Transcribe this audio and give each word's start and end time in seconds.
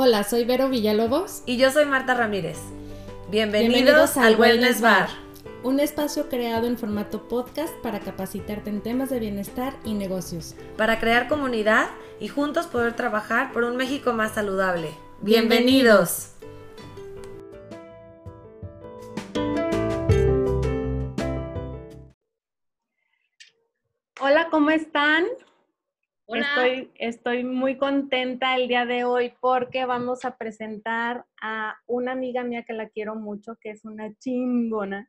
Hola, 0.00 0.22
soy 0.22 0.44
Vero 0.44 0.68
Villalobos. 0.68 1.42
Y 1.44 1.56
yo 1.56 1.72
soy 1.72 1.84
Marta 1.84 2.14
Ramírez. 2.14 2.58
Bienvenidos, 3.32 4.16
al, 4.16 4.36
Wellness 4.36 4.80
Bar, 4.80 5.08
un 5.64 5.80
espacio 5.80 6.28
creado 6.28 6.68
en 6.68 6.78
formato 6.78 7.26
podcast 7.26 7.74
para 7.82 7.98
capacitarte 7.98 8.70
en 8.70 8.80
temas 8.80 9.10
de 9.10 9.18
bienestar 9.18 9.74
y 9.84 9.94
negocios. 9.94 10.54
Para 10.76 11.00
crear 11.00 11.26
comunidad 11.26 11.88
y 12.20 12.28
juntos 12.28 12.68
poder 12.68 12.94
trabajar 12.94 13.52
por 13.52 13.64
un 13.64 13.74
México 13.74 14.12
más 14.12 14.36
saludable. 14.36 14.90
Bienvenidos. 15.20 16.28
Hola, 16.28 16.37
Estoy, 26.94 27.44
muy 27.44 27.76
contenta 27.76 28.56
el 28.56 28.68
día 28.68 28.84
de 28.84 29.04
hoy 29.04 29.32
porque 29.40 29.84
vamos 29.84 30.24
a 30.24 30.36
presentar 30.36 31.24
a 31.40 31.76
una 31.86 32.12
amiga 32.12 32.42
mía 32.42 32.64
que 32.64 32.72
la 32.72 32.88
quiero 32.88 33.14
mucho, 33.14 33.56
que 33.60 33.70
es 33.70 33.84
una 33.84 34.12
chingona, 34.18 35.08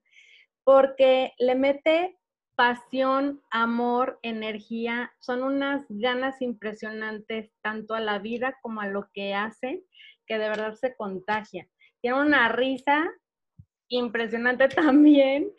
porque 0.64 1.34
le 1.40 1.56
mete 1.56 2.18
pasión, 2.56 3.42
amor, 3.50 4.20
energía, 4.22 5.12
son 5.20 5.44
unas 5.44 5.86
ganas 5.90 6.42
impresionantes 6.42 7.52
tanto 7.62 7.96
a 7.96 8.00
la 8.00 8.20
vida 8.20 8.58
como 8.62 8.82
a 8.82 8.88
lo 8.88 9.10
que 9.14 9.34
hace, 9.34 9.84
que 10.28 10.38
de 10.38 10.50
verdad 10.50 10.74
se 10.76 10.96
contagia. 10.96 11.68
Tiene 12.02 12.22
una 12.22 12.50
risa 12.50 13.10
impresionante 13.88 14.68
también 14.70 15.52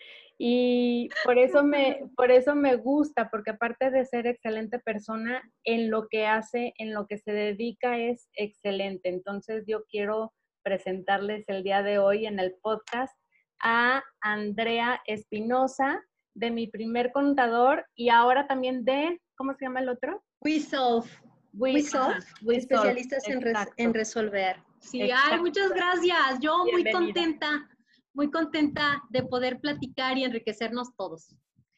y 0.43 1.11
por 1.23 1.39
eso 1.39 1.63
me, 1.63 2.09
por 2.17 2.31
eso 2.31 2.55
me 2.55 2.77
gusta, 2.77 3.29
porque 3.29 3.51
aparte 3.51 3.91
de 3.91 4.07
ser 4.07 4.27
excelente 4.27 4.79
persona, 4.79 5.43
en 5.65 5.91
lo 5.91 6.09
que 6.09 6.27
hace, 6.27 6.73
en 6.79 6.95
lo 6.95 7.07
que 7.07 7.19
se 7.19 7.33
dedica 7.33 7.99
es 7.99 8.31
excelente. 8.33 9.11
Entonces 9.11 9.65
yo 9.67 9.85
quiero 9.85 10.33
presentarles 10.63 11.47
el 11.51 11.63
día 11.63 11.83
de 11.83 11.99
hoy 11.99 12.25
en 12.25 12.41
el 12.41 12.55
podcast 12.63 13.15
a 13.63 14.03
Andrea 14.23 15.03
Espinosa, 15.05 16.03
de 16.33 16.51
mi 16.51 16.69
primer 16.69 17.13
contador 17.13 17.85
y 17.95 18.09
ahora 18.09 18.47
también 18.47 18.83
de, 18.87 19.21
¿cómo 19.37 19.53
se 19.53 19.67
llama 19.67 19.81
el 19.81 19.91
otro? 19.91 20.25
WeSolve. 20.41 21.07
WeSolve. 21.53 22.17
especialistas 22.53 23.29
en, 23.29 23.43
en, 23.77 23.93
resolver. 23.93 24.57
Sí, 24.79 25.03
ay, 25.03 25.39
muchas 25.39 25.71
gracias. 25.71 26.41
Yo 26.41 26.65
muy 26.65 26.91
contenta 26.91 27.69
muy 28.13 28.31
contenta 28.31 29.03
de 29.11 29.23
poder 29.23 29.61
platicar 29.61 30.19
y 30.19 30.25
enriquecernos 30.25 30.95
todos. 30.97 31.35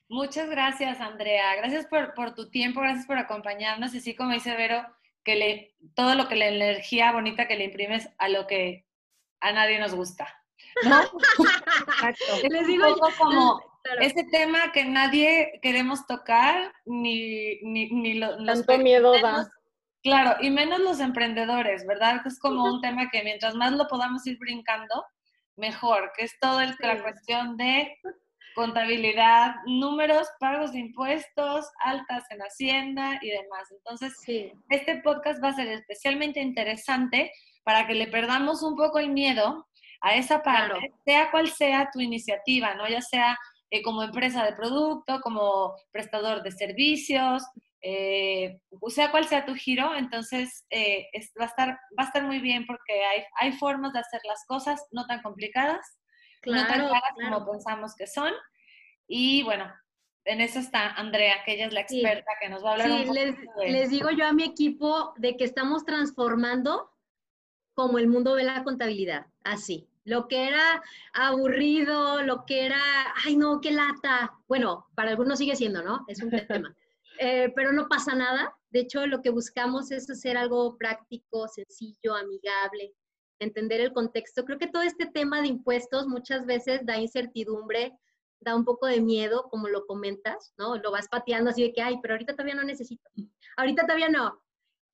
Muchas 0.09 0.51
gracias, 0.51 1.01
Andrea. 1.01 1.57
Gracias 1.57 1.87
por, 1.87 2.35
tu 2.35 2.51
tiempo, 2.51 2.81
gracias 2.81 3.07
por 3.07 3.19
acompañarnos. 3.19 3.95
Y 3.95 4.01
sí, 4.01 4.15
como 4.15 4.33
dice 4.33 4.55
Vero, 4.57 4.85
que 5.25 5.37
le, 5.37 5.75
todo 5.95 6.15
lo 6.15 6.29
que 6.29 6.37
la 6.37 6.49
energía 6.49 7.13
bonita 7.13 7.49
que 7.49 7.57
le 7.57 7.65
imprimes 7.65 8.09
a 8.19 8.29
lo 8.29 8.47
que 8.47 8.85
a 9.41 9.53
nadie 9.53 9.79
nos 9.79 9.95
gusta. 9.95 10.29
¿no? 10.85 11.01
Exacto. 11.89 12.49
Les 12.51 12.67
digo 12.67 12.95
como 13.19 13.63
ese 14.01 14.25
tema 14.25 14.73
que 14.73 14.85
nadie 14.85 15.59
queremos 15.63 16.07
tocar, 16.07 16.73
ni, 16.85 17.61
ni, 17.63 17.91
ni 17.91 18.15
los 18.15 18.67
Tanto 18.67 18.79
miedo 18.83 19.19
da. 19.21 19.51
Claro, 20.03 20.37
y 20.41 20.51
menos 20.51 20.81
los 20.81 20.99
emprendedores, 20.99 21.87
¿verdad? 21.87 22.23
Que 22.23 22.29
es 22.29 22.39
como 22.39 22.65
un 22.65 22.81
tema 22.81 23.09
que 23.09 23.23
mientras 23.23 23.55
más 23.55 23.73
lo 23.73 23.87
podamos 23.87 24.27
ir 24.27 24.37
brincando, 24.39 25.05
mejor, 25.57 26.13
que 26.17 26.25
es 26.25 26.39
toda 26.41 26.67
la 26.81 27.03
cuestión 27.03 27.57
de 27.57 27.97
contabilidad, 28.55 29.55
números, 29.67 30.29
pagos 30.39 30.73
de 30.73 30.81
impuestos, 30.81 31.67
altas 31.83 32.25
en 32.31 32.41
Hacienda 32.41 33.19
y 33.23 33.31
demás. 33.31 33.71
Entonces, 33.71 34.15
este 34.69 35.01
podcast 35.03 35.43
va 35.43 35.49
a 35.49 35.55
ser 35.55 35.69
especialmente 35.69 36.41
interesante 36.41 37.33
para 37.65 37.87
que 37.87 37.95
le 37.95 38.09
perdamos 38.09 38.63
un 38.63 38.77
poco 38.77 38.99
el 38.99 39.11
miedo 39.11 39.67
a 40.01 40.17
esa 40.17 40.43
parte, 40.43 40.93
sea 41.05 41.31
cual 41.31 41.49
sea 41.49 41.89
tu 41.93 42.01
iniciativa, 42.01 42.75
¿no? 42.75 42.89
Ya 42.89 43.01
sea 43.01 43.39
eh, 43.71 43.83
como 43.83 44.03
empresa 44.03 44.45
de 44.45 44.53
producto, 44.53 45.21
como 45.21 45.75
prestador 45.93 46.43
de 46.43 46.51
servicios, 46.51 47.45
eh, 47.83 48.61
sea 48.89 49.11
cual 49.11 49.27
sea 49.27 49.45
tu 49.45 49.55
giro, 49.55 49.95
entonces 49.97 50.65
eh, 50.71 51.09
va, 51.39 51.45
a 51.45 51.49
estar, 51.49 51.69
va 51.99 52.05
a 52.05 52.07
estar 52.07 52.23
muy 52.23 52.39
bien 52.39 52.65
porque 52.67 53.05
hay, 53.05 53.25
hay 53.41 53.53
formas 53.59 53.93
de 53.93 53.99
hacer 53.99 54.21
las 54.25 54.45
cosas 54.47 54.87
no 54.93 55.07
tan 55.07 55.21
complicadas, 55.21 55.99
no 56.47 56.67
tan 56.67 56.89
caras 56.89 57.13
como 57.15 57.51
pensamos 57.51 57.95
que 57.97 58.07
son. 58.07 58.33
Y 59.09 59.43
bueno, 59.43 59.73
en 60.25 60.41
eso 60.41 60.61
está 60.61 60.93
Andrea, 60.93 61.43
que 61.45 61.55
ella 61.55 61.67
es 61.67 61.73
la 61.73 61.81
experta 61.81 62.31
que 62.41 62.49
nos 62.49 62.65
va 62.65 62.71
a 62.71 62.73
hablar 62.73 62.91
un 62.91 63.03
poco 63.03 63.15
les, 63.15 63.37
les 63.67 63.91
digo 63.91 64.11
yo 64.11 64.27
a 64.27 64.33
mi 64.33 64.45
equipo 64.45 65.13
de 65.17 65.37
que 65.37 65.45
estamos 65.45 65.85
transformando 65.85 66.89
como 67.75 67.99
el 67.99 68.07
mundo 68.07 68.35
ve 68.35 68.45
la 68.45 68.63
contabilidad, 68.65 69.27
así. 69.43 69.89
Lo 70.05 70.27
que 70.27 70.49
era 70.49 70.83
aburrido, 71.15 72.23
lo 72.23 72.45
que 72.45 72.67
era, 72.67 72.81
ay 73.25 73.37
no, 73.37 73.61
qué 73.61 73.71
lata. 73.71 74.35
Bueno, 74.49 74.87
para 74.95 75.11
algunos 75.11 75.39
sigue 75.39 75.57
siendo, 75.57 75.83
¿no? 75.83 76.05
Es 76.09 76.23
un 76.23 76.31
tema. 76.49 76.75
Eh, 77.25 77.53
pero 77.55 77.73
no 77.73 77.87
pasa 77.87 78.17
nada. 78.17 78.53
De 78.71 78.81
hecho, 78.81 79.07
lo 79.07 79.23
que 79.23 79.31
buscamos 79.31 79.93
es 79.93 80.11
hacer 80.11 80.37
algo 80.37 80.77
práctico, 80.77 81.47
sencillo, 81.47 82.17
amigable, 82.17 82.97
entender 83.39 83.81
el 83.81 83.93
contexto. 83.93 84.45
Creo 84.45 84.59
que 84.59 84.67
todo 84.67 84.83
este 84.83 85.07
tema 85.07 85.41
de 85.41 85.47
impuestos 85.47 86.09
muchas 86.09 86.47
veces 86.47 86.85
da 86.85 86.99
incertidumbre, 86.99 87.97
da 88.41 88.57
un 88.57 88.65
poco 88.65 88.89
de 88.89 89.01
miedo, 89.01 89.47
como 89.51 89.69
lo 89.69 89.87
comentas, 89.87 90.53
¿no? 90.59 90.77
Lo 90.79 90.91
vas 90.91 91.07
pateando 91.09 91.51
así 91.51 91.63
de 91.63 91.73
que, 91.73 91.81
ay, 91.81 92.01
pero 92.03 92.15
ahorita 92.15 92.33
todavía 92.33 92.57
no 92.57 92.65
necesito. 92.65 93.09
Ahorita 93.57 93.83
todavía 93.83 94.09
no. 94.09 94.43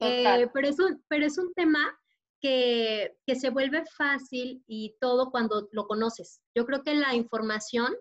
Eh, 0.00 0.50
pero, 0.53 0.69
es 0.69 0.78
un, 0.78 1.03
pero 1.09 1.25
es 1.25 1.38
un 1.38 1.55
tema 1.55 1.99
que, 2.43 3.17
que 3.27 3.37
se 3.37 3.49
vuelve 3.49 3.87
fácil 3.97 4.62
y 4.67 4.97
todo 5.00 5.31
cuando 5.31 5.71
lo 5.72 5.87
conoces. 5.87 6.43
Yo 6.55 6.67
creo 6.67 6.83
que 6.83 6.94
la 6.94 7.15
información 7.15 7.97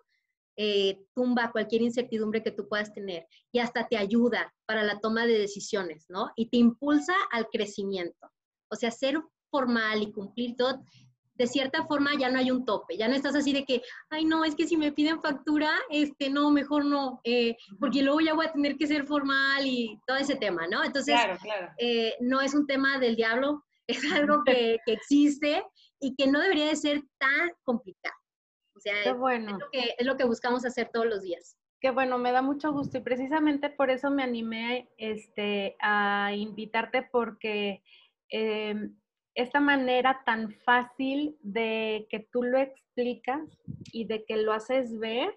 eh, 0.58 1.00
tumba 1.14 1.52
cualquier 1.52 1.84
incertidumbre 1.84 2.44
que 2.44 2.52
tú 2.52 2.68
puedas 2.68 2.92
tener 2.92 3.28
y 3.52 3.60
hasta 3.60 3.88
te 3.88 3.96
ayuda 3.96 4.54
para 4.66 4.84
la 4.84 5.00
toma 5.00 5.26
de 5.26 5.38
decisiones, 5.38 6.06
¿no? 6.10 6.32
Y 6.36 6.50
te 6.50 6.58
impulsa 6.58 7.14
al 7.32 7.48
crecimiento. 7.48 8.32
O 8.70 8.76
sea, 8.76 8.92
ser 8.92 9.22
formal 9.50 10.02
y 10.02 10.12
cumplir 10.12 10.56
todo, 10.56 10.84
de 11.38 11.48
cierta 11.48 11.86
forma 11.86 12.12
ya 12.18 12.30
no 12.30 12.40
hay 12.40 12.50
un 12.50 12.66
tope, 12.66 12.98
ya 12.98 13.08
no 13.08 13.16
estás 13.16 13.36
así 13.36 13.54
de 13.54 13.64
que, 13.64 13.82
ay, 14.10 14.26
no, 14.26 14.44
es 14.44 14.56
que 14.56 14.68
si 14.68 14.76
me 14.76 14.92
piden 14.92 15.22
factura, 15.22 15.72
este, 15.90 16.30
no, 16.30 16.50
mejor 16.50 16.86
no, 16.86 17.22
eh, 17.24 17.56
porque 17.80 18.02
luego 18.02 18.20
ya 18.22 18.34
voy 18.34 18.48
a 18.48 18.52
tener 18.52 18.78
que 18.78 18.88
ser 18.88 19.06
formal 19.06 19.66
y 19.66 20.00
todo 20.08 20.18
ese 20.18 20.36
tema, 20.36 20.68
¿no? 20.68 20.84
Entonces, 20.84 21.16
eh, 21.78 22.16
no 22.20 22.42
es 22.42 22.56
un 22.56 22.66
tema 22.66 22.98
del 22.98 23.16
diablo, 23.16 23.64
es 23.88 24.12
algo 24.12 24.44
que, 24.46 24.80
que 24.86 24.94
existe 24.94 25.64
y 26.00 26.16
que 26.16 26.28
no 26.28 26.42
debería 26.42 26.68
de 26.68 26.76
ser 26.76 27.04
tan 27.20 27.52
complicado. 27.64 28.17
O 28.90 29.04
sea, 29.04 29.36
es, 29.36 29.44
lo 29.44 29.70
que, 29.72 29.96
es 29.98 30.06
lo 30.06 30.18
que 30.18 30.26
buscamos 30.26 30.66
hacer 30.66 30.90
todos 30.92 31.06
los 31.06 31.22
días. 31.22 31.58
Qué 31.80 31.92
bueno, 31.92 32.18
me 32.18 32.32
da 32.32 32.42
mucho 32.42 32.72
gusto 32.72 32.98
y 32.98 33.02
precisamente 33.02 33.70
por 33.70 33.92
eso 33.92 34.10
me 34.10 34.24
animé 34.24 34.90
este, 34.98 35.76
a 35.80 36.32
invitarte 36.34 37.04
porque 37.04 37.84
em, 38.30 38.96
esta 39.36 39.60
manera 39.60 40.24
tan 40.26 40.52
fácil 40.52 41.38
de 41.42 42.08
que 42.10 42.20
tú 42.20 42.42
lo 42.42 42.58
explicas 42.58 43.44
y 43.92 44.06
de 44.06 44.26
que 44.26 44.38
lo 44.38 44.54
haces 44.54 44.98
ver, 44.98 45.36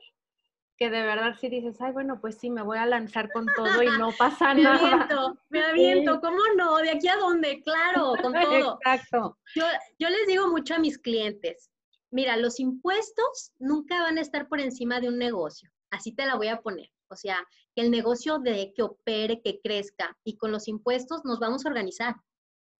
que 0.78 0.88
de 0.88 1.02
verdad 1.02 1.36
si 1.38 1.50
dices, 1.50 1.78
ay, 1.82 1.92
bueno, 1.92 2.18
pues 2.22 2.38
sí, 2.38 2.48
me 2.48 2.62
voy 2.62 2.78
a 2.78 2.86
lanzar 2.86 3.30
con 3.30 3.44
todo 3.54 3.82
y 3.82 3.98
no 3.98 4.10
pasa 4.18 4.54
me 4.54 4.62
nada. 4.62 4.80
Me 4.80 4.88
aviento, 4.88 5.38
me 5.50 5.62
aviento, 5.62 6.20
¿cómo 6.22 6.38
no? 6.56 6.78
¿De 6.78 6.92
aquí 6.92 7.06
a 7.08 7.16
dónde? 7.16 7.62
Claro, 7.62 8.14
con 8.22 8.32
todo. 8.40 8.78
Exacto. 8.80 9.36
Yo, 9.54 9.64
yo 9.98 10.08
les 10.08 10.26
digo 10.26 10.48
mucho 10.48 10.74
a 10.74 10.78
mis 10.78 10.96
clientes, 10.96 11.69
mira, 12.10 12.36
los 12.36 12.60
impuestos 12.60 13.52
nunca 13.58 14.02
van 14.02 14.18
a 14.18 14.20
estar 14.20 14.48
por 14.48 14.60
encima 14.60 15.00
de 15.00 15.08
un 15.08 15.18
negocio. 15.18 15.70
Así 15.90 16.12
te 16.12 16.26
la 16.26 16.36
voy 16.36 16.48
a 16.48 16.60
poner. 16.60 16.90
O 17.08 17.16
sea, 17.16 17.38
que 17.74 17.82
el 17.82 17.90
negocio 17.90 18.38
de 18.38 18.72
que 18.74 18.82
opere, 18.82 19.40
que 19.42 19.60
crezca 19.60 20.16
y 20.24 20.36
con 20.36 20.52
los 20.52 20.68
impuestos 20.68 21.24
nos 21.24 21.40
vamos 21.40 21.64
a 21.64 21.68
organizar. 21.68 22.14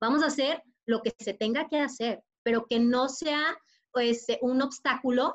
Vamos 0.00 0.22
a 0.22 0.26
hacer 0.26 0.62
lo 0.86 1.02
que 1.02 1.12
se 1.18 1.34
tenga 1.34 1.68
que 1.68 1.78
hacer, 1.78 2.22
pero 2.42 2.66
que 2.66 2.78
no 2.78 3.08
sea 3.08 3.58
pues, 3.92 4.26
un 4.40 4.62
obstáculo 4.62 5.34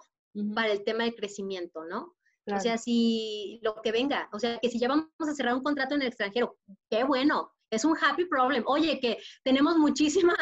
para 0.54 0.72
el 0.72 0.84
tema 0.84 1.04
de 1.04 1.16
crecimiento, 1.16 1.86
¿no? 1.86 2.16
O 2.48 2.60
sea, 2.60 2.78
si 2.78 3.60
lo 3.64 3.82
que 3.82 3.92
venga, 3.92 4.30
o 4.32 4.38
sea, 4.38 4.60
que 4.60 4.70
si 4.70 4.78
ya 4.78 4.88
vamos 4.88 5.10
a 5.20 5.34
cerrar 5.34 5.56
un 5.56 5.64
contrato 5.64 5.96
en 5.96 6.02
el 6.02 6.10
extranjero, 6.10 6.60
qué 6.92 7.04
bueno, 7.04 7.52
es 7.72 7.84
un 7.86 7.98
happy 7.98 8.26
problem. 8.26 8.64
Oye, 8.68 9.00
que 9.00 9.18
tenemos 9.44 9.78
muchísima, 9.78 10.36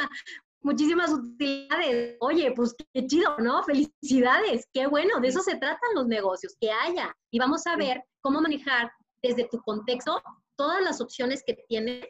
muchísimas 0.63 1.11
utilidades. 1.11 2.17
Oye, 2.21 2.51
pues 2.55 2.75
qué 2.93 3.05
chido, 3.05 3.37
¿no? 3.39 3.63
Felicidades, 3.63 4.67
qué 4.73 4.87
bueno, 4.87 5.19
de 5.19 5.27
eso 5.27 5.41
se 5.41 5.57
tratan 5.57 5.95
los 5.95 6.07
negocios, 6.07 6.55
que 6.59 6.71
haya. 6.71 7.15
Y 7.31 7.39
vamos 7.39 7.67
a 7.67 7.75
ver 7.75 8.03
cómo 8.21 8.41
manejar 8.41 8.91
desde 9.21 9.47
tu 9.49 9.59
contexto 9.61 10.21
todas 10.55 10.81
las 10.81 11.01
opciones 11.01 11.43
que 11.45 11.55
tienes, 11.67 12.05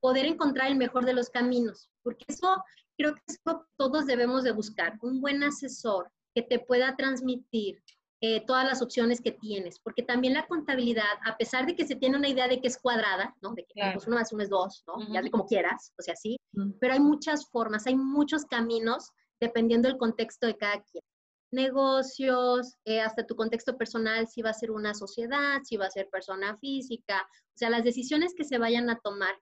poder 0.00 0.26
encontrar 0.26 0.70
el 0.70 0.76
mejor 0.76 1.04
de 1.04 1.14
los 1.14 1.30
caminos, 1.30 1.88
porque 2.02 2.24
eso 2.28 2.62
creo 2.96 3.14
que 3.14 3.22
eso 3.26 3.66
todos 3.76 4.06
debemos 4.06 4.44
de 4.44 4.52
buscar, 4.52 4.98
un 5.02 5.20
buen 5.20 5.42
asesor 5.42 6.10
que 6.34 6.42
te 6.42 6.58
pueda 6.58 6.96
transmitir 6.96 7.82
eh, 8.20 8.44
todas 8.46 8.66
las 8.66 8.80
opciones 8.80 9.20
que 9.20 9.32
tienes, 9.32 9.78
porque 9.80 10.02
también 10.02 10.34
la 10.34 10.46
contabilidad, 10.46 11.04
a 11.26 11.36
pesar 11.36 11.66
de 11.66 11.74
que 11.74 11.86
se 11.86 11.96
tiene 11.96 12.16
una 12.16 12.28
idea 12.28 12.48
de 12.48 12.60
que 12.60 12.68
es 12.68 12.78
cuadrada, 12.78 13.34
¿no? 13.42 13.52
De 13.54 13.64
que 13.64 13.82
pues, 13.92 14.06
uno 14.06 14.16
más 14.16 14.32
uno 14.32 14.42
es 14.42 14.48
dos, 14.48 14.82
¿no? 14.86 14.94
Ya 15.12 15.20
de 15.20 15.30
como 15.30 15.46
quieras, 15.46 15.92
o 15.98 16.02
sea, 16.02 16.16
sí, 16.16 16.36
pero 16.80 16.94
hay 16.94 17.00
muchas 17.00 17.48
formas, 17.50 17.86
hay 17.86 17.96
muchos 17.96 18.44
caminos 18.46 19.10
dependiendo 19.40 19.88
del 19.88 19.98
contexto 19.98 20.46
de 20.46 20.56
cada 20.56 20.82
quien. 20.82 21.02
Negocios, 21.50 22.74
eh, 22.84 23.00
hasta 23.00 23.26
tu 23.26 23.36
contexto 23.36 23.76
personal, 23.76 24.26
si 24.26 24.42
va 24.42 24.50
a 24.50 24.54
ser 24.54 24.70
una 24.70 24.94
sociedad, 24.94 25.60
si 25.62 25.76
va 25.76 25.86
a 25.86 25.90
ser 25.90 26.08
persona 26.08 26.56
física, 26.58 27.20
o 27.22 27.58
sea, 27.58 27.70
las 27.70 27.84
decisiones 27.84 28.34
que 28.34 28.44
se 28.44 28.58
vayan 28.58 28.90
a 28.90 28.98
tomar 28.98 29.34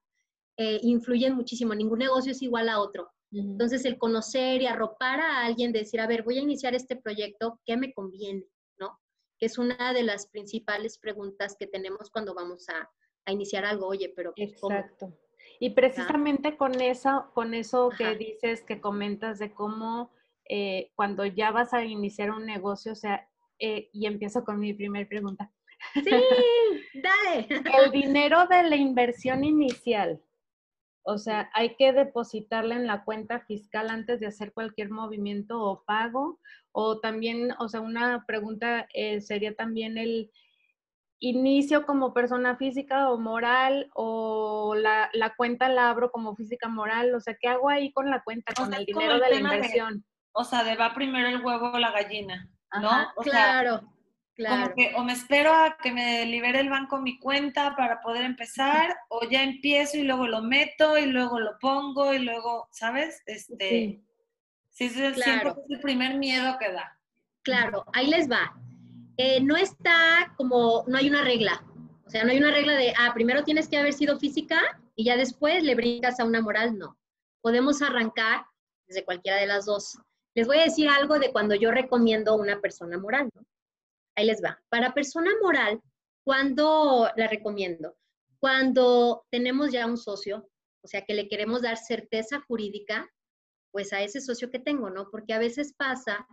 eh, 0.58 0.80
influyen 0.82 1.34
muchísimo, 1.34 1.74
ningún 1.74 2.00
negocio 2.00 2.32
es 2.32 2.42
igual 2.42 2.68
a 2.68 2.80
otro. 2.80 3.10
Entonces, 3.32 3.86
el 3.86 3.96
conocer 3.96 4.60
y 4.60 4.66
arropar 4.66 5.20
a 5.20 5.46
alguien, 5.46 5.72
decir, 5.72 6.00
a 6.00 6.06
ver, 6.06 6.22
voy 6.22 6.36
a 6.36 6.42
iniciar 6.42 6.74
este 6.74 6.96
proyecto, 6.96 7.58
¿qué 7.64 7.78
me 7.78 7.94
conviene? 7.94 8.44
Es 9.42 9.58
una 9.58 9.92
de 9.92 10.04
las 10.04 10.28
principales 10.28 10.98
preguntas 10.98 11.56
que 11.58 11.66
tenemos 11.66 12.10
cuando 12.10 12.32
vamos 12.32 12.68
a, 12.68 12.88
iniciar 13.26 13.64
algo. 13.64 13.88
Oye, 13.88 14.12
pero 14.14 14.32
pues, 14.36 14.52
Exacto. 14.52 15.12
Y 15.58 15.70
precisamente 15.70 16.56
con 16.56 16.80
eso, 16.80 17.30
con 17.34 17.52
eso 17.52 17.90
que 17.98 18.14
dices, 18.16 18.62
que 18.62 18.80
comentas 18.80 19.40
de 19.40 19.52
cómo 19.52 20.12
eh, 20.48 20.92
cuando 20.94 21.26
ya 21.26 21.50
vas 21.50 21.74
a 21.74 21.84
iniciar 21.84 22.30
un 22.30 22.46
negocio, 22.46 22.92
o 22.92 22.96
sea, 22.96 23.28
eh, 23.58 23.90
y 23.92 24.06
empiezo 24.06 24.44
con 24.44 24.60
mi 24.60 24.74
primera 24.74 25.08
pregunta. 25.08 25.50
Sí, 25.94 26.02
dale. 26.94 27.48
El 27.48 27.90
dinero 27.90 28.46
de 28.46 28.62
la 28.62 28.76
inversión 28.76 29.42
inicial, 29.42 30.22
o 31.04 31.18
sea, 31.18 31.50
hay 31.54 31.76
que 31.76 31.92
depositarla 31.92 32.76
en 32.76 32.86
la 32.86 33.04
cuenta 33.04 33.40
fiscal 33.40 33.90
antes 33.90 34.20
de 34.20 34.26
hacer 34.26 34.52
cualquier 34.52 34.90
movimiento 34.90 35.60
o 35.60 35.82
pago. 35.84 36.38
O 36.70 37.00
también, 37.00 37.50
o 37.58 37.68
sea, 37.68 37.80
una 37.80 38.24
pregunta 38.26 38.86
eh, 38.94 39.20
sería 39.20 39.54
también 39.54 39.98
el 39.98 40.30
inicio 41.18 41.86
como 41.86 42.14
persona 42.14 42.56
física 42.56 43.10
o 43.10 43.18
moral 43.18 43.90
o 43.94 44.74
la, 44.74 45.10
cuenta 45.36 45.68
la 45.68 45.90
abro 45.90 46.10
como 46.10 46.34
física 46.36 46.68
moral. 46.68 47.14
O 47.14 47.20
sea, 47.20 47.36
¿qué 47.40 47.48
hago 47.48 47.68
ahí 47.68 47.92
con 47.92 48.10
la 48.10 48.22
cuenta, 48.22 48.54
con 48.54 48.72
el 48.72 48.86
dinero 48.86 49.18
de 49.18 49.30
la 49.30 49.36
inversión? 49.36 50.04
o 50.32 50.44
sea, 50.44 50.64
de 50.64 50.76
va 50.76 50.94
primero 50.94 51.28
el 51.28 51.44
huevo 51.44 51.72
o 51.72 51.78
la 51.78 51.92
gallina, 51.92 52.48
¿no? 52.80 53.12
claro. 53.22 53.91
Como 54.36 54.74
que 54.74 54.92
o 54.96 55.04
me 55.04 55.12
espero 55.12 55.52
a 55.52 55.76
que 55.76 55.92
me 55.92 56.24
libere 56.24 56.60
el 56.60 56.70
banco 56.70 56.98
mi 56.98 57.18
cuenta 57.18 57.76
para 57.76 58.00
poder 58.00 58.24
empezar, 58.24 58.96
o 59.08 59.28
ya 59.28 59.42
empiezo 59.42 59.98
y 59.98 60.02
luego 60.02 60.26
lo 60.26 60.42
meto 60.42 60.96
y 60.96 61.06
luego 61.06 61.38
lo 61.38 61.58
pongo 61.58 62.14
y 62.14 62.18
luego, 62.18 62.68
¿sabes? 62.72 63.22
Este, 63.26 63.68
sí, 63.68 64.04
sí 64.70 64.84
es 64.86 64.96
el 64.96 65.80
primer 65.80 66.16
miedo 66.16 66.56
que 66.58 66.72
da. 66.72 66.98
Claro, 67.42 67.84
ahí 67.92 68.06
les 68.06 68.30
va. 68.30 68.54
Eh, 69.18 69.40
no 69.42 69.56
está 69.56 70.32
como, 70.36 70.84
no 70.86 70.96
hay 70.96 71.10
una 71.10 71.22
regla. 71.22 71.62
O 72.06 72.10
sea, 72.10 72.24
no 72.24 72.30
hay 72.30 72.38
una 72.38 72.50
regla 72.50 72.74
de, 72.74 72.94
ah, 72.98 73.12
primero 73.14 73.44
tienes 73.44 73.68
que 73.68 73.76
haber 73.76 73.92
sido 73.92 74.18
física 74.18 74.60
y 74.96 75.04
ya 75.04 75.16
después 75.16 75.62
le 75.62 75.74
brincas 75.74 76.20
a 76.20 76.24
una 76.24 76.40
moral. 76.40 76.78
No. 76.78 76.96
Podemos 77.42 77.82
arrancar 77.82 78.46
desde 78.86 79.04
cualquiera 79.04 79.38
de 79.38 79.46
las 79.46 79.66
dos. 79.66 79.98
Les 80.34 80.46
voy 80.46 80.58
a 80.58 80.64
decir 80.64 80.88
algo 80.88 81.18
de 81.18 81.32
cuando 81.32 81.54
yo 81.54 81.70
recomiendo 81.70 82.34
una 82.34 82.60
persona 82.60 82.96
moral, 82.96 83.28
¿no? 83.34 83.44
Ahí 84.16 84.26
les 84.26 84.42
va. 84.42 84.62
Para 84.68 84.94
persona 84.94 85.30
moral, 85.42 85.80
¿cuándo 86.24 87.10
la 87.16 87.28
recomiendo? 87.28 87.96
Cuando 88.38 89.24
tenemos 89.30 89.72
ya 89.72 89.86
un 89.86 89.96
socio, 89.96 90.48
o 90.82 90.88
sea, 90.88 91.04
que 91.04 91.14
le 91.14 91.28
queremos 91.28 91.62
dar 91.62 91.76
certeza 91.76 92.40
jurídica, 92.46 93.08
pues 93.70 93.92
a 93.92 94.02
ese 94.02 94.20
socio 94.20 94.50
que 94.50 94.58
tengo, 94.58 94.90
¿no? 94.90 95.10
Porque 95.10 95.32
a 95.32 95.38
veces 95.38 95.74
pasa 95.74 96.26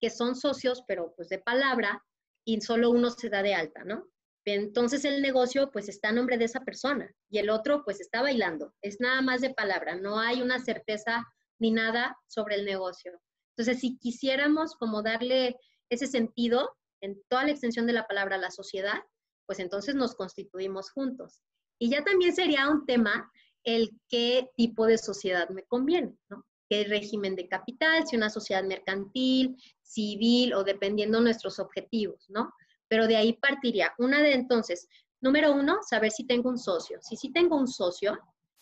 que 0.00 0.10
son 0.10 0.36
socios, 0.36 0.84
pero 0.86 1.14
pues 1.16 1.28
de 1.28 1.38
palabra, 1.38 2.04
y 2.44 2.60
solo 2.60 2.90
uno 2.90 3.10
se 3.10 3.30
da 3.30 3.42
de 3.42 3.54
alta, 3.54 3.84
¿no? 3.84 4.06
Entonces 4.44 5.04
el 5.06 5.22
negocio 5.22 5.70
pues 5.70 5.88
está 5.88 6.10
a 6.10 6.12
nombre 6.12 6.36
de 6.36 6.44
esa 6.44 6.60
persona 6.60 7.10
y 7.30 7.38
el 7.38 7.48
otro 7.48 7.82
pues 7.84 8.00
está 8.00 8.20
bailando. 8.20 8.74
Es 8.82 9.00
nada 9.00 9.22
más 9.22 9.40
de 9.40 9.54
palabra, 9.54 9.96
no 9.96 10.20
hay 10.20 10.42
una 10.42 10.58
certeza 10.58 11.24
ni 11.58 11.70
nada 11.70 12.18
sobre 12.26 12.56
el 12.56 12.66
negocio. 12.66 13.18
Entonces 13.56 13.80
si 13.80 13.96
quisiéramos 13.96 14.74
como 14.76 15.02
darle 15.02 15.56
ese 15.88 16.06
sentido, 16.06 16.76
en 17.04 17.22
toda 17.28 17.44
la 17.44 17.50
extensión 17.50 17.86
de 17.86 17.92
la 17.92 18.06
palabra 18.06 18.38
la 18.38 18.50
sociedad, 18.50 19.02
pues 19.46 19.58
entonces 19.58 19.94
nos 19.94 20.14
constituimos 20.14 20.90
juntos. 20.90 21.40
Y 21.78 21.90
ya 21.90 22.02
también 22.02 22.34
sería 22.34 22.68
un 22.68 22.86
tema 22.86 23.30
el 23.62 23.90
qué 24.08 24.50
tipo 24.56 24.86
de 24.86 24.98
sociedad 24.98 25.48
me 25.50 25.64
conviene, 25.64 26.16
¿no? 26.30 26.44
¿Qué 26.68 26.84
régimen 26.84 27.36
de 27.36 27.46
capital? 27.46 28.06
Si 28.06 28.16
una 28.16 28.30
sociedad 28.30 28.64
mercantil, 28.64 29.56
civil 29.82 30.54
o 30.54 30.64
dependiendo 30.64 31.20
nuestros 31.20 31.58
objetivos, 31.58 32.24
¿no? 32.30 32.52
Pero 32.88 33.06
de 33.06 33.16
ahí 33.16 33.34
partiría. 33.34 33.94
Una 33.98 34.22
de 34.22 34.32
entonces, 34.32 34.88
número 35.20 35.52
uno, 35.52 35.80
saber 35.82 36.10
si 36.10 36.26
tengo 36.26 36.48
un 36.48 36.58
socio. 36.58 36.98
Si 37.02 37.16
sí 37.16 37.32
tengo 37.32 37.56
un 37.56 37.68
socio, 37.68 38.18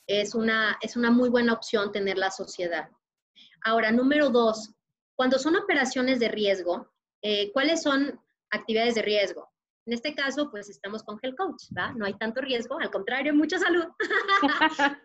es 0.06 0.34
una, 0.34 0.78
es 0.80 0.96
una 0.96 1.10
muy 1.10 1.28
buena 1.28 1.52
opción 1.52 1.92
tener 1.92 2.18
la 2.18 2.30
sociedad. 2.30 2.88
Ahora, 3.64 3.92
número 3.92 4.30
dos, 4.30 4.72
cuando 5.14 5.38
son 5.38 5.54
operaciones 5.54 6.18
de 6.18 6.28
riesgo, 6.28 6.92
eh, 7.22 7.52
¿cuáles 7.52 7.82
son 7.82 8.20
actividades 8.52 8.94
de 8.94 9.02
riesgo. 9.02 9.48
En 9.84 9.94
este 9.94 10.14
caso, 10.14 10.48
pues 10.50 10.68
estamos 10.70 11.02
con 11.02 11.18
Health 11.20 11.36
Coach, 11.36 11.64
¿va? 11.76 11.92
No 11.94 12.04
hay 12.04 12.14
tanto 12.14 12.40
riesgo, 12.40 12.78
al 12.78 12.90
contrario, 12.90 13.34
mucha 13.34 13.58
salud. 13.58 13.86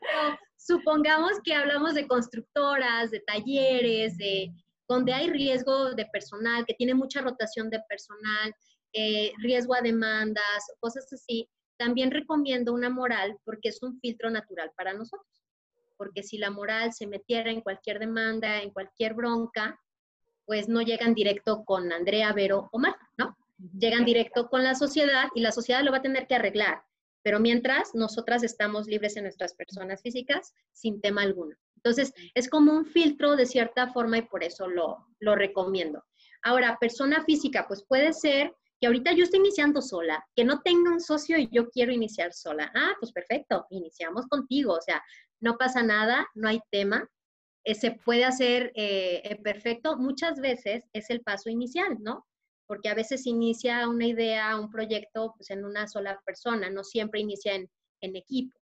supongamos 0.58 1.40
que 1.44 1.56
hablamos 1.56 1.96
de 1.96 2.08
constructoras, 2.08 3.10
de 3.10 3.22
talleres, 3.22 4.18
de 4.18 4.52
donde 4.88 5.14
hay 5.14 5.30
riesgo 5.30 5.94
de 5.94 6.06
personal, 6.06 6.66
que 6.66 6.74
tiene 6.76 6.94
mucha 6.94 7.22
rotación 7.22 7.70
de 7.70 7.82
personal, 7.90 8.54
eh, 8.94 9.32
riesgo 9.40 9.76
a 9.76 9.82
demandas, 9.82 10.66
cosas 10.80 11.12
así. 11.12 11.50
También 11.78 12.12
recomiendo 12.12 12.74
una 12.74 12.90
moral 12.90 13.38
porque 13.46 13.70
es 13.70 13.82
un 13.82 14.00
filtro 14.00 14.30
natural 14.30 14.72
para 14.76 14.94
nosotros. 14.94 15.44
Porque 15.98 16.24
si 16.24 16.38
la 16.38 16.52
moral 16.52 16.94
se 16.94 17.08
metiera 17.08 17.50
en 17.50 17.62
cualquier 17.62 18.00
demanda, 18.00 18.62
en 18.62 18.72
cualquier 18.72 19.14
bronca, 19.14 19.80
pues 20.48 20.70
no 20.70 20.82
llegan 20.82 21.14
directo 21.14 21.66
con 21.66 21.92
Andrea, 21.92 22.32
Vero 22.32 22.70
o 22.72 22.80
Marta, 22.80 23.08
¿no? 23.18 23.38
Llegan 23.78 24.06
directo 24.06 24.50
con 24.50 24.64
la 24.64 24.76
sociedad 24.76 25.28
y 25.36 25.42
la 25.42 25.52
sociedad 25.52 25.84
lo 25.84 25.92
va 25.92 25.98
a 25.98 26.02
tener 26.02 26.26
que 26.26 26.36
arreglar. 26.36 26.82
Pero 27.22 27.42
mientras, 27.42 27.94
nosotras 27.94 28.44
estamos 28.44 28.88
libres 28.88 29.18
en 29.18 29.24
nuestras 29.24 29.54
personas 29.54 30.02
físicas 30.02 30.54
sin 30.72 31.02
tema 31.02 31.24
alguno. 31.24 31.56
Entonces, 31.76 32.14
es 32.34 32.50
como 32.50 32.72
un 32.72 32.86
filtro 32.86 33.36
de 33.36 33.46
cierta 33.46 33.92
forma 33.92 34.20
y 34.20 34.22
por 34.22 34.42
eso 34.42 34.68
lo, 34.68 35.06
lo 35.20 35.36
recomiendo. 35.36 36.06
Ahora, 36.44 36.78
persona 36.80 37.24
física, 37.26 37.68
pues 37.68 37.84
puede 37.84 38.14
ser 38.14 38.56
que 38.80 38.88
ahorita 38.88 39.12
yo 39.12 39.26
estoy 39.26 39.40
iniciando 39.40 39.82
sola, 39.82 40.26
que 40.34 40.46
no 40.46 40.62
tenga 40.62 40.92
un 40.92 41.02
socio 41.02 41.38
y 41.38 41.50
yo 41.52 41.70
quiero 41.70 41.92
iniciar 41.92 42.32
sola. 42.32 42.72
Ah, 42.74 42.94
pues 43.02 43.12
perfecto, 43.12 43.66
iniciamos 43.70 44.28
contigo, 44.28 44.74
o 44.74 44.82
sea, 44.82 45.04
no 45.42 45.58
pasa 45.58 45.84
nada, 45.84 46.26
no 46.36 46.48
hay 46.48 46.62
tema. 46.72 47.10
Eh, 47.68 47.76
se 47.76 47.92
puede 47.92 48.24
hacer 48.24 48.72
eh, 48.76 49.38
perfecto. 49.44 49.98
Muchas 49.98 50.40
veces 50.40 50.86
es 50.94 51.10
el 51.10 51.20
paso 51.20 51.50
inicial, 51.50 51.98
¿no? 52.00 52.26
Porque 52.66 52.88
a 52.88 52.94
veces 52.94 53.26
inicia 53.26 53.90
una 53.90 54.08
idea, 54.08 54.58
un 54.58 54.70
proyecto 54.70 55.34
pues, 55.36 55.50
en 55.50 55.66
una 55.66 55.86
sola 55.86 56.18
persona, 56.26 56.70
no 56.70 56.86
siempre 56.86 57.20
inicia 57.20 57.56
en, 57.56 57.70
equipo. 58.00 58.58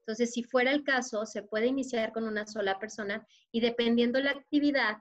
Entonces, 0.00 0.32
si 0.34 0.42
fuera 0.42 0.72
el 0.72 0.84
caso, 0.84 1.24
se 1.24 1.42
puede 1.42 1.68
iniciar 1.68 2.12
con 2.12 2.24
una 2.24 2.46
sola 2.46 2.78
persona 2.78 3.26
y 3.50 3.60
dependiendo 3.60 4.20
la 4.20 4.32
actividad, 4.32 4.98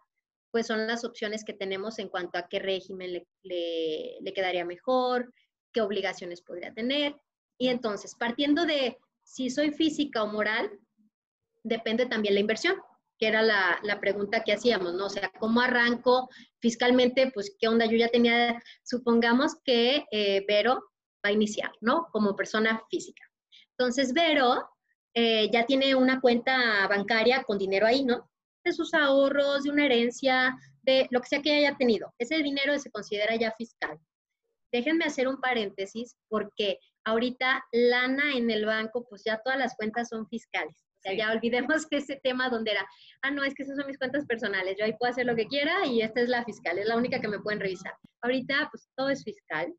pues 0.51 0.67
son 0.67 0.87
las 0.87 1.03
opciones 1.03 1.43
que 1.43 1.51
tenemos 1.51 1.99
en 1.99 2.07
cuanto 2.07 2.37
a 2.39 2.47
qué 2.47 2.59
régimen 2.59 3.11
le, 3.11 3.27
le, 3.43 4.33
quedaría 4.33 4.63
mejor, 4.63 5.33
qué 5.73 5.81
obligaciones 5.81 6.41
podría 6.41 6.73
tener. 6.73 7.13
Y 7.57 7.67
entonces, 7.67 8.15
partiendo 8.15 8.65
de 8.65 8.97
si 9.21 9.49
soy 9.49 9.71
física 9.71 10.23
o 10.23 10.27
moral, 10.27 10.71
depende 11.63 12.05
también 12.05 12.35
la 12.35 12.39
inversión 12.39 12.77
que 13.19 13.27
era 13.27 13.41
la, 13.41 13.99
pregunta 13.99 14.43
que 14.43 14.53
hacíamos, 14.53 14.93
¿no? 14.93 15.07
O 15.07 15.09
sea, 15.09 15.29
¿cómo 15.39 15.59
arranco 15.59 16.29
fiscalmente? 16.59 17.31
Pues, 17.33 17.55
¿qué 17.59 17.67
onda? 17.67 17.85
Yo 17.85 17.97
ya 17.97 18.07
tenía, 18.07 18.63
supongamos 18.83 19.57
que 19.65 20.05
eh, 20.11 20.45
Vero 20.47 20.75
va 21.23 21.29
a 21.29 21.31
iniciar, 21.33 21.71
¿no? 21.81 22.07
Como 22.13 22.35
persona 22.35 22.81
física. 22.89 23.21
Entonces, 23.77 24.13
Vero 24.13 24.69
eh, 25.13 25.49
ya 25.51 25.65
tiene 25.65 25.95
una 25.95 26.21
cuenta 26.21 26.87
bancaria 26.87 27.43
con 27.43 27.57
dinero 27.57 27.85
ahí, 27.85 28.05
¿no? 28.05 28.29
De 28.63 28.71
sus 28.71 28.93
ahorros, 28.93 29.63
de 29.63 29.69
una 29.71 29.85
herencia, 29.85 30.55
de 30.83 31.07
lo 31.11 31.19
que 31.19 31.27
sea 31.27 31.41
que 31.41 31.53
haya 31.53 31.75
tenido. 31.75 32.13
Ese 32.17 32.37
dinero 32.37 32.77
se 32.79 32.89
considera 32.89 33.35
ya 33.35 33.53
fiscal. 33.57 33.99
Déjenme 34.71 35.05
hacer 35.05 35.27
un 35.27 35.41
paréntesis 35.41 36.15
porque 36.29 36.79
ahorita 37.03 37.65
lana 37.73 38.33
en 38.35 38.49
el 38.49 38.65
banco, 38.65 39.05
pues 39.09 39.23
ya 39.25 39.41
todas 39.43 39.59
las 39.59 39.75
cuentas 39.75 40.07
son 40.07 40.27
fiscales. 40.27 40.88
Sea, 41.09 41.27
ya 41.27 41.31
olvidemos 41.31 41.87
ese 41.91 42.19
tema 42.23 42.49
donde 42.49 42.71
era, 42.71 42.87
ah, 43.21 43.31
no, 43.31 43.43
es 43.43 43.53
que 43.53 43.63
esas 43.63 43.77
son 43.77 43.87
mis 43.87 43.97
cuentas 43.97 44.25
personales, 44.25 44.75
yo 44.77 44.85
ahí 44.85 44.93
puedo 44.97 45.11
hacer 45.11 45.25
lo 45.25 45.35
que 45.35 45.47
quiera 45.47 45.85
y 45.85 46.01
esta 46.01 46.21
es 46.21 46.29
la 46.29 46.43
fiscal, 46.45 46.77
es 46.77 46.87
la 46.87 46.97
única 46.97 47.19
que 47.19 47.27
me 47.27 47.39
pueden 47.39 47.59
revisar. 47.59 47.93
Ahorita, 48.21 48.67
pues 48.71 48.89
todo 48.95 49.09
es 49.09 49.23
fiscal. 49.23 49.73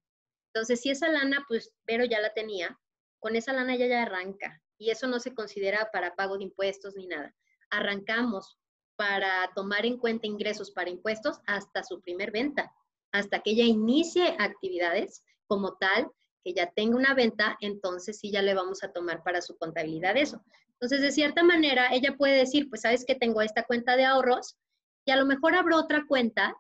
Entonces, 0.53 0.81
si 0.81 0.91
esa 0.91 1.09
lana, 1.09 1.45
pues, 1.49 1.73
pero 1.87 2.05
ya 2.05 2.21
la 2.21 2.33
tenía, 2.35 2.79
con 3.21 3.37
esa 3.37 3.53
lana 3.53 3.77
ya 3.77 3.87
ya 3.87 4.03
arranca 4.03 4.61
y 4.79 4.91
eso 4.91 5.07
no 5.07 5.21
se 5.21 5.35
considera 5.35 5.91
para 5.93 6.17
pago 6.17 6.39
de 6.39 6.45
impuestos 6.45 6.97
ni 6.97 7.07
nada. 7.07 7.35
Arrancamos 7.71 8.59
para 8.97 9.51
tomar 9.55 9.87
en 9.87 9.99
cuenta 9.99 10.27
ingresos 10.27 10.73
para 10.73 10.91
impuestos 10.91 11.39
hasta 11.47 11.83
su 11.85 12.01
primer 12.01 12.31
venta. 12.33 12.71
hasta 13.13 13.41
que 13.41 13.51
ella 13.51 13.65
inicie 13.65 14.37
actividades 14.39 15.25
como 15.47 15.77
tal, 15.79 16.09
que 16.45 16.55
ya 16.55 16.71
tenga 16.71 16.97
una 16.97 17.15
venta, 17.15 17.57
entonces 17.61 18.19
sí 18.19 18.31
ya 18.31 18.41
le 18.41 18.55
vamos 18.55 18.83
a 18.85 18.93
tomar 18.93 19.23
para 19.23 19.43
su 19.43 19.57
contabilidad 19.59 20.17
eso. 20.17 20.43
Entonces, 20.81 21.03
de 21.03 21.13
cierta 21.13 21.43
manera, 21.43 21.93
ella 21.93 22.17
puede 22.17 22.39
decir, 22.39 22.71
pues 22.71 22.81
sabes 22.81 23.05
que 23.05 23.15
tengo 23.15 23.43
esta 23.43 23.65
cuenta 23.65 23.97
de 23.97 24.07
ahorros 24.07 24.57
y 25.05 25.11
a 25.11 25.17
lo 25.17 25.27
mejor 25.27 25.55
abro 25.55 25.77
otra 25.77 26.05
cuenta 26.09 26.57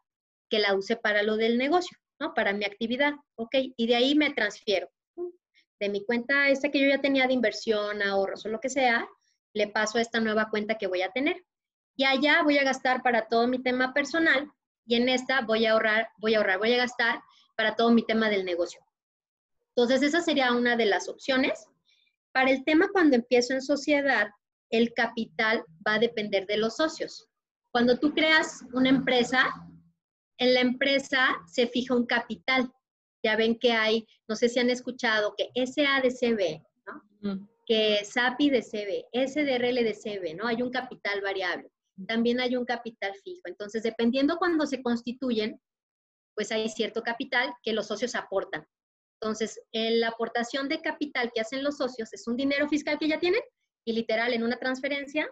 que 0.50 0.58
la 0.58 0.74
use 0.74 0.96
para 0.96 1.22
lo 1.22 1.36
del 1.36 1.56
negocio, 1.56 1.96
¿no? 2.18 2.34
Para 2.34 2.52
mi 2.52 2.66
actividad, 2.66 3.14
¿ok? 3.36 3.54
Y 3.76 3.86
de 3.86 3.96
ahí 3.96 4.14
me 4.14 4.30
transfiero. 4.32 4.90
De 5.78 5.88
mi 5.88 6.04
cuenta 6.04 6.48
esta 6.50 6.70
que 6.70 6.80
yo 6.80 6.88
ya 6.88 7.00
tenía 7.00 7.26
de 7.26 7.32
inversión, 7.32 8.02
ahorros 8.02 8.44
o 8.44 8.50
lo 8.50 8.60
que 8.60 8.68
sea, 8.68 9.08
le 9.54 9.68
paso 9.68 9.96
a 9.96 10.02
esta 10.02 10.20
nueva 10.20 10.50
cuenta 10.50 10.76
que 10.76 10.86
voy 10.86 11.00
a 11.00 11.10
tener. 11.10 11.42
Y 11.96 12.04
allá 12.04 12.42
voy 12.42 12.58
a 12.58 12.64
gastar 12.64 13.02
para 13.02 13.26
todo 13.26 13.46
mi 13.46 13.62
tema 13.62 13.94
personal 13.94 14.50
y 14.84 14.96
en 14.96 15.08
esta 15.08 15.40
voy 15.40 15.64
a 15.64 15.72
ahorrar, 15.72 16.10
voy 16.18 16.34
a 16.34 16.38
ahorrar, 16.38 16.58
voy 16.58 16.74
a 16.74 16.78
gastar 16.78 17.22
para 17.56 17.74
todo 17.74 17.90
mi 17.90 18.04
tema 18.04 18.28
del 18.28 18.44
negocio. 18.44 18.80
Entonces, 19.74 20.02
esa 20.02 20.20
sería 20.20 20.52
una 20.52 20.76
de 20.76 20.86
las 20.86 21.08
opciones. 21.08 21.69
Para 22.32 22.50
el 22.50 22.64
tema 22.64 22.88
cuando 22.92 23.16
empiezo 23.16 23.54
en 23.54 23.62
sociedad, 23.62 24.30
el 24.70 24.92
capital 24.94 25.64
va 25.86 25.94
a 25.94 25.98
depender 25.98 26.46
de 26.46 26.56
los 26.56 26.76
socios. 26.76 27.28
Cuando 27.72 27.98
tú 27.98 28.12
creas 28.12 28.64
una 28.72 28.88
empresa, 28.88 29.52
en 30.38 30.54
la 30.54 30.60
empresa 30.60 31.28
se 31.46 31.66
fija 31.66 31.94
un 31.94 32.06
capital. 32.06 32.70
Ya 33.22 33.36
ven 33.36 33.58
que 33.58 33.72
hay, 33.72 34.06
no 34.28 34.36
sé 34.36 34.48
si 34.48 34.58
han 34.58 34.70
escuchado, 34.70 35.34
que 35.36 35.50
SADCB, 35.54 36.62
¿no? 37.22 37.48
que 37.66 38.04
SAPI 38.04 38.50
de 38.50 38.62
CB, 38.62 39.28
SDRL 39.28 39.84
de 39.84 39.94
CB, 39.94 40.34
¿no? 40.36 40.48
Hay 40.48 40.60
un 40.60 40.70
capital 40.70 41.20
variable. 41.20 41.70
También 42.08 42.40
hay 42.40 42.56
un 42.56 42.64
capital 42.64 43.12
fijo. 43.22 43.42
Entonces, 43.44 43.84
dependiendo 43.84 44.38
cuando 44.38 44.66
se 44.66 44.82
constituyen, 44.82 45.60
pues 46.34 46.50
hay 46.50 46.68
cierto 46.68 47.02
capital 47.02 47.52
que 47.62 47.72
los 47.72 47.86
socios 47.86 48.14
aportan. 48.14 48.66
Entonces, 49.20 49.60
la 49.72 50.08
aportación 50.08 50.68
de 50.68 50.80
capital 50.80 51.30
que 51.34 51.42
hacen 51.42 51.62
los 51.62 51.76
socios 51.76 52.12
es 52.12 52.26
un 52.26 52.36
dinero 52.36 52.68
fiscal 52.68 52.98
que 52.98 53.08
ya 53.08 53.20
tienen 53.20 53.42
y 53.84 53.92
literal 53.92 54.32
en 54.32 54.42
una 54.42 54.58
transferencia 54.58 55.28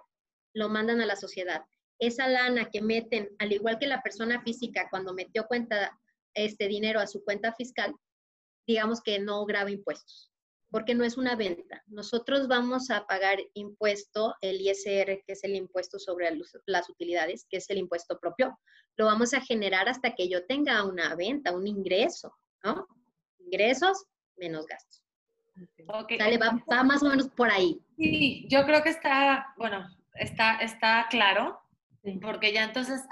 lo 0.54 0.68
mandan 0.68 1.00
a 1.00 1.06
la 1.06 1.16
sociedad. 1.16 1.62
Esa 1.98 2.28
lana 2.28 2.68
que 2.70 2.82
meten, 2.82 3.30
al 3.38 3.52
igual 3.52 3.78
que 3.78 3.86
la 3.86 4.02
persona 4.02 4.42
física 4.42 4.88
cuando 4.90 5.14
metió 5.14 5.46
cuenta 5.46 5.98
este 6.34 6.68
dinero 6.68 7.00
a 7.00 7.06
su 7.06 7.24
cuenta 7.24 7.54
fiscal, 7.54 7.94
digamos 8.66 9.00
que 9.00 9.18
no 9.18 9.44
graba 9.46 9.70
impuestos, 9.70 10.30
porque 10.70 10.94
no 10.94 11.02
es 11.04 11.16
una 11.16 11.34
venta. 11.34 11.82
Nosotros 11.86 12.46
vamos 12.46 12.90
a 12.90 13.06
pagar 13.06 13.38
impuesto, 13.54 14.34
el 14.42 14.60
ISR, 14.60 15.22
que 15.26 15.32
es 15.32 15.44
el 15.44 15.54
impuesto 15.54 15.98
sobre 15.98 16.30
las 16.66 16.90
utilidades, 16.90 17.46
que 17.48 17.56
es 17.56 17.70
el 17.70 17.78
impuesto 17.78 18.18
propio, 18.20 18.58
lo 18.96 19.06
vamos 19.06 19.32
a 19.32 19.40
generar 19.40 19.88
hasta 19.88 20.14
que 20.14 20.28
yo 20.28 20.44
tenga 20.44 20.84
una 20.84 21.14
venta, 21.14 21.52
un 21.52 21.66
ingreso, 21.66 22.36
¿no? 22.62 22.86
Ingresos 23.48 24.06
menos 24.36 24.66
gastos. 24.66 25.02
Okay. 25.86 26.18
va, 26.36 26.84
más 26.84 27.02
o 27.02 27.08
menos 27.08 27.28
por 27.30 27.50
ahí. 27.50 27.80
Sí, 27.96 28.46
yo 28.48 28.64
creo 28.64 28.82
que 28.82 28.90
está, 28.90 29.54
bueno, 29.56 29.88
está, 30.14 30.58
está 30.58 31.06
claro, 31.10 31.60
porque 32.22 32.52
ya 32.52 32.64
entonces 32.64 33.02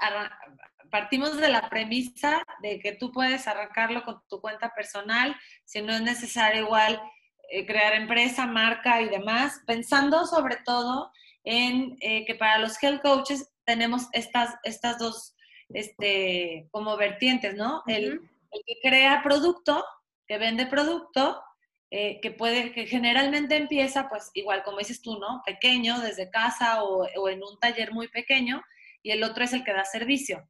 partimos 0.89 1.37
de 1.37 1.49
la 1.49 1.69
premisa 1.69 2.43
de 2.61 2.79
que 2.79 2.93
tú 2.93 3.11
puedes 3.11 3.47
arrancarlo 3.47 4.03
con 4.03 4.21
tu 4.29 4.39
cuenta 4.39 4.73
personal, 4.73 5.35
si 5.65 5.81
no 5.81 5.93
es 5.93 6.01
necesario 6.01 6.63
igual 6.63 7.01
eh, 7.49 7.65
crear 7.65 7.93
empresa, 7.93 8.45
marca 8.45 9.01
y 9.01 9.09
demás, 9.09 9.61
pensando 9.65 10.25
sobre 10.25 10.57
todo 10.65 11.11
en 11.43 11.97
eh, 11.99 12.25
que 12.25 12.35
para 12.35 12.59
los 12.59 12.81
health 12.81 13.01
coaches 13.01 13.51
tenemos 13.65 14.07
estas, 14.13 14.55
estas 14.63 14.97
dos 14.99 15.35
este, 15.69 16.67
como 16.71 16.95
vertientes, 16.95 17.55
¿no? 17.55 17.83
el, 17.87 18.21
el 18.51 18.61
que 18.65 18.79
crea 18.81 19.21
producto 19.21 19.83
que 20.27 20.37
vende 20.37 20.65
producto, 20.65 21.41
eh, 21.89 22.19
que 22.21 22.31
puede, 22.31 22.73
que 22.73 22.85
generalmente 22.85 23.55
empieza, 23.55 24.09
pues 24.09 24.29
igual 24.33 24.63
como 24.63 24.79
dices 24.79 25.01
tú, 25.01 25.17
¿no? 25.19 25.41
Pequeño, 25.45 25.99
desde 25.99 26.29
casa 26.29 26.83
o, 26.83 27.07
o 27.15 27.29
en 27.29 27.41
un 27.43 27.57
taller 27.59 27.93
muy 27.93 28.09
pequeño, 28.09 28.61
y 29.01 29.11
el 29.11 29.23
otro 29.23 29.43
es 29.43 29.53
el 29.53 29.63
que 29.63 29.73
da 29.73 29.85
servicio. 29.85 30.49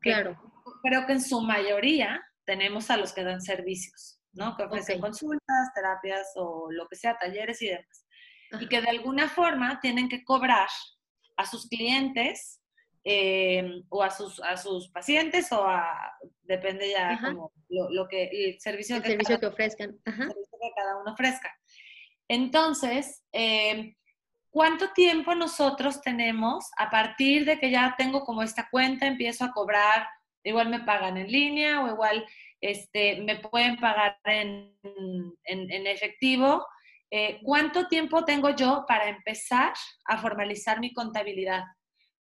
claro. 0.00 0.36
Creo 0.82 1.06
que 1.06 1.12
en 1.12 1.22
su 1.22 1.40
mayoría 1.40 2.20
tenemos 2.44 2.90
a 2.90 2.96
los 2.96 3.12
que 3.12 3.24
dan 3.24 3.40
servicios, 3.40 4.20
¿no? 4.32 4.56
Que 4.56 4.64
ofrecen 4.64 5.00
consultas, 5.00 5.72
terapias 5.74 6.32
o 6.36 6.68
lo 6.70 6.88
que 6.88 6.96
sea, 6.96 7.18
talleres 7.18 7.60
y 7.62 7.68
demás. 7.68 8.06
Y 8.60 8.68
que 8.68 8.80
de 8.80 8.88
alguna 8.88 9.28
forma 9.28 9.80
tienen 9.80 10.08
que 10.08 10.24
cobrar 10.24 10.68
a 11.36 11.46
sus 11.46 11.68
clientes 11.68 12.61
eh, 13.04 13.82
o 13.88 14.02
a 14.02 14.10
sus, 14.10 14.40
a 14.40 14.56
sus 14.56 14.88
pacientes 14.88 15.50
o 15.52 15.66
a, 15.66 16.12
depende 16.42 16.90
ya 16.90 17.18
como 17.20 17.52
lo, 17.68 18.06
que, 18.08 18.24
el 18.24 18.60
servicio, 18.60 19.00
que, 19.02 19.10
servicio 19.10 19.40
que 19.40 19.46
ofrezcan. 19.46 19.98
que 20.04 20.72
cada 20.76 20.98
uno 20.98 21.12
ofrezca. 21.12 21.52
Entonces, 22.28 23.24
eh, 23.32 23.96
¿cuánto 24.50 24.92
tiempo 24.92 25.34
nosotros 25.34 26.00
tenemos 26.00 26.70
a 26.76 26.90
partir 26.90 27.44
de 27.44 27.58
que 27.58 27.70
ya 27.70 27.94
tengo 27.98 28.24
como 28.24 28.42
esta 28.42 28.68
cuenta, 28.70 29.06
empiezo 29.06 29.44
a 29.44 29.52
cobrar, 29.52 30.06
igual 30.44 30.68
me 30.68 30.80
pagan 30.80 31.16
en 31.16 31.30
línea 31.30 31.82
o 31.82 31.88
igual 31.88 32.24
este, 32.60 33.20
me 33.22 33.36
pueden 33.36 33.76
pagar 33.76 34.18
en, 34.24 34.76
en, 35.44 35.86
efectivo? 35.86 36.64
Eh, 37.10 37.40
¿Cuánto 37.42 37.88
tiempo 37.88 38.24
tengo 38.24 38.50
yo 38.50 38.84
para 38.86 39.08
empezar 39.08 39.74
a 40.06 40.18
formalizar 40.18 40.80
mi 40.80 40.92
contabilidad? 40.92 41.64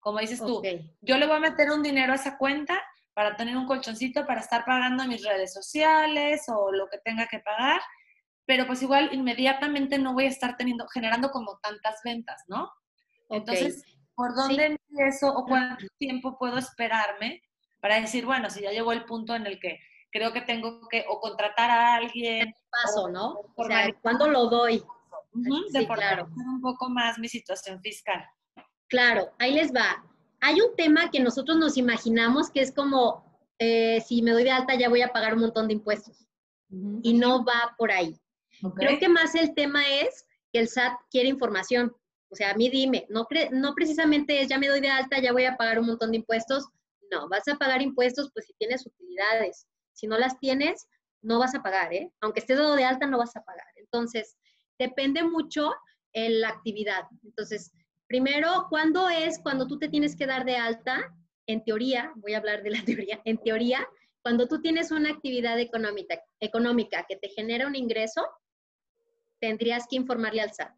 Como 0.01 0.19
dices 0.19 0.39
tú, 0.39 0.61
yo 1.01 1.17
le 1.17 1.27
voy 1.27 1.37
a 1.37 1.39
meter 1.39 1.71
un 1.71 1.81
dinero 1.81 2.11
a 2.11 2.15
esa 2.15 2.37
cuenta 2.37 2.81
para 3.13 3.37
tener 3.37 3.55
un 3.55 3.65
colchoncito 3.65 4.25
para 4.25 4.41
estar 4.41 4.65
pagando 4.65 5.05
mis 5.05 5.23
redes 5.23 5.53
sociales 5.53 6.43
o 6.49 6.71
lo 6.71 6.87
que 6.89 6.97
tenga 6.97 7.27
que 7.27 7.39
pagar, 7.39 7.79
pero 8.45 8.67
pues 8.67 8.81
igual 8.81 9.13
inmediatamente 9.13 9.97
no 9.97 10.13
voy 10.13 10.25
a 10.25 10.29
estar 10.29 10.57
teniendo, 10.57 10.87
generando 10.89 11.31
como 11.31 11.57
tantas 11.59 12.01
ventas, 12.03 12.43
¿no? 12.47 12.69
Entonces, 13.29 13.83
¿por 14.15 14.35
dónde 14.35 14.77
empiezo 14.89 15.33
o 15.33 15.45
cuánto 15.45 15.85
tiempo 15.97 16.37
puedo 16.37 16.57
esperarme 16.57 17.41
para 17.79 18.01
decir, 18.01 18.25
bueno, 18.25 18.49
si 18.49 18.61
ya 18.61 18.71
llegó 18.71 18.91
el 18.91 19.05
punto 19.05 19.35
en 19.35 19.45
el 19.47 19.59
que 19.59 19.79
creo 20.11 20.33
que 20.33 20.41
tengo 20.41 20.87
que 20.87 21.05
o 21.09 21.19
contratar 21.19 21.71
a 21.71 21.95
alguien. 21.95 22.53
Paso, 22.69 23.09
¿no? 23.09 23.39
O 23.55 23.65
sea, 23.65 23.91
¿cuándo 24.01 24.27
lo 24.27 24.47
doy? 24.47 24.83
de 25.33 25.87
claro. 25.87 26.27
un 26.35 26.61
poco 26.61 26.89
más 26.89 27.17
mi 27.17 27.29
situación 27.29 27.81
fiscal. 27.81 28.25
Claro, 28.91 29.31
ahí 29.39 29.53
les 29.53 29.71
va. 29.71 30.05
Hay 30.41 30.59
un 30.59 30.75
tema 30.75 31.09
que 31.09 31.21
nosotros 31.21 31.57
nos 31.57 31.77
imaginamos 31.77 32.51
que 32.51 32.59
es 32.59 32.73
como, 32.73 33.23
eh, 33.57 34.01
si 34.05 34.21
me 34.21 34.31
doy 34.31 34.43
de 34.43 34.51
alta 34.51 34.75
ya 34.75 34.89
voy 34.89 35.01
a 35.01 35.13
pagar 35.13 35.33
un 35.33 35.39
montón 35.39 35.69
de 35.69 35.75
impuestos. 35.75 36.27
Y 37.01 37.13
no 37.13 37.43
va 37.45 37.73
por 37.77 37.89
ahí. 37.89 38.19
Creo 38.75 38.99
que 38.99 39.07
más 39.07 39.33
el 39.35 39.55
tema 39.55 39.81
es 39.87 40.25
que 40.51 40.59
el 40.59 40.67
SAT 40.67 40.93
quiere 41.09 41.29
información. 41.29 41.95
O 42.29 42.35
sea, 42.35 42.51
a 42.51 42.53
mí 42.53 42.69
dime, 42.69 43.05
no, 43.09 43.27
no 43.51 43.75
precisamente 43.75 44.41
es 44.41 44.49
ya 44.49 44.59
me 44.59 44.67
doy 44.67 44.81
de 44.81 44.89
alta, 44.89 45.19
ya 45.19 45.31
voy 45.31 45.45
a 45.45 45.55
pagar 45.55 45.79
un 45.79 45.87
montón 45.87 46.11
de 46.11 46.17
impuestos. 46.17 46.67
No, 47.09 47.29
vas 47.29 47.47
a 47.47 47.55
pagar 47.55 47.81
impuestos 47.81 48.29
pues 48.33 48.45
si 48.45 48.53
tienes 48.55 48.85
utilidades. 48.85 49.67
Si 49.93 50.05
no 50.05 50.17
las 50.17 50.37
tienes, 50.39 50.87
no 51.21 51.39
vas 51.39 51.55
a 51.55 51.63
pagar, 51.63 51.93
¿eh? 51.93 52.11
Aunque 52.19 52.41
estés 52.41 52.57
dado 52.57 52.75
de 52.75 52.83
alta, 52.83 53.07
no 53.07 53.17
vas 53.17 53.35
a 53.37 53.43
pagar. 53.43 53.67
Entonces, 53.77 54.35
depende 54.77 55.23
mucho 55.23 55.71
en 56.13 56.41
la 56.41 56.49
actividad. 56.49 57.03
Entonces, 57.23 57.71
Primero, 58.11 58.67
¿cuándo 58.69 59.07
es 59.07 59.39
cuando 59.39 59.65
tú 59.67 59.79
te 59.79 59.87
tienes 59.87 60.17
que 60.17 60.25
dar 60.25 60.43
de 60.43 60.57
alta? 60.57 61.15
En 61.47 61.63
teoría, 61.63 62.11
voy 62.17 62.33
a 62.33 62.39
hablar 62.39 62.61
de 62.61 62.71
la 62.71 62.83
teoría, 62.85 63.21
en 63.23 63.37
teoría, 63.37 63.87
cuando 64.21 64.49
tú 64.49 64.61
tienes 64.61 64.91
una 64.91 65.11
actividad 65.11 65.57
económica, 65.57 66.21
económica 66.41 67.05
que 67.07 67.15
te 67.15 67.29
genera 67.29 67.67
un 67.67 67.75
ingreso, 67.77 68.27
tendrías 69.39 69.85
que 69.89 69.95
informarle 69.95 70.41
al 70.41 70.51
SAT. 70.51 70.75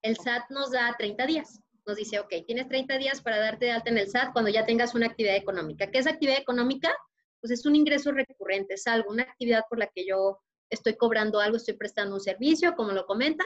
El 0.00 0.16
SAT 0.16 0.48
nos 0.50 0.70
da 0.70 0.94
30 0.96 1.26
días. 1.26 1.60
Nos 1.86 1.96
dice, 1.96 2.20
ok, 2.20 2.32
tienes 2.46 2.68
30 2.68 2.98
días 2.98 3.20
para 3.20 3.40
darte 3.40 3.64
de 3.64 3.72
alta 3.72 3.90
en 3.90 3.98
el 3.98 4.08
SAT 4.08 4.32
cuando 4.32 4.52
ya 4.52 4.64
tengas 4.64 4.94
una 4.94 5.06
actividad 5.06 5.34
económica. 5.34 5.90
¿Qué 5.90 5.98
es 5.98 6.06
actividad 6.06 6.38
económica? 6.38 6.94
Pues 7.40 7.50
es 7.50 7.66
un 7.66 7.74
ingreso 7.74 8.12
recurrente, 8.12 8.74
es 8.74 8.86
algo, 8.86 9.10
una 9.10 9.24
actividad 9.24 9.64
por 9.68 9.80
la 9.80 9.88
que 9.88 10.06
yo 10.06 10.38
estoy 10.70 10.94
cobrando 10.94 11.40
algo, 11.40 11.56
estoy 11.56 11.74
prestando 11.74 12.14
un 12.14 12.20
servicio, 12.20 12.76
como 12.76 12.92
lo 12.92 13.06
comenta, 13.06 13.44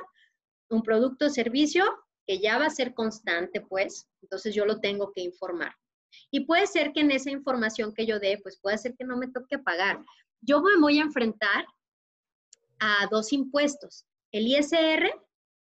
un 0.68 0.82
producto, 0.82 1.30
servicio, 1.30 1.86
que 2.30 2.38
ya 2.38 2.58
va 2.58 2.66
a 2.66 2.70
ser 2.70 2.94
constante, 2.94 3.60
pues, 3.60 4.08
entonces 4.22 4.54
yo 4.54 4.64
lo 4.64 4.78
tengo 4.78 5.10
que 5.12 5.20
informar. 5.20 5.74
Y 6.30 6.46
puede 6.46 6.68
ser 6.68 6.92
que 6.92 7.00
en 7.00 7.10
esa 7.10 7.28
información 7.28 7.92
que 7.92 8.06
yo 8.06 8.20
dé, 8.20 8.38
pues 8.40 8.56
puede 8.62 8.78
ser 8.78 8.94
que 8.96 9.04
no 9.04 9.16
me 9.16 9.26
toque 9.26 9.58
pagar. 9.58 10.04
Yo 10.40 10.62
me 10.62 10.78
voy 10.78 11.00
a 11.00 11.02
enfrentar 11.02 11.66
a 12.78 13.08
dos 13.10 13.32
impuestos, 13.32 14.06
el 14.30 14.46
ISR 14.46 15.12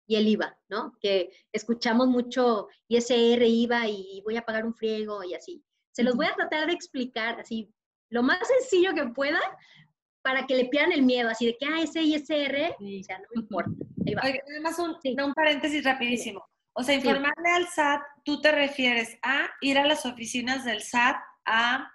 y 0.07 0.17
el 0.17 0.29
IVA, 0.29 0.55
¿no? 0.69 0.93
Que 1.01 1.31
escuchamos 1.51 2.09
mucho 2.09 2.69
ISR, 2.89 3.43
IVA 3.43 3.89
y 3.89 4.21
voy 4.23 4.37
a 4.37 4.45
pagar 4.45 4.67
un 4.67 4.75
friego 4.75 5.25
y 5.25 5.33
así. 5.33 5.65
Se 5.93 6.03
los 6.03 6.15
voy 6.15 6.27
a 6.27 6.35
tratar 6.35 6.67
de 6.67 6.75
explicar 6.75 7.41
así, 7.41 7.73
lo 8.11 8.23
más 8.23 8.47
sencillo 8.47 8.93
que 8.93 9.07
pueda, 9.15 9.41
para 10.23 10.47
que 10.47 10.55
le 10.55 10.67
pierdan 10.67 10.93
el 10.93 11.03
miedo, 11.03 11.31
así 11.31 11.47
de 11.47 11.57
que, 11.59 11.67
ah, 11.67 11.81
ese 11.83 12.03
ISR, 12.03 12.77
o 12.79 13.03
sea, 13.03 13.19
no 13.19 13.25
me 13.35 13.43
importa. 13.43 13.71
Ahí 14.07 14.15
va. 14.15 14.23
además, 14.51 14.79
un, 14.79 14.97
un 15.25 15.35
paréntesis 15.35 15.85
rapidísimo. 15.85 16.45
O 16.73 16.83
sea, 16.83 16.95
informarle 16.95 17.51
al 17.51 17.69
SAT, 17.69 18.03
tú 18.25 18.41
te 18.41 18.53
refieres 18.53 19.19
a 19.23 19.49
ir 19.61 19.79
a 19.79 19.87
las 19.87 20.07
oficinas 20.07 20.65
del 20.65 20.83
SAT 20.83 21.17
a 21.45 21.91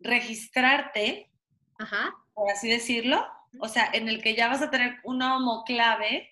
registrarte 0.00 1.30
Ajá. 1.78 2.14
por 2.34 2.50
así 2.50 2.68
decirlo, 2.68 3.24
o 3.60 3.68
sea, 3.68 3.88
en 3.92 4.08
el 4.08 4.22
que 4.22 4.34
ya 4.34 4.48
vas 4.48 4.62
a 4.62 4.70
tener 4.70 4.96
una 5.04 5.36
homoclave 5.36 6.28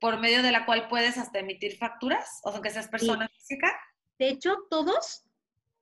por 0.00 0.18
medio 0.18 0.42
de 0.42 0.52
la 0.52 0.64
cual 0.64 0.88
puedes 0.88 1.18
hasta 1.18 1.40
emitir 1.40 1.76
facturas, 1.76 2.40
o 2.44 2.52
sea, 2.52 2.60
que 2.60 2.70
seas 2.70 2.88
persona 2.88 3.28
física. 3.28 3.72
De 4.18 4.28
hecho, 4.28 4.56
todos 4.70 5.24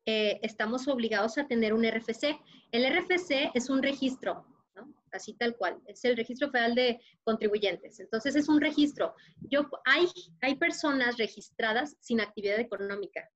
eh, 0.06 0.40
estamos 0.42 0.88
obligados 0.88 1.38
a 1.38 1.46
tener 1.46 1.72
un 1.72 1.84
RFC. 1.84 2.38
El 2.72 2.84
RFC 2.92 3.50
es 3.54 3.70
un 3.70 3.82
registro, 3.82 4.44
¿no? 4.74 4.94
así 5.12 5.34
tal 5.34 5.56
cual, 5.56 5.80
es 5.86 6.04
el 6.04 6.16
Registro 6.16 6.50
Federal 6.50 6.74
de 6.74 7.00
Contribuyentes. 7.24 8.00
Entonces, 8.00 8.36
es 8.36 8.48
un 8.48 8.60
registro. 8.60 9.14
Yo, 9.50 9.68
hay, 9.84 10.08
hay 10.40 10.56
personas 10.56 11.16
registradas 11.18 11.96
sin 12.00 12.20
actividad 12.20 12.60
económica, 12.60 13.28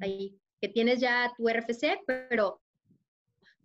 ahí, 0.00 0.38
que 0.60 0.68
tienes 0.68 1.00
ya 1.00 1.32
tu 1.36 1.48
RFC, 1.48 2.00
pero 2.06 2.60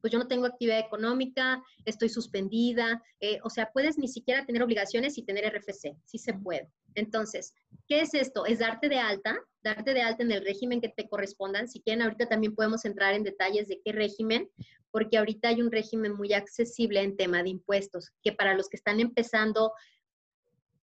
pues 0.02 0.14
yo 0.14 0.20
no 0.20 0.28
tengo 0.28 0.46
actividad 0.46 0.80
económica, 0.80 1.62
estoy 1.86 2.10
suspendida, 2.10 3.04
eh, 3.20 3.40
o 3.44 3.50
sea, 3.50 3.72
puedes 3.72 3.98
ni 3.98 4.08
siquiera 4.08 4.46
tener 4.46 4.62
obligaciones 4.62 5.18
y 5.18 5.24
tener 5.24 5.46
RFC, 5.52 5.96
sí 6.06 6.18
se 6.18 6.34
puede. 6.34 6.70
Entonces, 6.96 7.54
¿qué 7.88 8.02
es 8.02 8.14
esto? 8.14 8.46
Es 8.46 8.60
darte 8.60 8.90
de 8.90 8.98
alta, 8.98 9.38
darte 9.64 9.94
de 9.94 10.02
alta 10.02 10.24
en 10.24 10.32
el 10.32 10.44
régimen 10.44 10.82
que 10.82 10.90
te 10.90 11.08
correspondan. 11.08 11.68
Si 11.68 11.82
quieren, 11.82 12.02
ahorita 12.02 12.28
también 12.28 12.56
podemos 12.56 12.86
entrar 12.86 13.14
en 13.14 13.24
detalles 13.24 13.68
de 13.68 13.82
qué 13.84 13.92
régimen, 13.92 14.50
porque 14.98 15.20
ahorita 15.20 15.50
hay 15.50 15.62
un 15.62 15.72
régimen 15.72 16.14
muy 16.14 16.34
accesible 16.34 17.00
en 17.04 17.16
tema 17.16 17.44
de 17.44 17.50
impuestos, 17.50 18.10
que 18.24 18.32
para 18.32 18.56
los 18.56 18.68
que 18.68 18.78
están 18.78 19.00
empezando, 19.00 19.72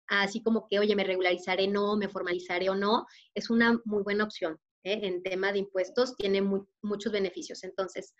así 0.07 0.41
como 0.45 0.69
que, 0.69 0.79
oye, 0.79 0.95
me 0.95 1.03
regularizaré, 1.03 1.67
no, 1.67 1.97
me 1.97 2.09
formalizaré 2.09 2.71
o 2.71 2.77
no, 2.77 3.09
es 3.35 3.51
una 3.51 3.81
muy 3.85 4.05
buena 4.05 4.23
opción. 4.23 4.61
¿eh? 4.85 5.01
En 5.03 5.25
tema 5.25 5.51
de 5.51 5.59
impuestos 5.59 6.15
tiene 6.15 6.41
muchos 6.83 7.11
beneficios. 7.11 7.65
Entonces, 7.65 8.15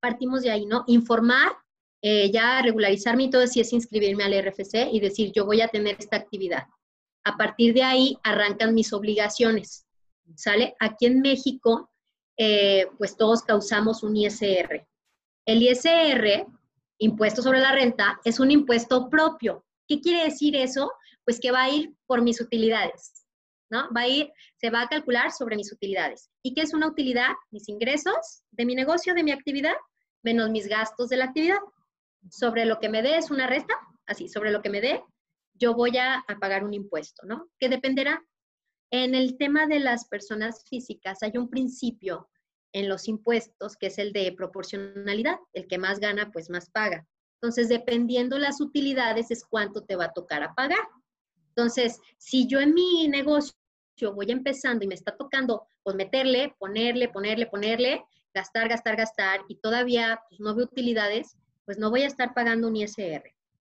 partimos 0.00 0.40
de 0.40 0.52
ahí, 0.52 0.64
¿no? 0.64 0.84
Informar, 0.86 1.52
eh, 2.00 2.30
ya 2.32 2.62
regularizarme 2.62 3.24
y 3.24 3.30
todo, 3.30 3.46
si 3.46 3.60
es 3.60 3.74
inscribirme 3.74 4.24
al 4.24 4.42
RFC 4.42 4.88
y 4.90 5.00
decir, 5.00 5.32
yo 5.34 5.44
voy 5.44 5.60
a 5.60 5.68
tener 5.68 5.96
esta 5.98 6.16
actividad. 6.16 6.64
A 7.24 7.36
partir 7.36 7.74
de 7.74 7.82
ahí 7.82 8.16
arrancan 8.22 8.72
mis 8.72 8.90
obligaciones, 8.94 9.86
¿sale? 10.34 10.74
Aquí 10.80 11.04
en 11.04 11.20
México, 11.20 11.90
eh, 12.38 12.86
pues 12.96 13.18
todos 13.18 13.42
causamos 13.42 14.02
un 14.02 14.16
ISR. 14.16 14.86
El 15.46 15.62
ISR, 15.62 16.44
impuesto 16.98 17.40
sobre 17.40 17.60
la 17.60 17.72
renta, 17.72 18.20
es 18.24 18.40
un 18.40 18.50
impuesto 18.50 19.08
propio. 19.08 19.64
¿Qué 19.86 20.00
quiere 20.00 20.24
decir 20.24 20.56
eso? 20.56 20.92
Pues 21.24 21.38
que 21.38 21.52
va 21.52 21.62
a 21.62 21.70
ir 21.70 21.94
por 22.06 22.20
mis 22.20 22.40
utilidades, 22.40 23.24
¿no? 23.70 23.88
Va 23.96 24.02
a 24.02 24.08
ir, 24.08 24.32
se 24.56 24.70
va 24.70 24.82
a 24.82 24.88
calcular 24.88 25.30
sobre 25.30 25.54
mis 25.54 25.72
utilidades. 25.72 26.30
¿Y 26.42 26.52
qué 26.52 26.62
es 26.62 26.74
una 26.74 26.88
utilidad? 26.88 27.30
Mis 27.52 27.68
ingresos 27.68 28.42
de 28.50 28.64
mi 28.64 28.74
negocio, 28.74 29.14
de 29.14 29.22
mi 29.22 29.30
actividad, 29.30 29.74
menos 30.24 30.50
mis 30.50 30.66
gastos 30.66 31.10
de 31.10 31.18
la 31.18 31.26
actividad. 31.26 31.58
Sobre 32.28 32.64
lo 32.64 32.80
que 32.80 32.88
me 32.88 33.02
dé 33.02 33.16
es 33.16 33.30
una 33.30 33.46
resta, 33.46 33.74
así, 34.06 34.28
sobre 34.28 34.50
lo 34.50 34.62
que 34.62 34.70
me 34.70 34.80
dé, 34.80 35.00
yo 35.54 35.74
voy 35.74 35.96
a, 35.96 36.24
pagar 36.40 36.64
un 36.64 36.74
impuesto, 36.74 37.24
¿no? 37.24 37.48
Que 37.60 37.68
dependerá. 37.68 38.20
En 38.90 39.14
el 39.14 39.36
tema 39.36 39.66
de 39.66 39.78
las 39.78 40.06
personas 40.08 40.64
físicas 40.68 41.22
hay 41.22 41.36
un 41.36 41.48
principio 41.48 42.28
en 42.76 42.90
los 42.90 43.08
impuestos 43.08 43.74
que 43.78 43.86
es 43.86 43.96
el 43.96 44.12
de 44.12 44.30
proporcionalidad. 44.32 45.38
El 45.54 45.66
que 45.66 45.78
más 45.78 45.98
gana, 45.98 46.30
pues 46.30 46.50
más 46.50 46.68
paga. 46.68 47.06
Entonces, 47.40 47.70
dependiendo 47.70 48.38
las 48.38 48.60
utilidades, 48.60 49.30
es 49.30 49.44
cuánto 49.44 49.84
te 49.84 49.96
va 49.96 50.04
a 50.04 50.12
tocar 50.12 50.42
a 50.42 50.54
pagar. 50.54 50.86
Entonces, 51.48 51.98
si 52.18 52.46
yo 52.46 52.60
en 52.60 52.74
mi 52.74 53.08
negocio 53.08 53.54
voy 54.14 54.30
empezando 54.30 54.84
y 54.84 54.88
me 54.88 54.94
está 54.94 55.16
tocando, 55.16 55.66
pues 55.82 55.96
meterle, 55.96 56.54
ponerle, 56.58 57.08
ponerle, 57.08 57.46
ponerle, 57.46 58.04
gastar, 58.34 58.68
gastar, 58.68 58.94
gastar, 58.96 59.40
y 59.48 59.56
todavía 59.56 60.20
pues, 60.28 60.38
no 60.38 60.54
veo 60.54 60.66
utilidades, 60.66 61.34
pues 61.64 61.78
no 61.78 61.88
voy 61.88 62.02
a 62.02 62.08
estar 62.08 62.34
pagando 62.34 62.68
un 62.68 62.76
ISR. 62.76 63.24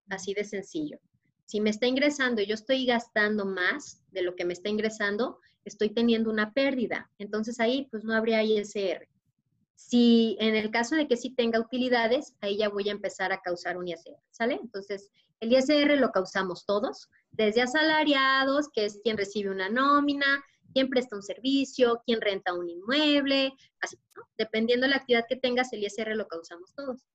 Así 0.09 0.35
de 0.35 0.43
sencillo. 0.43 0.99
Si 1.45 1.61
me 1.61 1.71
está 1.71 1.87
ingresando 1.87 2.43
y 2.43 2.45
yo 2.45 2.53
estoy 2.53 2.85
gastando 2.85 3.43
más 3.43 4.03
de 4.12 4.21
lo 4.21 4.36
que 4.36 4.45
me 4.45 4.53
está 4.53 4.69
ingresando, 4.69 5.39
estoy 5.69 5.91
teniendo 5.91 6.29
una 6.29 6.53
pérdida. 6.53 7.10
Entonces 7.17 7.60
ahí 7.60 7.88
pues 7.89 8.03
no 8.03 8.13
habría 8.13 8.43
ISR. 8.43 9.08
Si 9.75 10.36
en 10.39 10.55
el 10.55 10.71
caso 10.71 10.95
de 10.95 11.08
que 11.08 11.15
sí 11.15 11.29
tenga 11.29 11.60
utilidades, 11.60 12.36
ahí 12.41 12.58
ya 12.58 12.67
voy 12.69 12.89
a 12.89 12.91
empezar 12.91 13.32
a 13.32 13.41
causar 13.41 13.77
un 13.77 13.88
ISR, 13.88 14.17
¿sale? 14.29 14.60
Entonces, 14.62 15.10
el 15.39 15.53
ISR 15.53 15.97
lo 15.97 16.12
causamos 16.12 16.65
todos, 16.65 17.10
desde 17.32 17.62
asalariados, 17.62 18.67
que 18.73 18.86
es 18.86 18.99
quien 19.03 19.15
recibe 19.15 19.51
una 19.51 19.69
nómina, 19.69 20.43
quien 20.73 20.89
presta 20.89 21.15
un 21.15 21.23
servicio, 21.23 22.01
quien 22.05 22.19
renta 22.19 22.53
un 22.53 22.69
inmueble, 22.69 23.53
así, 23.79 23.97
dependiendo 24.38 24.86
de 24.86 24.91
la 24.91 24.97
actividad 24.97 25.25
que 25.29 25.38
tengas, 25.38 25.71
el 25.71 25.84
ISR 25.84 26.15
lo 26.15 26.27
causamos 26.27 26.73
todos. 26.75 27.05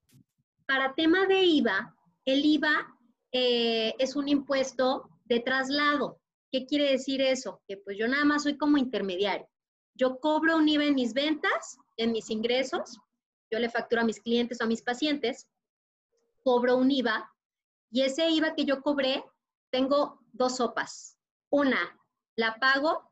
Para 0.66 0.94
tema 0.94 1.26
de 1.26 1.42
IVA, 1.42 1.94
el 2.24 2.44
IVA 2.46 2.98
eh, 3.32 3.94
es 3.98 4.16
un 4.16 4.28
impuesto 4.28 5.10
de 5.26 5.40
traslado. 5.40 6.18
¿Qué 6.54 6.66
quiere 6.66 6.92
decir 6.92 7.20
eso? 7.20 7.60
Que 7.66 7.78
pues 7.78 7.98
yo 7.98 8.06
nada 8.06 8.24
más 8.24 8.44
soy 8.44 8.56
como 8.56 8.78
intermediario. 8.78 9.48
Yo 9.92 10.20
cobro 10.20 10.56
un 10.56 10.68
IVA 10.68 10.84
en 10.84 10.94
mis 10.94 11.12
ventas, 11.12 11.78
en 11.96 12.12
mis 12.12 12.30
ingresos, 12.30 13.00
yo 13.50 13.58
le 13.58 13.68
facturo 13.68 14.02
a 14.02 14.04
mis 14.04 14.20
clientes 14.20 14.60
o 14.60 14.64
a 14.64 14.68
mis 14.68 14.80
pacientes, 14.80 15.48
cobro 16.44 16.76
un 16.76 16.92
IVA 16.92 17.28
y 17.90 18.02
ese 18.02 18.28
IVA 18.28 18.54
que 18.54 18.66
yo 18.66 18.82
cobré, 18.82 19.24
tengo 19.72 20.20
dos 20.30 20.58
sopas. 20.58 21.18
Una, 21.50 22.00
la 22.36 22.54
pago, 22.60 23.10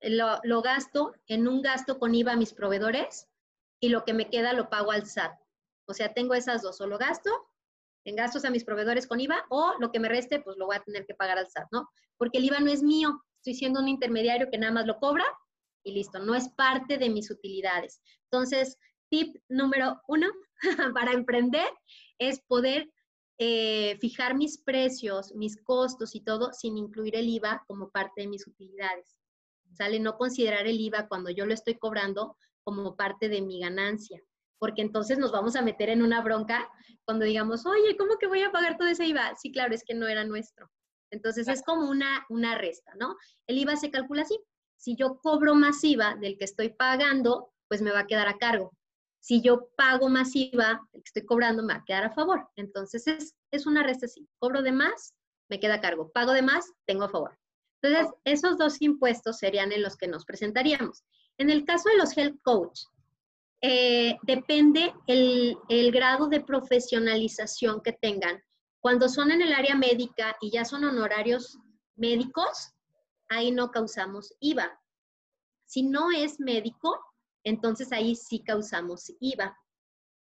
lo, 0.00 0.62
gasto 0.62 1.16
en 1.26 1.48
un 1.48 1.62
gasto 1.62 1.98
con 1.98 2.14
IVA 2.14 2.34
a 2.34 2.36
mis 2.36 2.54
proveedores 2.54 3.26
y 3.80 3.88
lo 3.88 4.04
que 4.04 4.14
me 4.14 4.30
queda 4.30 4.52
lo 4.52 4.70
pago 4.70 4.92
al 4.92 5.04
SAT. 5.04 5.36
O 5.86 5.94
sea, 5.94 6.14
tengo 6.14 6.34
esas 6.34 6.62
dos, 6.62 6.80
o 6.80 6.88
gasto 6.96 7.32
en 8.04 8.16
gastos 8.16 8.44
a 8.44 8.50
mis 8.50 8.64
proveedores 8.64 9.06
con 9.06 9.20
IVA 9.20 9.44
o 9.50 9.74
lo 9.80 9.90
que 9.90 10.00
me 10.00 10.08
reste, 10.08 10.40
pues 10.40 10.56
lo 10.56 10.66
voy 10.66 10.76
a 10.76 10.82
tener 10.82 11.06
que 11.06 11.14
pagar 11.14 11.38
al 11.38 11.50
SAT, 11.50 11.68
¿no? 11.72 11.88
Porque 12.16 12.38
el 12.38 12.44
IVA 12.44 12.60
no 12.60 12.70
es 12.70 12.82
mío, 12.82 13.22
estoy 13.38 13.54
siendo 13.54 13.80
un 13.80 13.88
intermediario 13.88 14.50
que 14.50 14.58
nada 14.58 14.72
más 14.72 14.86
lo 14.86 14.98
cobra 14.98 15.24
y 15.82 15.92
listo, 15.92 16.18
no 16.18 16.34
es 16.34 16.48
parte 16.50 16.98
de 16.98 17.10
mis 17.10 17.30
utilidades. 17.30 18.00
Entonces, 18.30 18.78
tip 19.10 19.36
número 19.48 20.00
uno 20.08 20.28
para 20.94 21.12
emprender 21.12 21.68
es 22.18 22.40
poder 22.40 22.90
eh, 23.38 23.98
fijar 24.00 24.34
mis 24.34 24.58
precios, 24.58 25.34
mis 25.34 25.60
costos 25.62 26.14
y 26.14 26.20
todo 26.20 26.52
sin 26.52 26.78
incluir 26.78 27.16
el 27.16 27.28
IVA 27.28 27.64
como 27.66 27.90
parte 27.90 28.22
de 28.22 28.28
mis 28.28 28.46
utilidades. 28.46 29.20
¿Sale? 29.72 29.98
No 29.98 30.16
considerar 30.16 30.66
el 30.66 30.80
IVA 30.80 31.08
cuando 31.08 31.30
yo 31.30 31.46
lo 31.46 31.52
estoy 31.52 31.74
cobrando 31.74 32.36
como 32.62 32.96
parte 32.96 33.28
de 33.28 33.40
mi 33.40 33.60
ganancia, 33.60 34.22
porque 34.58 34.82
entonces 34.82 35.18
nos 35.18 35.32
vamos 35.32 35.56
a 35.56 35.62
meter 35.62 35.88
en 35.88 36.02
una 36.02 36.20
bronca 36.22 36.68
cuando 37.04 37.24
digamos, 37.24 37.66
oye, 37.66 37.96
¿cómo 37.96 38.16
que 38.18 38.26
voy 38.26 38.42
a 38.42 38.52
pagar 38.52 38.76
todo 38.76 38.88
ese 38.88 39.06
IVA? 39.06 39.34
Sí, 39.36 39.52
claro, 39.52 39.74
es 39.74 39.84
que 39.84 39.94
no 39.94 40.06
era 40.06 40.24
nuestro. 40.24 40.70
Entonces 41.10 41.48
es 41.48 41.62
como 41.62 41.88
una, 41.88 42.24
una 42.28 42.56
resta, 42.56 42.92
¿no? 42.98 43.16
El 43.46 43.58
IVA 43.58 43.76
se 43.76 43.90
calcula 43.90 44.22
así. 44.22 44.38
Si 44.76 44.96
yo 44.96 45.18
cobro 45.22 45.54
más 45.54 45.82
IVA 45.84 46.16
del 46.16 46.36
que 46.36 46.44
estoy 46.44 46.70
pagando, 46.70 47.52
pues 47.68 47.82
me 47.82 47.92
va 47.92 48.00
a 48.00 48.06
quedar 48.06 48.28
a 48.28 48.38
cargo 48.38 48.72
si 49.24 49.40
yo 49.40 49.70
pago 49.74 50.10
masiva, 50.10 50.86
el 50.92 51.02
que 51.02 51.06
estoy 51.08 51.24
cobrando 51.24 51.62
me 51.62 51.72
va 51.72 51.78
a 51.78 51.84
quedar 51.86 52.04
a 52.04 52.10
favor. 52.10 52.46
Entonces 52.56 53.06
es, 53.06 53.34
es 53.50 53.64
una 53.64 53.82
resta 53.82 54.04
así. 54.04 54.28
Cobro 54.38 54.60
de 54.60 54.70
más, 54.70 55.14
me 55.48 55.58
queda 55.58 55.76
a 55.76 55.80
cargo. 55.80 56.12
Pago 56.12 56.32
de 56.32 56.42
más, 56.42 56.70
tengo 56.84 57.04
a 57.04 57.08
favor. 57.08 57.38
Entonces, 57.80 58.12
esos 58.24 58.58
dos 58.58 58.82
impuestos 58.82 59.38
serían 59.38 59.72
en 59.72 59.82
los 59.82 59.96
que 59.96 60.08
nos 60.08 60.26
presentaríamos. 60.26 61.04
En 61.38 61.48
el 61.48 61.64
caso 61.64 61.88
de 61.88 61.96
los 61.96 62.14
health 62.18 62.38
coach, 62.42 62.80
eh, 63.66 64.18
depende 64.24 64.92
el, 65.06 65.56
el 65.70 65.90
grado 65.90 66.28
de 66.28 66.42
profesionalización 66.42 67.80
que 67.80 67.94
tengan. 67.94 68.42
Cuando 68.78 69.08
son 69.08 69.30
en 69.30 69.40
el 69.40 69.54
área 69.54 69.74
médica 69.74 70.36
y 70.42 70.50
ya 70.50 70.66
son 70.66 70.84
honorarios 70.84 71.58
médicos, 71.96 72.74
ahí 73.30 73.52
no 73.52 73.70
causamos 73.70 74.34
IVA. 74.40 74.78
Si 75.64 75.82
no 75.82 76.10
es 76.10 76.38
médico, 76.40 77.00
entonces 77.42 77.90
ahí 77.92 78.16
sí 78.16 78.44
causamos 78.44 79.10
IVA. 79.18 79.56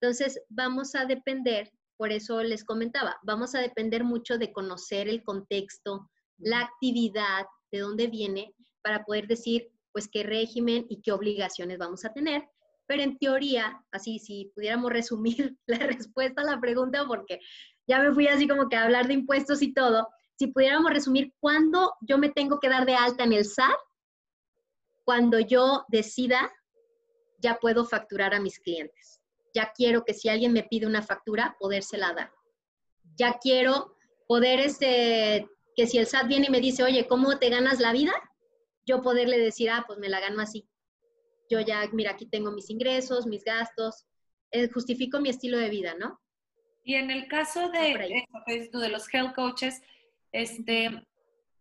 Entonces 0.00 0.40
vamos 0.48 0.94
a 0.94 1.04
depender, 1.04 1.70
por 1.98 2.12
eso 2.12 2.42
les 2.42 2.64
comentaba, 2.64 3.18
vamos 3.22 3.54
a 3.54 3.60
depender 3.60 4.02
mucho 4.02 4.38
de 4.38 4.50
conocer 4.50 5.10
el 5.10 5.22
contexto, 5.22 6.08
la 6.38 6.60
actividad, 6.60 7.44
de 7.70 7.80
dónde 7.80 8.06
viene, 8.06 8.54
para 8.80 9.04
poder 9.04 9.26
decir 9.26 9.70
pues 9.92 10.08
qué 10.08 10.22
régimen 10.22 10.86
y 10.88 11.02
qué 11.02 11.12
obligaciones 11.12 11.76
vamos 11.76 12.06
a 12.06 12.14
tener. 12.14 12.48
Pero 12.86 13.02
en 13.02 13.18
teoría, 13.18 13.82
así 13.90 14.18
si 14.18 14.52
pudiéramos 14.54 14.92
resumir 14.92 15.56
la 15.66 15.78
respuesta 15.78 16.42
a 16.42 16.44
la 16.44 16.60
pregunta, 16.60 17.04
porque 17.06 17.40
ya 17.86 18.00
me 18.00 18.12
fui 18.12 18.28
así 18.28 18.46
como 18.48 18.68
que 18.68 18.76
a 18.76 18.84
hablar 18.84 19.06
de 19.06 19.14
impuestos 19.14 19.62
y 19.62 19.72
todo, 19.72 20.08
si 20.38 20.48
pudiéramos 20.48 20.92
resumir 20.92 21.32
cuándo 21.40 21.94
yo 22.00 22.18
me 22.18 22.28
tengo 22.28 22.60
que 22.60 22.68
dar 22.68 22.84
de 22.84 22.94
alta 22.94 23.24
en 23.24 23.32
el 23.32 23.44
SAT, 23.44 23.76
cuando 25.04 25.38
yo 25.38 25.84
decida 25.88 26.52
ya 27.38 27.58
puedo 27.60 27.84
facturar 27.84 28.34
a 28.34 28.40
mis 28.40 28.58
clientes. 28.58 29.20
Ya 29.54 29.72
quiero 29.74 30.04
que 30.04 30.14
si 30.14 30.28
alguien 30.28 30.52
me 30.52 30.64
pide 30.64 30.86
una 30.86 31.02
factura, 31.02 31.56
podérsela 31.58 32.12
dar. 32.12 32.32
Ya 33.16 33.38
quiero 33.40 33.96
poder, 34.26 34.60
este, 34.60 35.48
que 35.74 35.86
si 35.86 35.98
el 35.98 36.06
SAT 36.06 36.26
viene 36.26 36.46
y 36.46 36.50
me 36.50 36.60
dice, 36.60 36.82
oye, 36.82 37.06
¿cómo 37.06 37.38
te 37.38 37.50
ganas 37.50 37.80
la 37.80 37.92
vida? 37.92 38.12
Yo 38.84 39.00
poderle 39.00 39.38
decir, 39.38 39.70
ah, 39.70 39.84
pues 39.86 39.98
me 39.98 40.08
la 40.08 40.20
gano 40.20 40.40
así. 40.42 40.68
Yo 41.50 41.60
ya, 41.60 41.88
mira, 41.92 42.12
aquí 42.12 42.26
tengo 42.26 42.50
mis 42.52 42.70
ingresos, 42.70 43.26
mis 43.26 43.44
gastos, 43.44 44.06
eh, 44.50 44.68
justifico 44.68 45.20
mi 45.20 45.28
estilo 45.28 45.58
de 45.58 45.70
vida, 45.70 45.94
¿no? 45.98 46.20
Y 46.82 46.94
en 46.94 47.10
el 47.10 47.26
caso 47.26 47.68
de, 47.70 48.24
de 48.46 48.88
los 48.88 49.12
health 49.12 49.34
coaches, 49.34 49.82
este, 50.30 51.06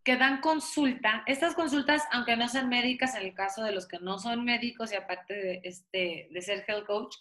que 0.05 0.17
dan 0.17 0.39
consulta, 0.39 1.23
estas 1.25 1.55
consultas, 1.55 2.03
aunque 2.11 2.37
no 2.37 2.47
sean 2.47 2.69
médicas, 2.69 3.15
en 3.15 3.23
el 3.23 3.33
caso 3.33 3.63
de 3.63 3.71
los 3.71 3.87
que 3.87 3.97
no 3.99 4.19
son 4.19 4.45
médicos 4.45 4.91
y 4.91 4.95
aparte 4.95 5.33
de, 5.33 5.61
este, 5.63 6.27
de 6.29 6.41
ser 6.43 6.63
health 6.67 6.85
coach, 6.85 7.15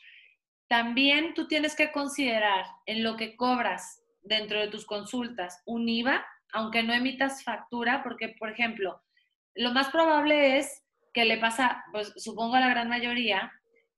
también 0.69 1.33
tú 1.33 1.49
tienes 1.49 1.75
que 1.75 1.93
considerar 1.93 2.67
en 2.85 3.03
lo 3.03 3.17
que 3.17 3.37
cobras 3.37 4.03
dentro 4.23 4.61
de 4.61 4.69
tus 4.69 4.85
consultas 4.85 5.63
un 5.65 5.89
IVA, 5.89 6.27
aunque 6.53 6.83
no 6.83 6.93
emitas 6.93 7.43
factura, 7.43 8.03
porque, 8.03 8.37
por 8.39 8.51
ejemplo, 8.51 9.03
lo 9.55 9.73
más 9.73 9.89
probable 9.89 10.59
es 10.59 10.84
que 11.15 11.25
le 11.25 11.39
pasa, 11.39 11.85
pues 11.93 12.13
supongo 12.17 12.57
a 12.57 12.61
la 12.61 12.69
gran 12.69 12.89
mayoría, 12.89 13.51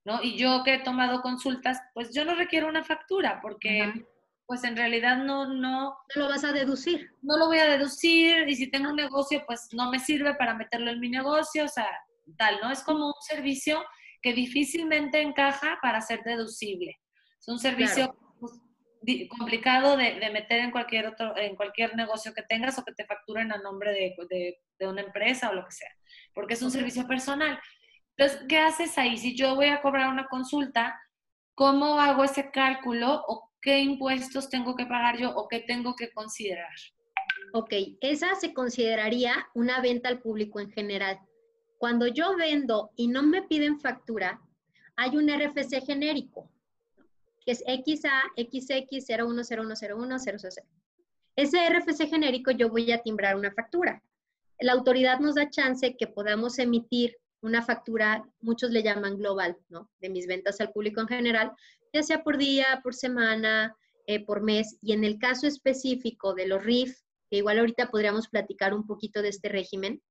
¿no? 0.05 0.23
Y 0.23 0.37
yo 0.37 0.63
que 0.63 0.75
he 0.75 0.79
tomado 0.79 1.23
consultas, 1.23 1.81
pues 1.95 2.15
yo 2.15 2.25
no 2.25 2.35
requiero 2.35 2.69
una 2.69 2.85
factura 2.85 3.41
porque 3.41 4.07
pues 4.47 4.63
en 4.63 4.77
realidad 4.77 5.17
no, 5.17 5.47
no... 5.53 5.97
No 6.15 6.23
lo 6.23 6.29
vas 6.29 6.45
a 6.45 6.53
deducir. 6.53 7.11
No 7.23 7.37
lo 7.37 7.47
voy 7.47 7.59
a 7.59 7.69
deducir 7.69 8.49
y 8.49 8.55
si 8.55 8.71
tengo 8.71 8.91
un 8.91 8.97
negocio, 8.97 9.43
pues 9.45 9.69
no 9.73 9.91
me 9.91 9.99
sirve 9.99 10.35
para 10.35 10.55
meterlo 10.55 10.93
en 10.93 11.01
mi 11.01 11.09
negocio, 11.09 11.65
o 11.65 11.69
sea, 11.69 11.89
tal, 12.37 12.61
¿no? 12.63 12.71
Es 12.71 12.83
como 12.83 13.07
un 13.07 13.23
servicio 13.23 13.85
que 14.23 14.35
difícilmente 14.35 15.21
encaja 15.21 15.79
para 15.83 16.01
ser 16.01 16.23
deducible. 16.23 17.01
Es 17.41 17.49
un 17.49 17.59
servicio 17.59 18.17
complicado 19.29 19.97
de, 19.97 20.15
meter 20.31 20.61
en 20.61 20.71
cualquier 20.71 21.07
otro, 21.07 21.37
en 21.37 21.57
cualquier 21.57 21.95
negocio 21.97 22.35
que 22.35 22.43
tengas 22.43 22.79
o 22.79 22.85
que 22.85 22.93
te 22.93 23.05
facturen 23.05 23.53
a 23.53 23.59
nombre 23.59 23.93
de, 23.93 24.59
de 24.79 24.89
una 24.89 25.03
empresa 25.03 25.51
o 25.51 25.55
lo 25.55 25.65
que 25.65 25.73
sea, 25.73 25.91
porque 26.35 26.55
es 26.55 26.63
un 26.63 26.71
servicio 26.71 27.07
personal. 27.07 27.59
Entonces, 28.17 28.47
¿qué 28.49 28.59
haces 28.59 28.97
ahí? 28.99 29.19
Si 29.19 29.37
yo 29.37 29.55
voy 29.55 29.67
a 29.67 29.83
cobrar 29.83 30.09
una 30.09 30.27
consulta, 30.27 30.99
¿cómo 31.55 32.01
hago 32.01 32.25
ese 32.25 32.51
cálculo 32.51 33.23
o 33.29 33.51
qué 33.61 33.81
impuestos 33.81 34.49
tengo 34.49 34.75
que 34.75 34.87
pagar 34.87 35.19
yo 35.19 35.31
o 35.31 35.49
qué 35.49 35.61
tengo 35.61 35.95
que 35.95 36.11
considerar? 36.13 36.75
Ok, 37.53 37.73
esa 38.01 38.35
se 38.35 38.53
consideraría 38.55 39.49
una 39.55 39.81
venta 39.81 40.09
al 40.09 40.21
público 40.21 40.61
en 40.61 40.71
general. 40.71 41.19
Cuando 41.79 42.07
yo 42.07 42.37
vendo 42.37 42.91
y 42.97 43.09
no 43.09 43.23
me 43.23 43.43
piden 43.43 43.79
factura, 43.81 44.41
hay 44.97 45.17
un 45.17 45.29
RFC 45.29 45.85
genérico, 45.85 46.51
que 47.47 47.53
es 47.53 47.61
XA, 47.61 48.33
XX, 48.37 49.07
010101, 49.07 50.17
Ese 51.37 51.69
RFC 51.71 52.09
genérico 52.09 52.51
yo 52.51 52.69
voy 52.69 52.91
a 52.91 53.03
timbrar 53.03 53.37
una 53.37 53.53
factura. 53.53 54.03
La 54.59 54.73
autoridad 54.73 55.21
nos 55.21 55.37
da 55.37 55.49
chance 55.49 55.97
que 55.97 56.09
podamos 56.09 56.59
emitir 56.59 57.17
una 57.43 57.63
factura, 57.63 58.29
muchos 58.41 58.73
le 58.73 58.83
llaman 58.83 59.17
global, 59.19 59.57
¿no? 59.69 59.89
De 60.01 60.11
mis 60.11 60.27
ventas 60.27 60.61
al 60.61 60.73
público 60.73 61.01
en 61.01 61.07
general, 61.07 61.53
ya 61.93 62.03
sea 62.03 62.25
por 62.25 62.37
día, 62.37 62.81
por 62.83 62.95
semana, 62.95 63.77
eh, 64.07 64.25
por 64.25 64.43
mes. 64.43 64.77
Y 64.83 64.93
en 64.93 65.05
el 65.05 65.19
caso 65.19 65.47
específico 65.47 66.35
de 66.35 66.49
los 66.49 66.65
RIF, 66.65 66.99
que 67.31 67.37
igual 67.37 67.61
ahorita 67.61 67.91
podríamos 67.91 68.27
platicar 68.27 68.75
un 68.75 68.87
poquito 68.89 69.23
de 69.23 69.29
este 69.29 69.49
régimen, 69.49 70.03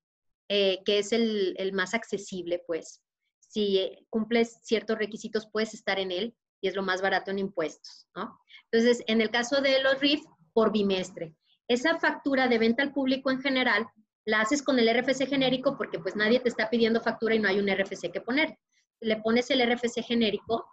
eh, 0.47 0.81
que 0.85 0.99
es 0.99 1.11
el, 1.11 1.55
el, 1.57 1.73
más 1.73 1.93
accesible, 1.93 2.63
pues. 2.65 3.01
Si 3.39 4.05
cumples 4.09 4.57
ciertos 4.63 4.97
requisitos, 4.97 5.49
puedes 5.51 5.73
estar 5.73 5.99
en 5.99 6.11
él 6.11 6.35
y 6.65 6.67
es 6.67 6.75
lo 6.75 6.81
más 6.81 6.99
barato 6.99 7.29
en 7.29 7.37
impuestos, 7.37 8.07
¿no? 8.15 8.39
Entonces, 8.71 9.03
en 9.05 9.21
el 9.21 9.29
caso 9.29 9.61
de 9.61 9.83
los 9.83 9.99
RIF, 9.99 10.25
por 10.51 10.71
bimestre. 10.71 11.35
Esa 11.67 11.99
factura 11.99 12.47
de 12.47 12.57
venta 12.57 12.81
al 12.81 12.91
público 12.91 13.29
en 13.29 13.39
general 13.39 13.87
la 14.25 14.41
haces 14.41 14.63
con 14.63 14.79
el 14.79 14.89
RFC 14.89 15.27
genérico 15.27 15.77
porque 15.77 15.99
pues 15.99 16.15
nadie 16.15 16.39
te 16.39 16.49
está 16.49 16.71
pidiendo 16.71 17.01
factura 17.01 17.35
y 17.35 17.39
no 17.39 17.47
hay 17.47 17.59
un 17.59 17.69
RFC 17.69 18.11
que 18.11 18.21
poner. 18.21 18.57
Le 18.99 19.17
pones 19.17 19.51
el 19.51 19.61
RFC 19.61 20.01
genérico 20.01 20.65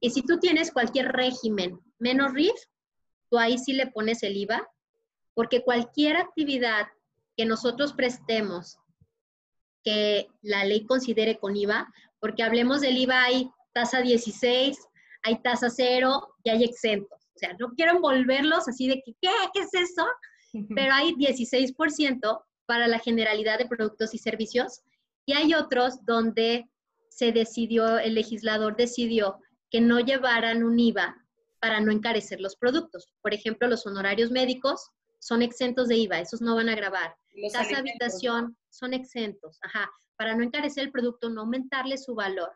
y 0.00 0.10
si 0.10 0.22
tú 0.22 0.38
tienes 0.38 0.72
cualquier 0.72 1.12
régimen 1.12 1.78
menos 1.98 2.32
RIF, 2.32 2.54
tú 3.28 3.38
ahí 3.38 3.58
sí 3.58 3.74
le 3.74 3.88
pones 3.88 4.22
el 4.22 4.36
IVA 4.36 4.66
porque 5.34 5.62
cualquier 5.62 6.16
actividad 6.16 6.86
que 7.36 7.44
nosotros 7.44 7.92
prestemos 7.92 8.78
que 9.82 10.28
la 10.40 10.64
ley 10.64 10.86
considere 10.86 11.38
con 11.38 11.54
IVA, 11.54 11.92
porque 12.18 12.42
hablemos 12.42 12.80
del 12.80 12.96
IVA 12.96 13.24
hay 13.24 13.50
tasa 13.74 14.00
16, 14.00 14.78
hay 15.24 15.40
tasa 15.42 15.70
cero 15.70 16.34
y 16.44 16.50
hay 16.50 16.64
exentos. 16.64 17.18
O 17.34 17.38
sea, 17.38 17.56
no 17.58 17.72
quiero 17.74 17.96
envolverlos 17.96 18.68
así 18.68 18.86
de 18.88 19.02
que, 19.04 19.14
¿qué? 19.20 19.30
¿Qué 19.52 19.60
es 19.60 19.74
eso? 19.74 20.06
Pero 20.74 20.92
hay 20.94 21.12
16% 21.14 22.44
para 22.66 22.86
la 22.86 23.00
generalidad 23.00 23.58
de 23.58 23.66
productos 23.66 24.14
y 24.14 24.18
servicios 24.18 24.82
y 25.26 25.32
hay 25.32 25.54
otros 25.54 26.04
donde 26.04 26.68
se 27.08 27.32
decidió, 27.32 27.98
el 27.98 28.14
legislador 28.14 28.76
decidió 28.76 29.40
que 29.70 29.80
no 29.80 30.00
llevaran 30.00 30.62
un 30.62 30.78
IVA 30.78 31.16
para 31.60 31.80
no 31.80 31.90
encarecer 31.90 32.40
los 32.40 32.56
productos. 32.56 33.08
Por 33.22 33.34
ejemplo, 33.34 33.66
los 33.68 33.86
honorarios 33.86 34.30
médicos 34.30 34.90
son 35.18 35.42
exentos 35.42 35.88
de 35.88 35.96
IVA, 35.96 36.20
esos 36.20 36.42
no 36.42 36.54
van 36.54 36.68
a 36.68 36.74
grabar. 36.74 37.16
Casa 37.52 37.78
habitación 37.78 38.56
son 38.70 38.92
exentos, 38.94 39.58
ajá, 39.62 39.90
para 40.16 40.36
no 40.36 40.44
encarecer 40.44 40.84
el 40.84 40.92
producto, 40.92 41.30
no 41.30 41.40
aumentarle 41.42 41.98
su 41.98 42.14
valor. 42.14 42.52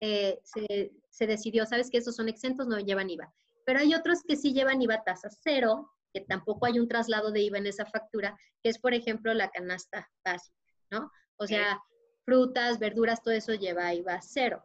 Eh, 0.00 0.38
se, 0.44 0.92
se, 1.10 1.26
decidió, 1.26 1.66
sabes 1.66 1.90
que 1.90 1.98
esos 1.98 2.16
son 2.16 2.28
exentos, 2.28 2.66
no 2.66 2.78
llevan 2.78 3.10
IVA. 3.10 3.32
Pero 3.66 3.80
hay 3.80 3.94
otros 3.94 4.22
que 4.26 4.36
sí 4.36 4.52
llevan 4.52 4.82
IVA 4.82 5.02
tasa 5.04 5.28
cero, 5.30 5.90
que 6.12 6.20
tampoco 6.20 6.66
hay 6.66 6.78
un 6.78 6.88
traslado 6.88 7.30
de 7.30 7.42
IVA 7.42 7.58
en 7.58 7.66
esa 7.66 7.86
factura, 7.86 8.36
que 8.62 8.70
es, 8.70 8.78
por 8.78 8.94
ejemplo, 8.94 9.32
la 9.34 9.50
canasta 9.50 10.08
básica, 10.24 10.56
¿no? 10.90 11.10
O 11.36 11.46
sea, 11.46 11.80
frutas, 12.24 12.78
verduras, 12.78 13.22
todo 13.22 13.34
eso 13.34 13.54
lleva 13.54 13.94
IVA 13.94 14.20
cero. 14.22 14.64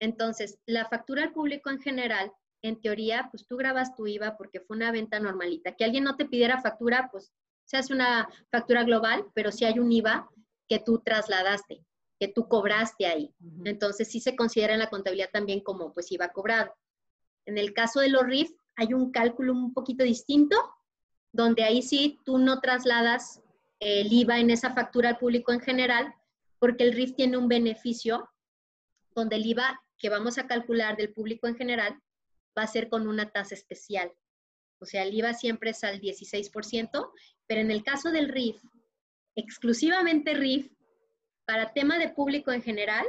Entonces, 0.00 0.58
la 0.66 0.86
factura 0.86 1.22
al 1.22 1.32
público 1.32 1.70
en 1.70 1.80
general, 1.80 2.32
en 2.62 2.80
teoría, 2.80 3.28
pues 3.30 3.46
tú 3.46 3.56
grabas 3.56 3.94
tu 3.94 4.06
IVA 4.06 4.36
porque 4.36 4.60
fue 4.60 4.76
una 4.76 4.92
venta 4.92 5.20
normalita. 5.20 5.72
Que 5.72 5.84
alguien 5.84 6.04
no 6.04 6.16
te 6.16 6.26
pidiera 6.26 6.60
factura, 6.60 7.08
pues 7.10 7.32
se 7.64 7.76
hace 7.76 7.92
una 7.92 8.28
factura 8.50 8.84
global, 8.84 9.26
pero 9.34 9.52
si 9.52 9.64
hay 9.64 9.78
un 9.78 9.90
IVA 9.92 10.28
que 10.68 10.78
tú 10.78 10.98
trasladaste, 10.98 11.84
que 12.18 12.28
tú 12.28 12.48
cobraste 12.48 13.06
ahí. 13.06 13.34
Entonces, 13.64 14.08
sí 14.08 14.20
se 14.20 14.36
considera 14.36 14.72
en 14.74 14.80
la 14.80 14.90
contabilidad 14.90 15.30
también 15.32 15.60
como 15.60 15.92
pues 15.92 16.10
IVA 16.12 16.28
cobrado. 16.28 16.74
En 17.44 17.58
el 17.58 17.72
caso 17.74 18.00
de 18.00 18.08
los 18.08 18.24
RIF, 18.24 18.50
hay 18.76 18.94
un 18.94 19.10
cálculo 19.10 19.52
un 19.52 19.72
poquito 19.72 20.04
distinto, 20.04 20.56
donde 21.32 21.64
ahí 21.64 21.82
sí 21.82 22.18
tú 22.24 22.38
no 22.38 22.60
trasladas 22.60 23.42
el 23.80 24.12
IVA 24.12 24.38
en 24.38 24.50
esa 24.50 24.74
factura 24.74 25.10
al 25.10 25.18
público 25.18 25.52
en 25.52 25.60
general, 25.60 26.14
porque 26.58 26.84
el 26.84 26.92
RIF 26.92 27.14
tiene 27.14 27.36
un 27.36 27.48
beneficio 27.48 28.28
donde 29.14 29.36
el 29.36 29.46
IVA 29.46 29.82
que 29.98 30.08
vamos 30.08 30.38
a 30.38 30.46
calcular 30.46 30.96
del 30.96 31.12
público 31.12 31.46
en 31.46 31.56
general 31.56 32.00
va 32.56 32.62
a 32.62 32.66
ser 32.66 32.88
con 32.88 33.06
una 33.06 33.30
tasa 33.30 33.54
especial. 33.54 34.12
O 34.78 34.86
sea, 34.86 35.02
el 35.02 35.14
IVA 35.14 35.34
siempre 35.34 35.70
es 35.70 35.84
al 35.84 36.00
16%, 36.00 37.10
pero 37.46 37.60
en 37.60 37.70
el 37.70 37.82
caso 37.82 38.10
del 38.10 38.28
RIF, 38.28 38.62
exclusivamente 39.34 40.34
RIF, 40.34 40.70
para 41.46 41.72
tema 41.72 41.98
de 41.98 42.10
público 42.10 42.52
en 42.52 42.62
general, 42.62 43.06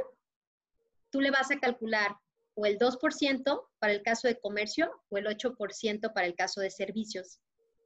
tú 1.10 1.20
le 1.20 1.30
vas 1.30 1.50
a 1.50 1.58
calcular 1.58 2.16
o 2.54 2.66
el 2.66 2.78
2% 2.78 3.68
para 3.78 3.92
el 3.92 4.02
caso 4.02 4.28
de 4.28 4.38
comercio 4.40 4.90
o 5.10 5.18
el 5.18 5.26
8% 5.26 6.12
para 6.12 6.26
el 6.26 6.34
caso 6.34 6.60
de 6.60 6.70
servicios. 6.70 7.40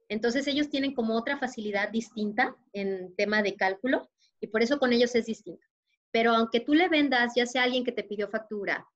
Entonces 0.09 0.47
ellos 0.47 0.69
tienen 0.69 0.93
como 0.93 1.15
otra 1.15 1.37
facilidad 1.37 1.89
distinta 1.89 2.55
en 2.71 3.15
tema 3.15 3.41
de 3.41 3.55
cálculo 3.55 4.09
y 4.39 4.47
por 4.47 4.61
eso 4.61 4.79
con 4.79 4.93
ellos 4.93 5.15
es 5.15 5.25
distinto. 5.25 5.65
Pero 6.11 6.31
aunque 6.31 6.59
tú 6.59 6.73
le 6.73 6.89
vendas, 6.89 7.33
ya 7.35 7.45
sea 7.45 7.63
alguien 7.63 7.83
que 7.83 7.91
te 7.91 8.03
pidió 8.03 8.27
factura 8.29 8.87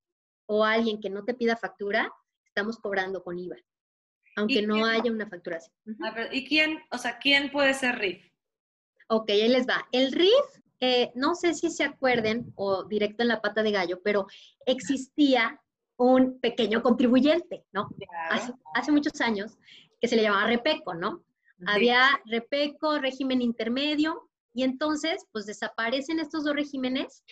o 0.46 0.64
alguien 0.64 1.00
que 1.00 1.10
no 1.10 1.26
te 1.26 1.34
pida 1.34 1.58
factura, 1.58 2.12
estamos 2.46 2.78
cobrando 2.78 3.24
con 3.24 3.38
IVA, 3.40 3.58
aunque 4.36 4.62
no 4.62 4.86
haya 4.86 5.12
una 5.12 5.28
facturación. 5.28 5.76
¿Y 6.32 6.48
quién, 6.48 6.80
o 6.92 6.98
sea, 6.98 7.18
quién 7.18 7.52
puede 7.52 7.74
ser 7.74 7.98
RIF? 7.98 8.24
Ok, 9.10 9.30
ahí 9.30 9.48
les 9.48 9.68
va. 9.68 9.88
El 9.92 10.12
RIF, 10.12 10.46
eh, 10.80 11.12
no 11.16 11.36
sé 11.36 11.54
si 11.54 11.70
se 11.70 11.84
acuerden 11.84 12.54
o 12.56 12.84
directo 12.84 13.24
en 13.24 13.30
la 13.30 13.42
pata 13.42 13.64
de 13.64 13.72
gallo, 13.72 14.02
pero 14.04 14.28
existía 14.66 15.62
un 15.98 16.40
pequeño 16.40 16.84
contribuyente, 16.84 17.66
¿no? 17.72 17.90
Hace, 18.30 18.54
hace, 18.76 18.92
muchos 18.92 19.20
años 19.22 19.58
que 20.00 20.08
se 20.08 20.16
le 20.16 20.22
llamaba 20.22 20.48
repeco, 20.48 20.94
¿no? 20.94 21.24
Había 21.66 22.08
repeco, 22.26 23.00
régimen 23.00 23.42
intermedio, 23.42 24.30
y 24.58 24.64
entonces, 24.64 25.24
pues 25.32 25.46
desaparecen 25.46 26.20
estos 26.20 26.44
dos 26.44 26.56
regímenes 26.56 27.24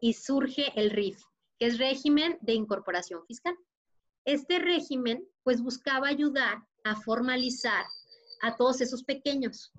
y 0.00 0.14
surge 0.14 0.72
el 0.80 0.90
RIF, 0.90 1.22
que 1.58 1.66
es 1.66 1.76
régimen 1.76 2.38
de 2.40 2.54
incorporación 2.54 3.22
fiscal. 3.26 3.54
Este 4.24 4.58
régimen, 4.58 5.22
pues 5.42 5.62
buscaba 5.62 6.08
ayudar 6.08 6.66
a 6.84 6.96
formalizar 6.96 7.84
a 8.40 8.56
todos 8.56 8.80
esos 8.80 9.04
pequeños. 9.04 9.72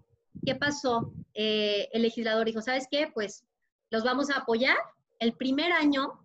¿Qué 0.46 0.56
pasó? 0.56 1.14
Eh, 1.34 1.90
el 1.94 2.02
legislador 2.02 2.46
dijo, 2.46 2.62
¿sabes 2.62 2.88
qué? 2.90 3.10
Pues 3.14 3.46
los 3.90 4.04
vamos 4.04 4.30
a 4.30 4.38
apoyar. 4.38 4.78
El 5.20 5.34
primer 5.34 5.72
año 5.72 6.20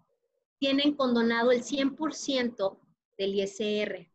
tienen 0.59 0.95
condonado 0.95 1.53
el 1.53 1.63
100% 1.63 2.79
del 3.19 3.35
ISR. 3.35 4.11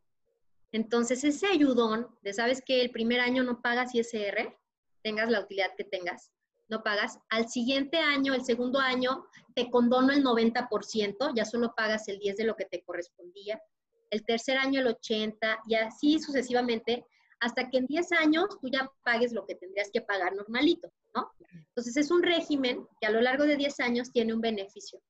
Entonces, 0.72 1.22
ese 1.22 1.46
ayudón 1.46 2.08
de, 2.22 2.32
¿sabes 2.32 2.62
que 2.64 2.80
El 2.80 2.90
primer 2.90 3.20
año 3.20 3.42
no 3.42 3.60
pagas 3.60 3.94
ISR, 3.94 4.56
tengas 5.02 5.30
la 5.30 5.40
utilidad 5.40 5.74
que 5.76 5.84
tengas, 5.84 6.32
no 6.68 6.82
pagas. 6.82 7.18
Al 7.28 7.48
siguiente 7.48 7.98
año, 7.98 8.32
el 8.34 8.44
segundo 8.44 8.78
año, 8.78 9.26
te 9.54 9.70
condono 9.70 10.12
el 10.12 10.24
90%, 10.24 11.32
ya 11.34 11.44
solo 11.44 11.74
pagas 11.76 12.08
el 12.08 12.18
10 12.18 12.36
de 12.36 12.44
lo 12.44 12.56
que 12.56 12.64
te 12.64 12.82
correspondía. 12.82 13.60
el 14.10 14.26
tercer 14.26 14.58
año 14.58 14.80
el 14.80 14.88
80 14.88 15.60
y 15.66 15.74
así 15.74 16.18
sucesivamente, 16.18 17.06
hasta 17.42 17.68
que 17.68 17.78
en 17.78 17.86
10 17.86 18.12
años 18.12 18.46
tú 18.60 18.68
ya 18.68 18.88
pagues 19.04 19.32
lo 19.32 19.44
que 19.46 19.56
tendrías 19.56 19.90
que 19.92 20.00
pagar 20.00 20.34
normalito, 20.34 20.92
¿no? 21.14 21.32
Entonces 21.68 21.96
es 21.96 22.10
un 22.12 22.22
régimen 22.22 22.86
que 23.00 23.06
a 23.08 23.10
lo 23.10 23.20
largo 23.20 23.44
de 23.44 23.56
10 23.56 23.80
años 23.80 24.12
tiene 24.12 24.32
un 24.32 24.40
beneficio 24.40 25.02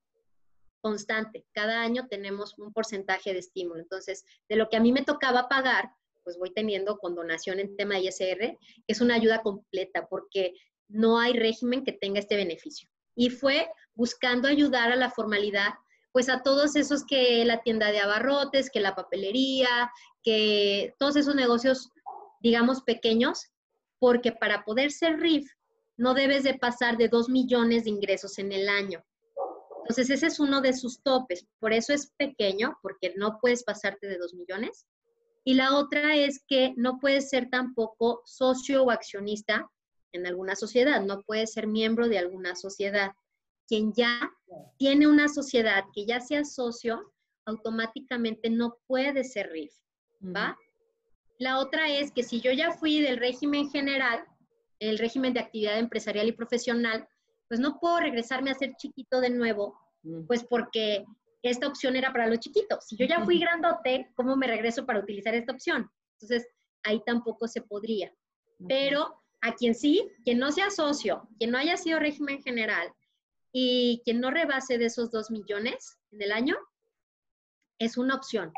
constante. 0.80 1.44
Cada 1.52 1.82
año 1.82 2.08
tenemos 2.08 2.58
un 2.58 2.72
porcentaje 2.72 3.34
de 3.34 3.40
estímulo. 3.40 3.80
Entonces, 3.80 4.24
de 4.48 4.56
lo 4.56 4.70
que 4.70 4.78
a 4.78 4.80
mí 4.80 4.92
me 4.92 5.04
tocaba 5.04 5.48
pagar, 5.48 5.90
pues 6.24 6.38
voy 6.38 6.52
teniendo 6.54 6.96
con 6.96 7.14
donación 7.14 7.60
en 7.60 7.76
tema 7.76 7.96
de 7.96 8.04
ISR, 8.04 8.38
que 8.38 8.58
es 8.86 9.00
una 9.02 9.14
ayuda 9.14 9.42
completa 9.42 10.06
porque 10.08 10.54
no 10.88 11.18
hay 11.18 11.34
régimen 11.34 11.84
que 11.84 11.92
tenga 11.92 12.18
este 12.18 12.36
beneficio. 12.36 12.88
Y 13.14 13.28
fue 13.28 13.68
buscando 13.94 14.48
ayudar 14.48 14.90
a 14.90 14.96
la 14.96 15.10
formalidad, 15.10 15.74
pues 16.12 16.30
a 16.30 16.42
todos 16.42 16.76
esos 16.76 17.04
que 17.04 17.44
la 17.44 17.62
tienda 17.62 17.92
de 17.92 18.00
abarrotes, 18.00 18.70
que 18.70 18.80
la 18.80 18.94
papelería, 18.94 19.90
que 20.22 20.94
todos 20.98 21.16
esos 21.16 21.34
negocios, 21.34 21.90
digamos, 22.42 22.82
pequeños, 22.82 23.50
porque 23.98 24.32
para 24.32 24.64
poder 24.64 24.90
ser 24.90 25.20
RIF 25.20 25.50
no 25.96 26.14
debes 26.14 26.42
de 26.42 26.54
pasar 26.54 26.96
de 26.96 27.08
2 27.08 27.28
millones 27.28 27.84
de 27.84 27.90
ingresos 27.90 28.38
en 28.38 28.52
el 28.52 28.68
año. 28.68 29.04
Entonces, 29.78 30.10
ese 30.10 30.26
es 30.26 30.40
uno 30.40 30.60
de 30.60 30.72
sus 30.72 31.02
topes. 31.02 31.46
Por 31.58 31.72
eso 31.72 31.92
es 31.92 32.12
pequeño, 32.16 32.76
porque 32.82 33.14
no 33.16 33.38
puedes 33.40 33.64
pasarte 33.64 34.06
de 34.06 34.18
2 34.18 34.34
millones. 34.34 34.86
Y 35.44 35.54
la 35.54 35.76
otra 35.76 36.14
es 36.16 36.42
que 36.46 36.72
no 36.76 36.98
puedes 36.98 37.28
ser 37.28 37.50
tampoco 37.50 38.22
socio 38.24 38.84
o 38.84 38.90
accionista 38.90 39.68
en 40.12 40.26
alguna 40.26 40.54
sociedad, 40.56 41.00
no 41.02 41.22
puedes 41.22 41.52
ser 41.52 41.66
miembro 41.66 42.08
de 42.08 42.18
alguna 42.18 42.54
sociedad. 42.54 43.12
Quien 43.66 43.92
ya 43.92 44.30
tiene 44.78 45.06
una 45.06 45.28
sociedad, 45.28 45.84
que 45.94 46.06
ya 46.06 46.20
sea 46.20 46.44
socio, 46.44 47.12
automáticamente 47.44 48.50
no 48.50 48.78
puede 48.86 49.24
ser 49.24 49.50
RIF, 49.50 49.72
¿va? 50.20 50.56
La 51.38 51.58
otra 51.58 51.88
es 51.88 52.12
que 52.12 52.22
si 52.22 52.40
yo 52.40 52.52
ya 52.52 52.72
fui 52.72 53.00
del 53.00 53.16
régimen 53.16 53.70
general, 53.70 54.24
el 54.78 54.98
régimen 54.98 55.32
de 55.32 55.40
actividad 55.40 55.78
empresarial 55.78 56.28
y 56.28 56.32
profesional, 56.32 57.08
pues 57.48 57.60
no 57.60 57.78
puedo 57.78 57.98
regresarme 58.00 58.50
a 58.50 58.54
ser 58.54 58.74
chiquito 58.76 59.20
de 59.20 59.30
nuevo, 59.30 59.78
pues 60.26 60.44
porque 60.44 61.04
esta 61.42 61.66
opción 61.66 61.96
era 61.96 62.12
para 62.12 62.26
los 62.26 62.38
chiquitos. 62.38 62.86
Si 62.86 62.96
yo 62.96 63.06
ya 63.06 63.24
fui 63.24 63.38
grandote, 63.38 64.10
¿cómo 64.14 64.36
me 64.36 64.46
regreso 64.46 64.86
para 64.86 65.00
utilizar 65.00 65.34
esta 65.34 65.52
opción? 65.52 65.90
Entonces, 66.14 66.48
ahí 66.84 67.02
tampoco 67.04 67.48
se 67.48 67.62
podría. 67.62 68.12
Pero 68.68 69.22
a 69.40 69.54
quien 69.54 69.74
sí, 69.74 70.08
quien 70.24 70.38
no 70.38 70.52
sea 70.52 70.70
socio, 70.70 71.28
quien 71.38 71.50
no 71.50 71.58
haya 71.58 71.76
sido 71.76 71.98
régimen 71.98 72.40
general 72.42 72.92
y 73.52 74.00
quien 74.04 74.20
no 74.20 74.30
rebase 74.30 74.78
de 74.78 74.86
esos 74.86 75.10
dos 75.10 75.30
millones 75.30 75.98
en 76.12 76.22
el 76.22 76.32
año, 76.32 76.56
es 77.78 77.98
una 77.98 78.14
opción 78.14 78.52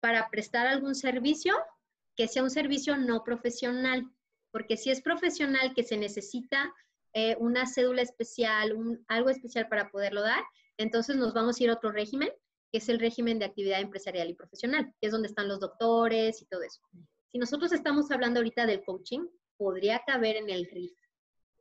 para 0.00 0.30
prestar 0.30 0.66
algún 0.68 0.94
servicio 0.94 1.54
que 2.16 2.28
sea 2.28 2.42
un 2.42 2.50
servicio 2.50 2.96
no 2.96 3.24
profesional. 3.24 4.10
Porque 4.50 4.76
si 4.76 4.90
es 4.90 5.00
profesional 5.00 5.74
que 5.74 5.82
se 5.82 5.96
necesita 5.96 6.72
eh, 7.14 7.36
una 7.38 7.66
cédula 7.66 8.02
especial, 8.02 8.74
algo 9.08 9.30
especial 9.30 9.68
para 9.68 9.90
poderlo 9.90 10.22
dar, 10.22 10.42
entonces 10.76 11.16
nos 11.16 11.34
vamos 11.34 11.58
a 11.58 11.64
ir 11.64 11.70
a 11.70 11.74
otro 11.74 11.92
régimen, 11.92 12.30
que 12.70 12.78
es 12.78 12.88
el 12.88 13.00
régimen 13.00 13.38
de 13.38 13.44
actividad 13.44 13.80
empresarial 13.80 14.30
y 14.30 14.34
profesional, 14.34 14.92
que 15.00 15.06
es 15.06 15.12
donde 15.12 15.28
están 15.28 15.48
los 15.48 15.60
doctores 15.60 16.40
y 16.40 16.46
todo 16.46 16.62
eso. 16.62 16.80
Si 17.30 17.38
nosotros 17.38 17.72
estamos 17.72 18.10
hablando 18.10 18.40
ahorita 18.40 18.66
del 18.66 18.84
coaching, 18.84 19.26
podría 19.56 20.02
caber 20.06 20.36
en 20.36 20.50
el 20.50 20.66
RIF, 20.66 20.92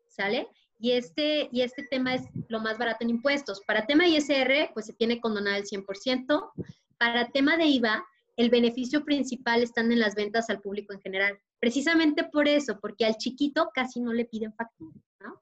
¿sale? 0.07 0.47
Y 0.79 0.93
este, 0.93 1.47
y 1.51 1.61
este 1.61 1.83
tema 1.83 2.15
es 2.15 2.23
lo 2.47 2.59
más 2.59 2.77
barato 2.77 3.03
en 3.03 3.11
impuestos. 3.11 3.61
Para 3.67 3.85
tema 3.85 4.07
ISR, 4.07 4.71
pues 4.73 4.87
se 4.87 4.93
tiene 4.93 5.21
condonado 5.21 5.57
el 5.57 5.65
100%. 5.65 6.51
Para 6.97 7.29
tema 7.29 7.55
de 7.55 7.65
IVA, 7.65 8.03
el 8.37 8.49
beneficio 8.49 9.03
principal 9.03 9.61
están 9.61 9.91
en 9.91 9.99
las 9.99 10.15
ventas 10.15 10.49
al 10.49 10.61
público 10.61 10.93
en 10.93 11.01
general. 11.01 11.39
Precisamente 11.59 12.23
por 12.23 12.47
eso, 12.47 12.79
porque 12.79 13.05
al 13.05 13.17
chiquito 13.17 13.69
casi 13.73 13.99
no 13.99 14.13
le 14.13 14.25
piden 14.25 14.53
factura, 14.53 14.95
¿no? 15.19 15.41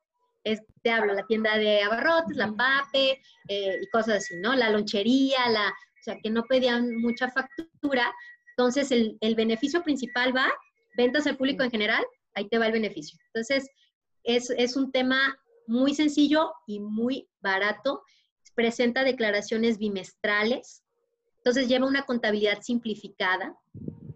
te 0.82 0.90
hablo, 0.90 1.14
la 1.14 1.28
tienda 1.28 1.58
de 1.58 1.82
abarrotes, 1.82 2.36
la 2.36 2.52
pape 2.54 3.22
eh, 3.48 3.80
y 3.82 3.88
cosas 3.90 4.18
así, 4.18 4.36
¿no? 4.40 4.56
La 4.56 4.70
lonchería, 4.70 5.50
la, 5.50 5.68
o 5.68 6.04
sea, 6.04 6.18
que 6.24 6.30
no 6.30 6.44
pedían 6.44 6.96
mucha 6.98 7.30
factura. 7.30 8.12
Entonces, 8.52 8.92
el, 8.92 9.18
el 9.22 9.36
beneficio 9.36 9.84
principal 9.84 10.36
va, 10.36 10.52
ventas 10.98 11.28
al 11.28 11.38
público 11.38 11.64
en 11.64 11.72
general, 11.72 12.04
ahí 12.34 12.48
te 12.48 12.58
va 12.58 12.68
el 12.68 12.74
beneficio. 12.74 13.20
Entonces, 13.28 13.70
es, 14.24 14.50
es 14.52 14.76
un 14.76 14.92
tema 14.92 15.38
muy 15.68 15.94
sencillo 15.94 16.54
y 16.68 16.80
muy 16.80 17.30
barato. 17.42 18.02
Presenta 18.56 19.04
declaraciones 19.04 19.78
bimestrales. 19.78 20.84
Entonces, 21.50 21.68
lleva 21.68 21.88
una 21.88 22.04
contabilidad 22.04 22.62
simplificada 22.62 23.58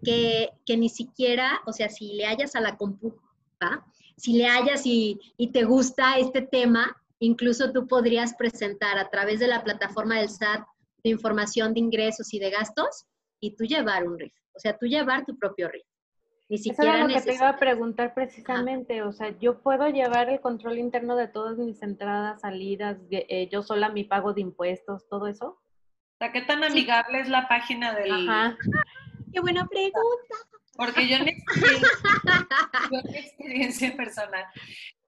que, 0.04 0.50
que 0.64 0.76
ni 0.76 0.88
siquiera, 0.88 1.60
o 1.66 1.72
sea, 1.72 1.88
si 1.88 2.12
le 2.12 2.26
hayas 2.26 2.54
a 2.54 2.60
la 2.60 2.76
compu, 2.76 3.12
¿va? 3.60 3.84
si 4.16 4.34
le 4.34 4.46
hayas 4.46 4.82
y, 4.84 5.18
te 5.52 5.64
gusta 5.64 6.16
este 6.18 6.42
tema, 6.42 6.96
incluso 7.18 7.72
tú 7.72 7.88
podrías 7.88 8.34
presentar 8.34 8.98
a 8.98 9.10
través 9.10 9.40
de 9.40 9.48
la 9.48 9.64
plataforma 9.64 10.20
del 10.20 10.28
SAT 10.28 10.64
tu 11.02 11.10
información 11.10 11.74
de 11.74 11.80
ingresos 11.80 12.32
y 12.32 12.38
de 12.38 12.50
gastos 12.50 13.06
y 13.40 13.56
tú 13.56 13.64
llevar 13.64 14.06
un 14.06 14.16
RIF, 14.16 14.32
o 14.54 14.60
sea, 14.60 14.78
tú 14.78 14.86
llevar 14.86 15.26
tu 15.26 15.36
propio 15.36 15.68
RIF. 15.68 15.84
Ni 16.48 16.58
siquiera 16.58 16.98
Eso 16.98 17.08
lo 17.08 17.14
que 17.14 17.20
te 17.20 17.34
iba 17.34 17.48
a 17.48 17.58
preguntar 17.58 18.14
precisamente, 18.14 19.02
o 19.02 19.12
sea, 19.12 19.36
yo 19.40 19.60
puedo 19.60 19.88
llevar 19.88 20.28
el 20.30 20.40
control 20.40 20.78
interno 20.78 21.16
de 21.16 21.26
todas 21.26 21.58
mis 21.58 21.82
entradas, 21.82 22.42
salidas, 22.42 22.98
eh, 23.10 23.48
yo 23.50 23.64
sola 23.64 23.88
mi 23.88 24.04
pago 24.04 24.34
de 24.34 24.42
impuestos, 24.42 25.08
todo 25.08 25.26
eso. 25.26 25.58
O 26.14 26.16
sea, 26.18 26.32
¿qué 26.32 26.42
tan 26.42 26.62
amigable 26.62 27.20
es 27.20 27.28
la 27.28 27.48
página 27.48 27.94
del... 27.94 28.28
Ajá. 28.28 28.56
Qué 29.32 29.40
buena 29.40 29.66
pregunta. 29.66 30.36
Porque 30.76 31.08
yo 31.08 31.16
en, 31.16 31.24
mi 31.24 31.30
experiencia, 33.18 33.96
personal, 33.96 34.44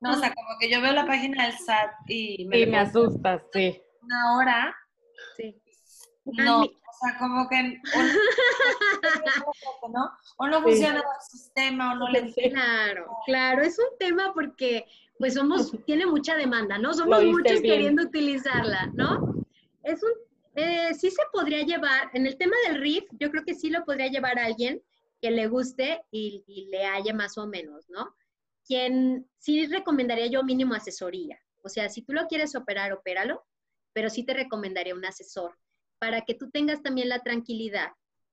no, 0.00 0.12
o 0.12 0.14
sea, 0.14 0.32
como 0.32 0.58
que 0.60 0.70
yo 0.70 0.80
veo 0.80 0.92
la 0.92 1.06
página 1.06 1.44
del 1.44 1.58
SAT 1.58 1.90
y 2.08 2.44
me, 2.46 2.66
me 2.66 2.78
asustas, 2.78 3.42
sí. 3.52 3.80
Una 4.02 4.36
hora. 4.36 4.76
Sí. 5.36 5.60
No, 6.24 6.62
o 6.62 6.68
sea, 7.00 7.18
como 7.18 7.48
que 7.48 7.80
¿no? 9.92 10.10
o 10.38 10.48
no 10.48 10.62
funciona 10.62 10.98
el 10.98 11.04
sistema 11.30 11.92
o 11.92 11.96
no 11.96 12.08
le 12.08 12.32
Claro, 12.32 13.06
claro, 13.26 13.62
es 13.62 13.78
un 13.78 13.98
tema 13.98 14.32
porque 14.34 14.86
pues 15.18 15.34
somos, 15.34 15.72
tiene 15.86 16.06
mucha 16.06 16.36
demanda, 16.36 16.78
¿no? 16.78 16.94
Somos 16.94 17.24
muchos 17.24 17.60
queriendo 17.60 18.02
utilizarla, 18.02 18.90
¿no? 18.94 19.34
Es 19.82 20.02
un, 20.02 20.10
eh, 20.56 20.94
sí 20.94 21.10
se 21.10 21.22
podría 21.32 21.62
llevar, 21.62 22.10
en 22.14 22.26
el 22.26 22.36
tema 22.36 22.56
del 22.66 22.80
RIF, 22.80 23.04
yo 23.12 23.30
creo 23.30 23.44
que 23.44 23.54
sí 23.54 23.70
lo 23.70 23.84
podría 23.84 24.08
llevar 24.08 24.38
alguien 24.38 24.82
que 25.20 25.30
le 25.30 25.46
guste 25.48 26.02
y, 26.10 26.68
le 26.70 26.84
haya 26.84 27.14
más 27.14 27.38
o 27.38 27.46
menos, 27.46 27.88
¿no? 27.88 28.14
Quien 28.64 29.28
sí 29.38 29.66
recomendaría 29.66 30.26
yo 30.26 30.42
mínimo 30.42 30.74
asesoría. 30.74 31.38
O 31.62 31.68
sea, 31.68 31.88
si 31.88 32.02
tú 32.02 32.12
lo 32.12 32.26
quieres 32.26 32.54
operar, 32.54 32.92
opéralo, 32.92 33.44
pero 33.92 34.10
sí 34.10 34.24
te 34.24 34.34
recomendaría 34.34 34.94
un 34.94 35.04
asesor 35.04 35.56
para 35.98 36.22
que 36.22 36.34
tú 36.34 36.50
tengas 36.50 36.82
también 36.82 37.08
la 37.08 37.22
tranquilidad 37.22 37.92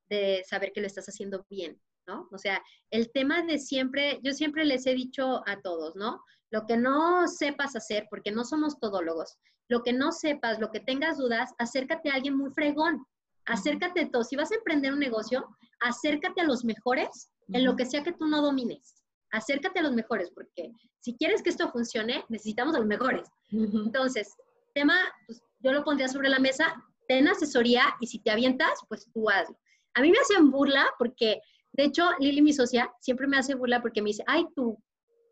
de 0.10 0.44
saber 0.48 0.74
que 0.74 0.82
lo 0.82 0.88
estás 0.88 1.08
haciendo 1.08 1.46
bien, 1.50 1.80
¿no? 2.08 2.28
O 2.32 2.38
sea, 2.38 2.64
el 2.90 3.12
tema 3.12 3.42
de 3.44 3.60
siempre, 3.60 4.20
yo 4.24 4.34
siempre 4.34 4.66
les 4.66 4.86
he 4.86 4.94
dicho 4.94 5.44
a 5.48 5.62
todos, 5.62 5.96
¿no? 5.96 6.24
Lo 6.54 6.68
que 6.68 6.78
no 6.78 7.28
sepas 7.28 7.76
hacer, 7.76 8.06
porque 8.12 8.32
no 8.32 8.46
somos 8.46 8.80
todólogos, 8.80 9.40
lo 9.70 9.82
que 9.82 9.92
no 9.92 10.12
sepas, 10.12 10.60
lo 10.60 10.70
que 10.70 10.80
tengas 10.80 11.18
dudas, 11.18 11.50
acércate 11.58 12.12
a 12.12 12.14
alguien 12.14 12.38
muy 12.38 12.52
fregón, 12.52 13.04
acércate 13.46 14.02
a 14.02 14.12
todos. 14.12 14.28
Si 14.28 14.36
vas 14.36 14.52
a 14.52 14.56
emprender 14.56 14.94
un 14.94 15.00
negocio, 15.00 15.48
acércate 15.80 16.42
a 16.42 16.44
los 16.44 16.64
mejores 16.64 17.32
en 17.48 17.66
lo 17.66 17.76
que 17.76 17.88
sea 17.88 18.04
que 18.04 18.12
tú 18.12 18.28
no 18.28 18.44
domines. 18.44 19.04
Acércate 19.32 19.80
a 19.80 19.82
los 19.82 19.94
mejores, 19.94 20.30
porque 20.30 20.72
si 21.00 21.18
quieres 21.18 21.42
que 21.42 21.50
esto 21.50 21.72
funcione, 21.72 22.24
necesitamos 22.30 22.76
a 22.76 22.78
los 22.78 22.88
mejores. 22.88 23.28
Entonces, 23.52 24.32
tema, 24.76 24.96
pues, 25.26 25.42
yo 25.58 25.74
lo 25.74 25.84
pondría 25.84 26.08
sobre 26.08 26.30
la 26.30 26.38
mesa, 26.38 26.72
ten 27.08 27.28
asesoría 27.28 27.96
y 28.00 28.06
si 28.06 28.20
te 28.20 28.30
avientas, 28.30 28.80
pues 28.88 29.10
tú 29.12 29.28
hazlo. 29.28 29.58
A 29.96 30.02
mí 30.02 30.12
me 30.12 30.20
hacen 30.20 30.52
burla 30.52 30.86
porque, 31.00 31.42
de 31.72 31.86
hecho, 31.86 32.12
Lili, 32.20 32.44
mi 32.44 32.54
socia, 32.54 32.94
siempre 33.00 33.26
me 33.26 33.38
hace 33.38 33.56
burla 33.56 33.82
porque 33.82 34.04
me 34.04 34.10
dice, 34.10 34.24
ay, 34.28 34.46
tu, 34.56 34.78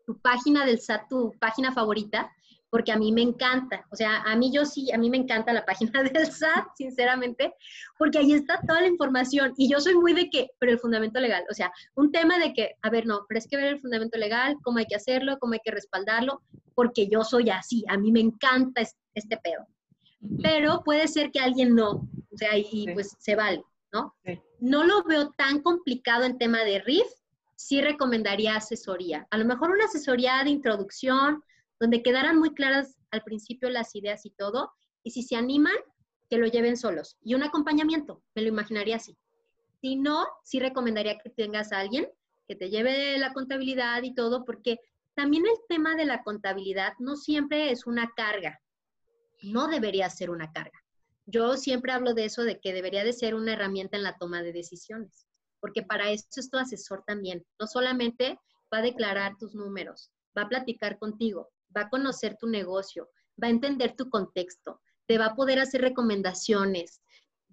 tu 0.06 0.18
página 0.20 0.64
del 0.64 0.80
SAT, 0.80 1.08
tu 1.08 1.32
página 1.38 1.72
favorita, 1.72 2.30
porque 2.72 2.90
a 2.90 2.96
mí 2.96 3.12
me 3.12 3.20
encanta, 3.20 3.86
o 3.90 3.96
sea, 3.96 4.22
a 4.22 4.34
mí 4.34 4.50
yo 4.50 4.64
sí, 4.64 4.90
a 4.92 4.96
mí 4.96 5.10
me 5.10 5.18
encanta 5.18 5.52
la 5.52 5.66
página 5.66 6.02
del 6.02 6.26
SAT, 6.26 6.68
sinceramente, 6.74 7.52
porque 7.98 8.16
ahí 8.16 8.32
está 8.32 8.60
toda 8.66 8.80
la 8.80 8.86
información. 8.86 9.52
Y 9.58 9.70
yo 9.70 9.78
soy 9.78 9.94
muy 9.94 10.14
de 10.14 10.30
que, 10.30 10.48
pero 10.58 10.72
el 10.72 10.78
fundamento 10.78 11.20
legal, 11.20 11.44
o 11.50 11.54
sea, 11.54 11.70
un 11.96 12.10
tema 12.10 12.38
de 12.38 12.54
que, 12.54 12.76
a 12.80 12.88
ver, 12.88 13.04
no, 13.04 13.26
pero 13.28 13.38
es 13.38 13.46
que 13.46 13.58
ver 13.58 13.66
el 13.66 13.80
fundamento 13.80 14.18
legal, 14.18 14.56
cómo 14.62 14.78
hay 14.78 14.86
que 14.86 14.96
hacerlo, 14.96 15.38
cómo 15.38 15.52
hay 15.52 15.60
que 15.62 15.70
respaldarlo, 15.70 16.40
porque 16.74 17.08
yo 17.08 17.24
soy 17.24 17.50
así, 17.50 17.84
a 17.88 17.98
mí 17.98 18.10
me 18.10 18.20
encanta 18.20 18.80
este 19.14 19.36
pedo. 19.36 19.66
Pero 20.42 20.82
puede 20.82 21.08
ser 21.08 21.30
que 21.30 21.40
alguien 21.40 21.74
no, 21.74 22.08
o 22.32 22.36
sea, 22.36 22.56
y 22.56 22.86
pues 22.94 23.14
se 23.18 23.36
vale, 23.36 23.62
¿no? 23.92 24.14
No 24.60 24.84
lo 24.84 25.02
veo 25.02 25.32
tan 25.32 25.60
complicado 25.60 26.24
en 26.24 26.38
tema 26.38 26.60
de 26.64 26.78
RIF, 26.78 27.06
sí 27.62 27.80
recomendaría 27.80 28.56
asesoría. 28.56 29.28
A 29.30 29.38
lo 29.38 29.44
mejor 29.44 29.70
una 29.70 29.84
asesoría 29.84 30.42
de 30.42 30.50
introducción, 30.50 31.44
donde 31.78 32.02
quedaran 32.02 32.36
muy 32.36 32.54
claras 32.54 32.98
al 33.12 33.22
principio 33.22 33.70
las 33.70 33.94
ideas 33.94 34.26
y 34.26 34.30
todo, 34.30 34.72
y 35.04 35.12
si 35.12 35.22
se 35.22 35.36
animan, 35.36 35.76
que 36.28 36.38
lo 36.38 36.46
lleven 36.46 36.76
solos. 36.76 37.16
Y 37.22 37.34
un 37.34 37.44
acompañamiento, 37.44 38.22
me 38.34 38.42
lo 38.42 38.48
imaginaría 38.48 38.96
así. 38.96 39.16
Si 39.80 39.94
no, 39.94 40.26
sí 40.42 40.58
recomendaría 40.58 41.18
que 41.18 41.30
tengas 41.30 41.72
a 41.72 41.78
alguien 41.78 42.08
que 42.48 42.56
te 42.56 42.68
lleve 42.68 43.16
la 43.18 43.32
contabilidad 43.32 44.02
y 44.02 44.12
todo, 44.14 44.44
porque 44.44 44.78
también 45.14 45.44
el 45.46 45.56
tema 45.68 45.94
de 45.94 46.04
la 46.04 46.24
contabilidad 46.24 46.94
no 46.98 47.16
siempre 47.16 47.70
es 47.70 47.86
una 47.86 48.10
carga, 48.16 48.60
no 49.42 49.68
debería 49.68 50.10
ser 50.10 50.30
una 50.30 50.50
carga. 50.50 50.82
Yo 51.26 51.56
siempre 51.56 51.92
hablo 51.92 52.14
de 52.14 52.24
eso, 52.24 52.42
de 52.42 52.58
que 52.58 52.72
debería 52.72 53.04
de 53.04 53.12
ser 53.12 53.36
una 53.36 53.52
herramienta 53.52 53.96
en 53.96 54.02
la 54.02 54.18
toma 54.18 54.42
de 54.42 54.52
decisiones, 54.52 55.28
porque 55.62 55.82
para 55.82 56.10
eso 56.10 56.26
es 56.36 56.50
tu 56.50 56.58
asesor 56.58 57.04
también. 57.06 57.46
No 57.58 57.68
solamente 57.68 58.38
va 58.74 58.78
a 58.78 58.82
declarar 58.82 59.38
tus 59.38 59.54
números, 59.54 60.10
va 60.36 60.42
a 60.42 60.48
platicar 60.48 60.98
contigo, 60.98 61.50
va 61.74 61.82
a 61.82 61.88
conocer 61.88 62.36
tu 62.36 62.48
negocio, 62.48 63.08
va 63.40 63.46
a 63.46 63.50
entender 63.50 63.94
tu 63.96 64.10
contexto, 64.10 64.80
te 65.06 65.18
va 65.18 65.26
a 65.26 65.34
poder 65.36 65.60
hacer 65.60 65.80
recomendaciones, 65.80 67.00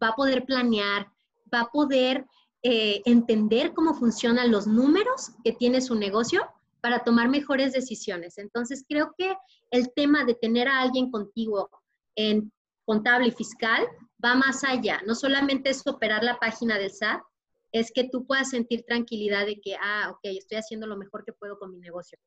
va 0.01 0.09
a 0.09 0.15
poder 0.15 0.43
planear, 0.45 1.07
va 1.53 1.61
a 1.61 1.71
poder 1.71 2.25
eh, 2.63 3.01
entender 3.05 3.73
cómo 3.73 3.93
funcionan 3.93 4.51
los 4.51 4.65
números 4.65 5.31
que 5.43 5.53
tiene 5.53 5.79
su 5.79 5.93
negocio 5.93 6.41
para 6.81 7.03
tomar 7.03 7.29
mejores 7.29 7.73
decisiones. 7.73 8.39
Entonces, 8.39 8.85
creo 8.89 9.13
que 9.17 9.35
el 9.69 9.93
tema 9.93 10.25
de 10.25 10.33
tener 10.33 10.67
a 10.67 10.81
alguien 10.81 11.11
contigo 11.11 11.69
en 12.15 12.51
contable 12.85 13.27
y 13.27 13.31
fiscal 13.31 13.87
va 14.23 14.33
más 14.33 14.63
allá. 14.63 14.99
No 15.05 15.13
solamente 15.13 15.69
es 15.69 15.85
operar 15.85 16.23
la 16.23 16.39
página 16.39 16.77
del 16.77 16.91
SAT, 16.91 17.21
es 17.71 17.91
que 17.91 18.09
tú 18.09 18.25
puedas 18.25 18.49
sentir 18.49 18.83
tranquilidad 18.83 19.45
de 19.45 19.59
que, 19.61 19.75
ah, 19.75 20.09
ok, 20.11 20.19
estoy 20.23 20.57
haciendo 20.57 20.87
lo 20.87 20.97
mejor 20.97 21.23
que 21.23 21.33
puedo 21.33 21.59
con 21.59 21.71
mi 21.71 21.79
negocio. 21.79 22.17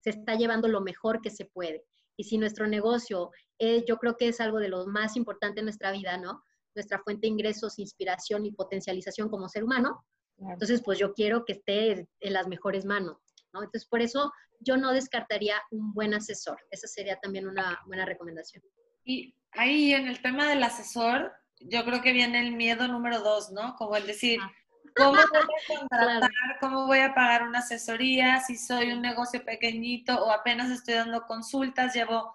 Se 0.00 0.10
está 0.10 0.34
llevando 0.34 0.68
lo 0.68 0.80
mejor 0.80 1.20
que 1.20 1.30
se 1.30 1.46
puede. 1.46 1.84
Y 2.16 2.24
si 2.24 2.38
nuestro 2.38 2.66
negocio, 2.66 3.30
eh, 3.58 3.84
yo 3.86 3.96
creo 3.96 4.16
que 4.16 4.28
es 4.28 4.40
algo 4.40 4.58
de 4.58 4.68
lo 4.68 4.86
más 4.86 5.16
importante 5.16 5.60
en 5.60 5.66
nuestra 5.66 5.90
vida, 5.90 6.16
¿no? 6.16 6.42
Nuestra 6.74 7.00
fuente 7.00 7.22
de 7.22 7.32
ingresos, 7.32 7.78
inspiración 7.78 8.46
y 8.46 8.52
potencialización 8.52 9.28
como 9.28 9.48
ser 9.48 9.64
humano. 9.64 10.04
Entonces, 10.38 10.82
pues 10.84 10.98
yo 10.98 11.12
quiero 11.14 11.44
que 11.44 11.54
esté 11.54 12.08
en 12.20 12.32
las 12.32 12.48
mejores 12.48 12.84
manos. 12.84 13.18
Entonces, 13.52 13.86
por 13.86 14.00
eso 14.02 14.32
yo 14.60 14.76
no 14.76 14.92
descartaría 14.92 15.60
un 15.70 15.92
buen 15.92 16.14
asesor. 16.14 16.58
Esa 16.70 16.88
sería 16.88 17.18
también 17.20 17.46
una 17.46 17.80
buena 17.86 18.04
recomendación. 18.04 18.62
Y 19.04 19.36
ahí 19.52 19.92
en 19.92 20.08
el 20.08 20.20
tema 20.22 20.48
del 20.48 20.62
asesor, 20.62 21.32
yo 21.60 21.84
creo 21.84 22.02
que 22.02 22.12
viene 22.12 22.40
el 22.40 22.52
miedo 22.52 22.88
número 22.88 23.20
dos, 23.20 23.52
¿no? 23.52 23.74
Como 23.76 23.96
el 23.96 24.06
decir, 24.06 24.40
ah. 24.42 24.52
¿Cómo 24.96 25.10
voy 25.12 25.20
a 25.20 25.78
contratar? 25.78 26.30
¿Cómo 26.60 26.86
voy 26.86 27.00
a 27.00 27.14
pagar 27.14 27.42
una 27.44 27.60
asesoría? 27.60 28.40
Si 28.40 28.56
soy 28.56 28.92
un 28.92 29.02
negocio 29.02 29.44
pequeñito 29.44 30.24
o 30.24 30.30
apenas 30.30 30.70
estoy 30.70 30.94
dando 30.94 31.26
consultas, 31.26 31.94
llevo 31.94 32.34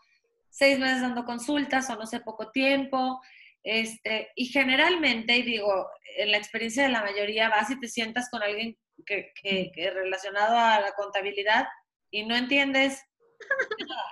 seis 0.50 0.80
meses 0.80 1.02
dando 1.02 1.26
consultas 1.26 1.90
o 1.90 1.96
no 1.96 2.06
sé, 2.06 2.20
poco 2.20 2.52
tiempo. 2.52 3.22
Este, 3.64 4.32
y 4.36 4.46
generalmente, 4.46 5.38
y 5.38 5.44
digo, 5.44 5.90
en 6.18 6.32
la 6.32 6.38
experiencia 6.38 6.84
de 6.84 6.90
la 6.90 7.02
mayoría, 7.02 7.50
vas 7.50 7.70
y 7.70 7.80
te 7.80 7.88
sientas 7.88 8.30
con 8.30 8.42
alguien 8.42 8.78
que, 9.06 9.32
que, 9.42 9.92
relacionado 9.92 10.58
a 10.58 10.80
la 10.80 10.92
contabilidad 10.94 11.68
y 12.12 12.26
no 12.26 12.36
entiendes 12.36 13.02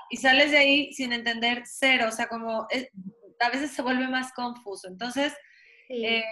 y 0.10 0.18
sales 0.18 0.52
de 0.52 0.58
ahí 0.58 0.94
sin 0.94 1.12
entender 1.12 1.64
cero, 1.66 2.06
o 2.08 2.12
sea, 2.12 2.28
como 2.28 2.68
a 3.40 3.50
veces 3.50 3.72
se 3.72 3.82
vuelve 3.82 4.08
más 4.08 4.32
confuso. 4.34 4.88
Entonces, 4.88 5.34
eh, 5.90 6.24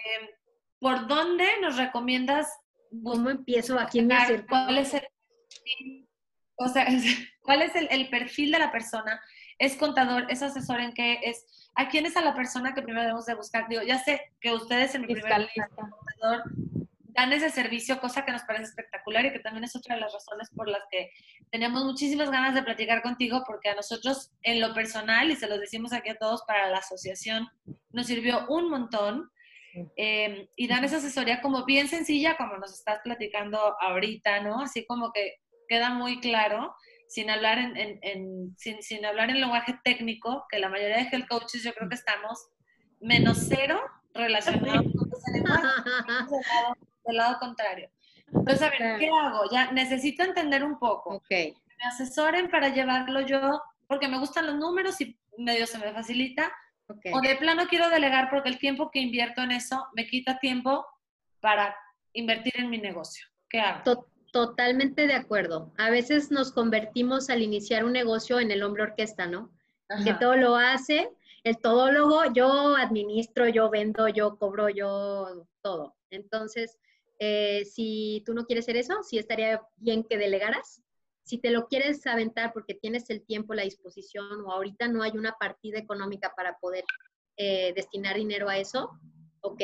¿por 0.86 1.08
dónde 1.08 1.48
nos 1.63 1.78
recomiendas? 1.78 2.48
¿Cómo 3.04 3.32
empiezo? 3.32 3.80
¿A 3.80 3.88
quién 3.88 4.06
me 4.06 4.13
acerco? 4.13 4.50
¿Cuál 4.50 4.78
es 4.78 4.93
el, 4.93 6.08
o 6.58 6.67
sea, 6.67 6.86
cuál 7.41 7.63
es 7.63 7.76
el, 7.76 7.88
el, 7.89 8.08
perfil 8.12 8.52
de 8.52 8.60
la 8.60 8.71
persona? 8.71 9.19
¿Es 9.58 9.78
contador? 9.78 10.28
¿Es 10.30 10.43
asesor 10.43 10.80
en 10.80 10.93
qué? 10.93 11.21
¿Es 11.24 11.71
a 11.74 11.89
quién 11.89 12.06
es 12.06 12.15
a 12.17 12.21
la 12.21 12.36
persona 12.36 12.76
que 12.76 12.84
primero 12.84 13.02
debemos 13.02 13.26
de 13.26 13.34
buscar? 13.34 13.67
Digo, 13.67 13.82
ya 13.82 13.98
sé 13.98 14.32
que 14.39 14.54
ustedes 14.54 14.93
en 14.93 15.02
mi 15.02 15.08
primer 15.08 15.50
contador 15.76 16.43
dan 17.15 17.34
ese 17.34 17.50
servicio, 17.50 18.00
cosa 18.00 18.24
que 18.24 18.32
nos 18.32 18.43
parece 18.43 18.65
espectacular 18.65 19.26
y 19.26 19.32
que 19.32 19.39
también 19.39 19.63
es 19.63 19.76
otra 19.76 19.95
de 19.95 20.02
las 20.02 20.13
razones 20.13 20.52
por 20.52 20.69
las 20.69 20.84
que 20.91 21.10
tenemos 21.50 21.84
muchísimas 21.84 22.30
ganas 22.30 22.54
de 22.54 22.62
platicar 22.62 23.02
contigo, 23.02 23.43
porque 23.48 23.69
a 23.69 23.76
nosotros 23.76 24.34
en 24.43 24.62
lo 24.62 24.76
personal, 24.76 25.32
y 25.32 25.36
se 25.36 25.48
los 25.48 25.60
decimos 25.60 25.93
aquí 25.93 26.10
a 26.10 26.19
todos 26.19 26.43
para 26.43 26.69
la 26.69 26.78
asociación, 26.78 27.50
nos 27.89 28.06
sirvió 28.06 28.45
un 28.50 28.69
montón. 28.69 29.32
Eh, 29.97 30.49
y 30.55 30.67
dan 30.67 30.83
esa 30.83 30.97
asesoría 30.97 31.41
como 31.41 31.65
bien 31.65 31.88
sencilla, 31.88 32.38
como 32.38 32.57
nos 32.57 32.73
estás 32.73 32.99
platicando 33.03 33.75
ahorita, 33.81 34.41
¿no? 34.41 34.61
Así 34.61 34.85
como 34.85 35.11
que 35.11 35.35
queda 35.67 35.89
muy 35.89 36.19
claro, 36.19 36.75
sin 37.07 37.29
hablar 37.29 37.57
en, 37.59 37.99
en, 38.01 38.55
sin, 38.57 38.81
sin 38.81 39.05
hablar 39.05 39.29
en 39.29 39.41
lenguaje 39.41 39.79
técnico, 39.83 40.45
que 40.49 40.59
la 40.59 40.69
mayoría 40.69 40.97
de 40.97 41.09
health 41.11 41.27
coaches 41.27 41.63
yo 41.63 41.73
creo 41.73 41.89
que 41.89 41.95
estamos 41.95 42.47
menos 42.99 43.45
cero 43.47 43.81
relacionados 44.13 44.91
con 44.93 45.11
ese 45.11 45.31
lenguaje 45.33 45.67
del 47.05 47.17
lado 47.17 47.38
contrario. 47.39 47.89
Entonces, 48.27 48.61
a 48.61 48.69
ver, 48.69 48.99
¿qué 48.99 49.09
hago? 49.09 49.49
Ya 49.51 49.71
necesito 49.71 50.23
entender 50.23 50.63
un 50.63 50.79
poco. 50.79 51.21
Que 51.29 51.53
me 51.77 51.88
asesoren 51.88 52.49
para 52.49 52.69
llevarlo 52.69 53.21
yo, 53.21 53.61
porque 53.88 54.07
me 54.07 54.17
gustan 54.17 54.47
los 54.47 54.55
números 54.55 54.99
y 55.01 55.17
medio 55.38 55.67
se 55.67 55.77
me 55.77 55.93
facilita. 55.93 56.51
O 56.88 57.21
de 57.21 57.36
plano 57.38 57.67
quiero 57.67 57.89
delegar 57.89 58.30
porque 58.30 58.50
el 58.50 58.60
tiempo 58.60 58.91
que 58.91 59.00
invierto 59.00 59.41
en 59.41 59.52
eso 59.52 59.88
me 59.95 60.06
quita 60.06 60.39
tiempo 60.39 60.86
para 61.39 61.76
invertir 62.13 62.54
en 62.58 62.69
mi 62.69 62.78
negocio. 62.78 63.26
¿Qué 63.50 63.60
hago? 63.60 64.08
Totalmente 64.32 65.08
de 65.08 65.13
acuerdo. 65.13 65.74
A 65.78 65.89
veces 65.89 66.30
nos 66.30 66.52
convertimos 66.52 67.30
al 67.30 67.41
iniciar 67.41 67.86
un 67.86 67.93
negocio 67.93 68.39
en 68.39 68.52
el 68.52 68.63
hombre 68.63 68.84
orquesta, 68.84 69.28
¿no? 69.28 69.52
Que 70.04 70.13
todo 70.15 70.36
lo 70.36 70.56
hace 70.56 71.10
el 71.45 71.60
todólogo, 71.60 72.24
yo 72.34 72.76
administro, 72.76 73.48
yo 73.48 73.69
vendo, 73.69 74.08
yo 74.08 74.36
cobro, 74.38 74.67
yo 74.67 75.48
todo. 75.62 75.95
Entonces, 76.10 76.80
eh, 77.19 77.63
si 77.65 78.24
tú 78.26 78.34
no 78.34 78.45
quieres 78.45 78.65
hacer 78.65 78.78
eso, 78.78 79.04
sí 79.04 79.19
estaría 79.19 79.62
bien 79.78 80.04
que 80.04 80.17
delegaras. 80.17 80.82
Si 81.25 81.39
te 81.39 81.49
lo 81.49 81.67
quieres 81.67 82.05
aventar 82.05 82.53
porque 82.53 82.75
tienes 82.75 83.09
el 83.09 83.25
tiempo, 83.25 83.55
la 83.55 83.63
disposición 83.63 84.41
o 84.45 84.51
ahorita 84.51 84.88
no 84.88 85.01
hay 85.01 85.17
una 85.17 85.33
partida 85.33 85.79
económica 85.79 86.31
para 86.35 86.59
poder 86.59 86.83
eh, 87.35 87.73
destinar 87.75 88.15
dinero 88.15 88.47
a 88.47 88.59
eso, 88.59 88.91
ok, 89.41 89.61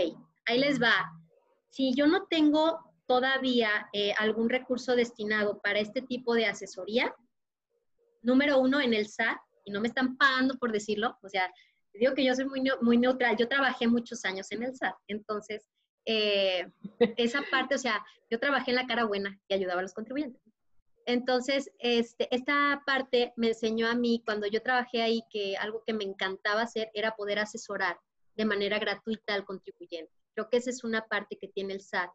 ahí 0.47 0.57
les 0.57 0.81
va. 0.81 1.11
Si 1.69 1.93
yo 1.93 2.07
no 2.07 2.25
tengo 2.25 2.79
todavía 3.05 3.87
eh, 3.93 4.11
algún 4.17 4.49
recurso 4.49 4.95
destinado 4.95 5.61
para 5.61 5.79
este 5.79 6.01
tipo 6.01 6.33
de 6.33 6.47
asesoría, 6.47 7.13
número 8.23 8.57
uno 8.59 8.81
en 8.81 8.95
el 8.95 9.07
SAT, 9.07 9.37
y 9.63 9.71
no 9.71 9.81
me 9.81 9.87
están 9.87 10.17
pagando 10.17 10.57
por 10.57 10.71
decirlo, 10.71 11.19
o 11.21 11.29
sea, 11.29 11.53
digo 11.93 12.15
que 12.15 12.25
yo 12.25 12.33
soy 12.33 12.45
muy, 12.45 12.97
neutral, 12.97 13.37
yo 13.37 13.47
trabajé 13.47 13.87
muchos 13.87 14.25
años 14.25 14.51
en 14.51 14.63
el 14.63 14.75
SAT, 14.75 14.95
entonces 15.07 15.69
eh, 16.05 16.71
esa 17.17 17.43
parte, 17.51 17.75
o 17.75 17.77
sea, 17.77 18.03
yo 18.31 18.39
trabajé 18.39 18.71
en 18.71 18.77
la 18.77 18.87
cara 18.87 19.05
buena 19.05 19.39
y 19.47 19.53
ayudaba 19.53 19.81
a 19.81 19.83
los 19.83 19.93
contribuyentes. 19.93 20.41
Entonces, 21.05 21.71
este, 21.79 22.33
esta 22.33 22.81
parte 22.85 23.33
me 23.35 23.49
enseñó 23.49 23.87
a 23.87 23.95
mí, 23.95 24.21
cuando 24.25 24.47
yo 24.47 24.61
trabajé 24.61 25.01
ahí, 25.01 25.23
que 25.29 25.57
algo 25.57 25.83
que 25.85 25.93
me 25.93 26.03
encantaba 26.03 26.61
hacer 26.61 26.89
era 26.93 27.15
poder 27.15 27.39
asesorar 27.39 27.99
de 28.35 28.45
manera 28.45 28.79
gratuita 28.79 29.33
al 29.33 29.45
contribuyente. 29.45 30.11
Creo 30.33 30.49
que 30.49 30.57
esa 30.57 30.69
es 30.69 30.83
una 30.83 31.01
parte 31.07 31.37
que 31.37 31.47
tiene 31.47 31.73
el 31.73 31.81
SAT, 31.81 32.11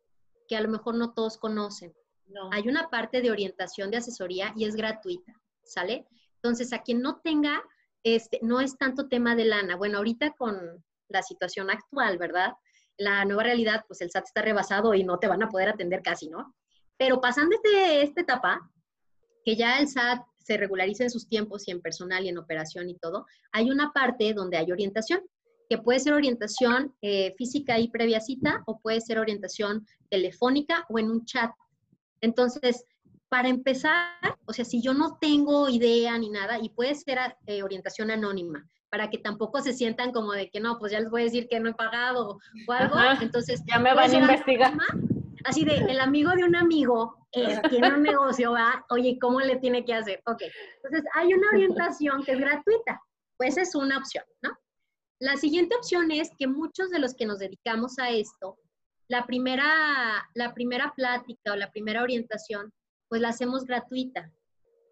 que 0.49 0.57
a 0.57 0.61
lo 0.61 0.69
mejor 0.69 0.95
no 0.95 1.13
todos 1.13 1.37
conocen. 1.37 1.95
No. 2.27 2.51
Hay 2.53 2.69
una 2.69 2.89
parte 2.89 3.21
de 3.21 3.31
orientación 3.31 3.91
de 3.91 3.99
asesoría 3.99 4.53
y 4.57 4.65
es 4.65 4.75
gratuita, 4.75 5.33
¿sale? 5.63 6.07
Entonces, 6.37 6.73
a 6.73 6.83
quien 6.83 7.03
no 7.03 7.21
tenga, 7.21 7.63
este, 8.03 8.41
no 8.43 8.61
es 8.61 8.77
tanto 8.79 9.09
tema 9.09 9.37
de 9.37 9.45
lana. 9.45 9.77
Bueno, 9.77 9.99
ahorita 9.99 10.33
con 10.33 10.85
la 11.09 11.23
situación 11.23 11.71
actual, 11.71 12.19
¿verdad? 12.19 12.55
la 12.99 13.25
nueva 13.25 13.43
realidad, 13.45 13.85
pues 13.87 14.01
el 14.01 14.11
SAT 14.11 14.27
está 14.27 14.43
rebasado 14.43 14.95
y 14.95 15.05
no 15.05 15.19
te 15.19 15.29
van 15.29 15.43
a 15.43 15.49
poder 15.49 15.69
atender 15.69 16.03
casi, 16.03 16.29
¿no? 16.29 16.55
Pero 16.97 17.21
pasando 17.21 17.57
este, 17.57 18.03
esta 18.03 18.23
etapa, 18.23 18.71
que 19.47 19.55
ya 19.55 19.79
el 19.79 19.87
SAT 19.87 20.23
se 20.39 20.57
regulariza 20.57 21.05
en 21.05 21.11
sus 21.11 21.29
tiempos 21.29 21.67
y 21.67 21.71
en 21.71 21.81
personal 21.81 22.25
y 22.25 22.29
en 22.29 22.37
operación 22.37 22.91
y 22.91 22.97
todo, 22.97 23.27
hay 23.53 23.71
una 23.71 23.93
parte 23.93 24.35
donde 24.35 24.57
hay 24.57 24.73
orientación, 24.73 25.21
que 25.71 25.79
puede 25.79 26.01
ser 26.01 26.15
orientación 26.15 26.95
eh, 27.01 27.33
física 27.39 27.79
y 27.79 27.89
previa 27.89 28.21
cita 28.21 28.65
o 28.67 28.81
puede 28.81 29.01
ser 29.01 29.21
orientación 29.21 29.87
telefónica 30.11 30.85
o 30.89 30.99
en 30.99 31.11
un 31.11 31.25
chat. 31.25 31.53
Entonces, 32.21 32.85
para 33.29 33.49
empezar, 33.49 34.11
o 34.47 34.53
sea, 34.53 34.65
si 34.65 34.83
yo 34.83 34.95
no 34.95 35.17
tengo 35.21 35.69
idea 35.69 36.19
ni 36.19 36.29
nada, 36.29 36.59
y 36.61 36.71
puede 36.71 36.95
ser 36.97 37.19
eh, 37.47 37.63
orientación 37.63 38.11
anónima, 38.11 38.69
para 38.89 39.11
que 39.11 39.19
tampoco 39.19 39.61
se 39.61 39.73
sientan 39.73 40.11
como 40.11 40.33
de 40.33 40.49
que 40.51 40.59
no, 40.59 40.79
pues 40.79 40.91
ya 40.91 41.01
les 41.01 41.11
voy 41.11 41.23
a 41.23 41.25
decir 41.25 41.47
que 41.49 41.61
no 41.61 41.71
he 41.71 41.75
pagado 41.75 42.39
o 42.67 42.73
algo. 42.73 42.97
Entonces, 43.21 43.63
ya 43.67 43.79
me 43.79 43.95
van 43.95 44.11
a 44.11 44.15
investigar. 44.15 44.73
Así 45.47 45.65
de, 45.65 45.77
el 45.77 46.01
amigo 46.01 46.33
de 46.33 46.45
un 46.45 46.57
amigo 46.57 47.29
eh, 47.33 47.61
tiene 47.71 47.95
un 47.95 48.03
negocio, 48.03 48.53
va, 48.53 48.85
oye, 48.91 49.19
¿cómo 49.21 49.41
le 49.41 49.57
tiene 49.57 49.85
que 49.85 49.95
hacer? 49.95 50.21
Ok, 50.27 50.43
entonces 50.77 51.09
hay 51.15 51.33
una 51.33 51.49
orientación 51.51 52.25
que 52.25 52.33
es 52.33 52.41
gratuita, 52.41 53.01
pues 53.37 53.57
es 53.57 53.75
una 53.75 53.99
opción, 53.99 54.25
¿no? 54.43 54.59
La 55.19 55.37
siguiente 55.37 55.77
opción 55.77 56.11
es 56.11 56.31
que 56.39 56.47
muchos 56.47 56.91
de 56.91 56.99
los 56.99 57.15
que 57.15 57.27
nos 57.27 57.39
dedicamos 57.39 57.99
a 57.99 58.11
esto, 58.11 58.59
la 59.09 59.25
primera, 59.25 60.29
la 60.35 60.53
primera 60.53 60.93
plática 60.95 61.53
o 61.53 61.57
la 61.57 61.71
primera 61.71 62.03
orientación, 62.03 62.73
pues 63.09 63.21
la 63.21 63.29
hacemos 63.29 63.65
gratuita, 63.65 64.33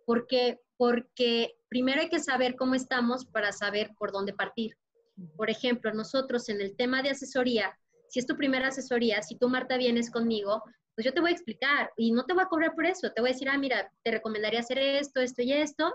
porque, 0.07 0.61
porque 0.77 1.57
primero 1.69 2.01
hay 2.01 2.09
que 2.09 2.21
saber 2.21 2.55
cómo 2.57 2.75
estamos 2.75 3.27
para 3.27 3.53
saber 3.53 3.91
por 3.99 4.13
dónde 4.13 4.33
partir. 4.33 4.77
Por 5.37 5.51
ejemplo, 5.51 5.93
nosotros 5.93 6.49
en 6.49 6.61
el 6.61 6.77
tema 6.77 7.03
de 7.03 7.11
asesoría, 7.11 7.77
si 8.15 8.21
es 8.21 8.29
tu 8.29 8.37
primera 8.37 8.69
asesoría, 8.69 9.23
si 9.23 9.35
tú, 9.35 9.49
Marta, 9.49 9.77
vienes 9.77 10.09
conmigo, 10.09 10.63
pues 10.95 11.05
yo 11.05 11.13
te 11.13 11.21
voy 11.21 11.31
a 11.31 11.33
explicar 11.33 11.91
y 11.97 12.13
no 12.13 12.25
te 12.25 12.33
voy 12.33 12.45
a 12.45 12.47
cobrar 12.47 12.73
por 12.77 12.87
eso. 12.87 13.11
Te 13.11 13.21
voy 13.21 13.31
a 13.31 13.33
decir, 13.33 13.49
ah, 13.49 13.59
mira, 13.59 13.91
te 14.05 14.13
recomendaría 14.13 14.61
hacer 14.61 14.79
esto, 14.79 15.21
esto 15.21 15.43
y 15.43 15.53
esto. 15.53 15.93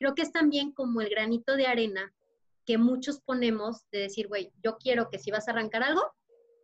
Creo 0.00 0.12
que 0.16 0.22
es 0.22 0.32
también 0.32 0.72
como 0.72 1.00
el 1.02 1.08
granito 1.08 1.54
de 1.54 1.68
arena 1.68 2.12
que 2.66 2.78
muchos 2.78 3.20
ponemos 3.20 3.88
de 3.92 4.00
decir, 4.00 4.26
güey, 4.26 4.50
yo 4.60 4.76
quiero 4.76 5.08
que 5.08 5.20
si 5.20 5.30
vas 5.30 5.46
a 5.46 5.52
arrancar 5.52 5.84
algo, 5.84 6.02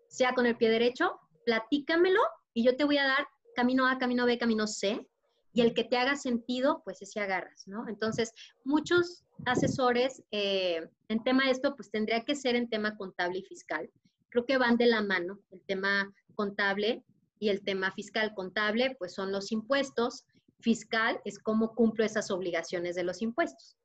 sea 0.09 0.35
con 0.35 0.47
el 0.47 0.57
pie 0.57 0.69
derecho, 0.69 1.21
platícamelo 1.45 2.21
y 2.53 2.65
yo 2.65 2.75
te 2.75 2.83
voy 2.83 2.99
a 2.99 3.07
dar 3.07 3.29
camino 3.55 3.87
A, 3.87 3.99
camino 3.99 4.27
B, 4.27 4.37
camino 4.37 4.67
C, 4.67 5.07
y 5.53 5.61
el 5.61 5.75
que 5.75 5.85
te 5.85 5.97
haga 5.97 6.17
sentido, 6.17 6.83
pues 6.85 7.03
ese 7.03 7.21
agarras, 7.21 7.69
¿no? 7.69 7.87
Entonces, 7.87 8.33
muchos 8.65 9.23
asesores 9.47 10.25
eh, 10.33 10.89
en 11.07 11.23
tema 11.23 11.45
de 11.45 11.53
esto, 11.53 11.77
pues 11.77 11.89
tendría 11.89 12.25
que 12.25 12.35
ser 12.35 12.57
en 12.57 12.69
tema 12.69 12.97
contable 12.97 13.39
y 13.39 13.45
fiscal. 13.45 13.89
Creo 14.31 14.45
que 14.47 14.59
van 14.59 14.77
de 14.77 14.87
la 14.87 15.03
mano 15.03 15.41
el 15.51 15.61
tema 15.63 16.13
contable 16.35 17.05
y 17.39 17.49
el 17.49 17.63
tema 17.63 17.93
fiscal. 17.93 18.35
Contable, 18.35 18.97
pues 18.99 19.15
son 19.15 19.33
los 19.33 19.53
impuestos. 19.53 20.25
Fiscal 20.61 21.21
es 21.25 21.39
cómo 21.39 21.75
cumplo 21.75 22.05
esas 22.05 22.31
obligaciones 22.31 22.95
de 22.97 23.05
los 23.05 23.23
impuestos. 23.23 23.77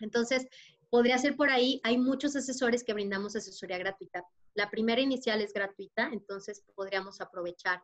Entonces, 0.00 0.46
podría 0.90 1.18
ser 1.18 1.36
por 1.36 1.50
ahí. 1.50 1.80
Hay 1.84 1.98
muchos 1.98 2.36
asesores 2.36 2.84
que 2.84 2.94
brindamos 2.94 3.36
asesoría 3.36 3.78
gratuita. 3.78 4.24
La 4.54 4.70
primera 4.70 5.00
inicial 5.00 5.40
es 5.40 5.52
gratuita, 5.52 6.10
entonces 6.12 6.62
podríamos 6.74 7.20
aprovechar 7.20 7.82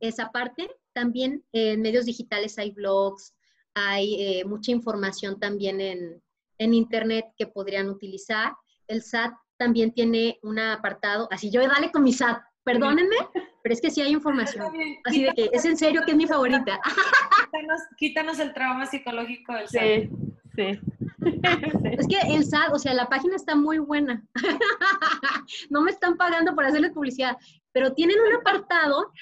esa 0.00 0.30
parte. 0.30 0.70
También 0.92 1.44
en 1.52 1.82
medios 1.82 2.06
digitales 2.06 2.58
hay 2.58 2.70
blogs, 2.70 3.34
hay 3.74 4.22
eh, 4.22 4.44
mucha 4.44 4.70
información 4.70 5.40
también 5.40 5.80
en, 5.80 6.22
en, 6.58 6.74
Internet 6.74 7.26
que 7.36 7.46
podrían 7.46 7.88
utilizar. 7.88 8.52
El 8.86 9.02
SAT 9.02 9.32
también 9.64 9.94
tiene 9.94 10.38
un 10.42 10.58
apartado, 10.58 11.26
así 11.30 11.50
yo 11.50 11.66
dale 11.66 11.90
con 11.90 12.02
mi 12.04 12.12
SAT, 12.12 12.38
perdónenme, 12.64 13.16
pero 13.62 13.72
es 13.72 13.80
que 13.80 13.90
sí 13.90 14.02
hay 14.02 14.12
información. 14.12 14.70
Así 15.06 15.24
de 15.24 15.32
que 15.32 15.48
es 15.54 15.64
en 15.64 15.78
serio 15.78 16.02
que 16.04 16.10
es 16.10 16.16
mi 16.18 16.26
favorita. 16.26 16.78
Quítanos, 17.96 18.38
el 18.40 18.52
trauma 18.52 18.84
psicológico 18.84 19.54
del 19.54 19.68
SAT. 19.68 19.82
Sí, 19.82 20.10
sí. 20.54 20.80
Es 21.98 22.06
que 22.06 22.18
el 22.34 22.44
SAT, 22.44 22.74
o 22.74 22.78
sea, 22.78 22.92
la 22.92 23.08
página 23.08 23.36
está 23.36 23.54
muy 23.54 23.78
buena. 23.78 24.22
No 25.70 25.80
me 25.80 25.90
están 25.90 26.18
pagando 26.18 26.54
por 26.54 26.64
hacerles 26.64 26.92
publicidad, 26.92 27.36
pero 27.72 27.94
tienen 27.94 28.18
un 28.20 28.34
apartado 28.34 29.12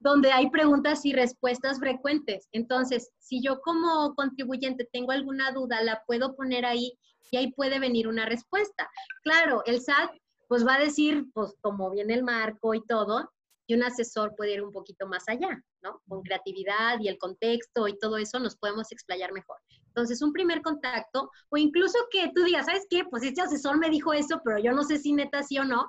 donde 0.00 0.32
hay 0.32 0.48
preguntas 0.48 1.04
y 1.04 1.12
respuestas 1.12 1.78
frecuentes. 1.78 2.48
Entonces, 2.52 3.12
si 3.18 3.42
yo 3.42 3.60
como 3.60 4.14
contribuyente 4.14 4.88
tengo 4.90 5.12
alguna 5.12 5.52
duda, 5.52 5.82
la 5.82 6.02
puedo 6.06 6.34
poner 6.34 6.64
ahí 6.64 6.98
y 7.30 7.36
ahí 7.36 7.52
puede 7.52 7.78
venir 7.78 8.08
una 8.08 8.26
respuesta. 8.26 8.90
Claro, 9.22 9.62
el 9.66 9.80
SAT 9.80 10.10
pues 10.48 10.66
va 10.66 10.74
a 10.74 10.80
decir, 10.80 11.24
pues 11.32 11.54
como 11.62 11.90
viene 11.90 12.14
el 12.14 12.22
marco 12.22 12.74
y 12.74 12.84
todo, 12.86 13.30
y 13.66 13.74
un 13.74 13.82
asesor 13.82 14.34
puede 14.36 14.54
ir 14.54 14.62
un 14.62 14.72
poquito 14.72 15.06
más 15.06 15.28
allá, 15.28 15.62
¿no? 15.82 16.02
Con 16.06 16.22
creatividad 16.22 16.98
y 17.00 17.08
el 17.08 17.16
contexto 17.16 17.88
y 17.88 17.98
todo 17.98 18.18
eso 18.18 18.38
nos 18.38 18.56
podemos 18.56 18.90
explayar 18.92 19.32
mejor. 19.32 19.56
Entonces, 19.86 20.20
un 20.20 20.32
primer 20.32 20.62
contacto, 20.62 21.30
o 21.48 21.56
incluso 21.56 21.98
que 22.10 22.30
tú 22.34 22.44
digas, 22.44 22.66
¿sabes 22.66 22.86
qué? 22.90 23.04
Pues 23.04 23.22
este 23.22 23.40
asesor 23.40 23.78
me 23.78 23.90
dijo 23.90 24.12
eso, 24.12 24.40
pero 24.44 24.58
yo 24.58 24.72
no 24.72 24.82
sé 24.84 24.98
si 24.98 25.12
neta 25.12 25.42
sí 25.42 25.58
o 25.58 25.64
no. 25.64 25.82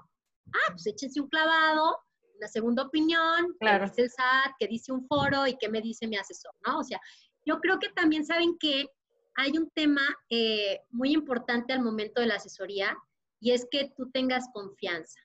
Ah, 0.48 0.72
pues 0.72 0.86
échense 0.88 1.20
un 1.20 1.30
clavado, 1.30 1.98
una 2.38 2.48
segunda 2.48 2.84
opinión, 2.84 3.56
claro. 3.60 3.86
que 3.86 3.90
dice 3.90 4.02
el 4.04 4.10
SAT, 4.12 4.52
que 4.60 4.68
dice 4.68 4.92
un 4.92 5.06
foro 5.08 5.48
y 5.48 5.58
qué 5.58 5.70
me 5.70 5.82
dice 5.82 6.08
mi 6.08 6.18
asesor, 6.18 6.54
¿no? 6.66 6.80
O 6.80 6.84
sea, 6.84 7.00
yo 7.46 7.60
creo 7.60 7.80
que 7.80 7.90
también 7.90 8.26
saben 8.26 8.58
que 8.60 8.88
hay 9.36 9.58
un 9.58 9.70
tema 9.70 10.02
eh, 10.30 10.82
muy 10.92 11.12
importante 11.12 11.74
al 11.74 11.82
momento 11.82 12.22
de 12.22 12.28
la 12.28 12.36
asesoría 12.36 12.98
y 13.40 13.52
es 13.52 13.68
que 13.70 13.92
tú 13.96 14.10
tengas 14.12 14.46
confianza. 14.54 15.20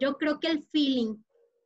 Yo 0.00 0.16
creo 0.16 0.40
que 0.40 0.48
el 0.48 0.64
feeling 0.64 1.16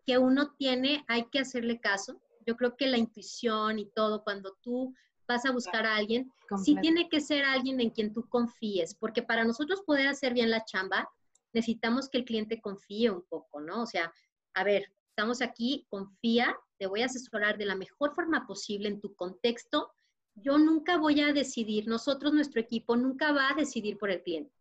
que 0.04 0.18
uno 0.18 0.54
tiene 0.58 1.04
hay 1.08 1.24
que 1.30 1.38
hacerle 1.38 1.80
caso. 1.80 2.20
Yo 2.46 2.54
creo 2.56 2.76
que 2.76 2.86
la 2.86 2.98
intuición 2.98 3.78
y 3.78 3.86
todo, 3.86 4.22
cuando 4.22 4.54
tú 4.60 4.94
vas 5.26 5.46
a 5.46 5.52
buscar 5.52 5.86
a 5.86 5.96
alguien, 5.96 6.30
sí 6.62 6.76
tiene 6.82 7.08
que 7.08 7.20
ser 7.20 7.44
alguien 7.44 7.80
en 7.80 7.90
quien 7.90 8.12
tú 8.12 8.28
confíes, 8.28 8.94
porque 8.94 9.22
para 9.22 9.44
nosotros 9.44 9.82
poder 9.86 10.06
hacer 10.08 10.34
bien 10.34 10.50
la 10.50 10.64
chamba, 10.64 11.08
necesitamos 11.54 12.08
que 12.08 12.18
el 12.18 12.24
cliente 12.24 12.60
confíe 12.60 13.10
un 13.10 13.22
poco, 13.22 13.60
¿no? 13.60 13.82
O 13.82 13.86
sea, 13.86 14.12
a 14.52 14.64
ver, 14.64 14.92
estamos 15.08 15.40
aquí, 15.40 15.86
confía, 15.88 16.56
te 16.78 16.86
voy 16.86 17.02
a 17.02 17.06
asesorar 17.06 17.56
de 17.56 17.66
la 17.66 17.76
mejor 17.76 18.14
forma 18.14 18.46
posible 18.46 18.88
en 18.88 19.00
tu 19.00 19.14
contexto. 19.14 19.92
Yo 20.36 20.58
nunca 20.58 20.96
voy 20.96 21.20
a 21.20 21.32
decidir, 21.32 21.86
nosotros, 21.86 22.32
nuestro 22.32 22.60
equipo, 22.60 22.96
nunca 22.96 23.32
va 23.32 23.50
a 23.50 23.54
decidir 23.54 23.98
por 23.98 24.10
el 24.10 24.22
cliente. 24.22 24.52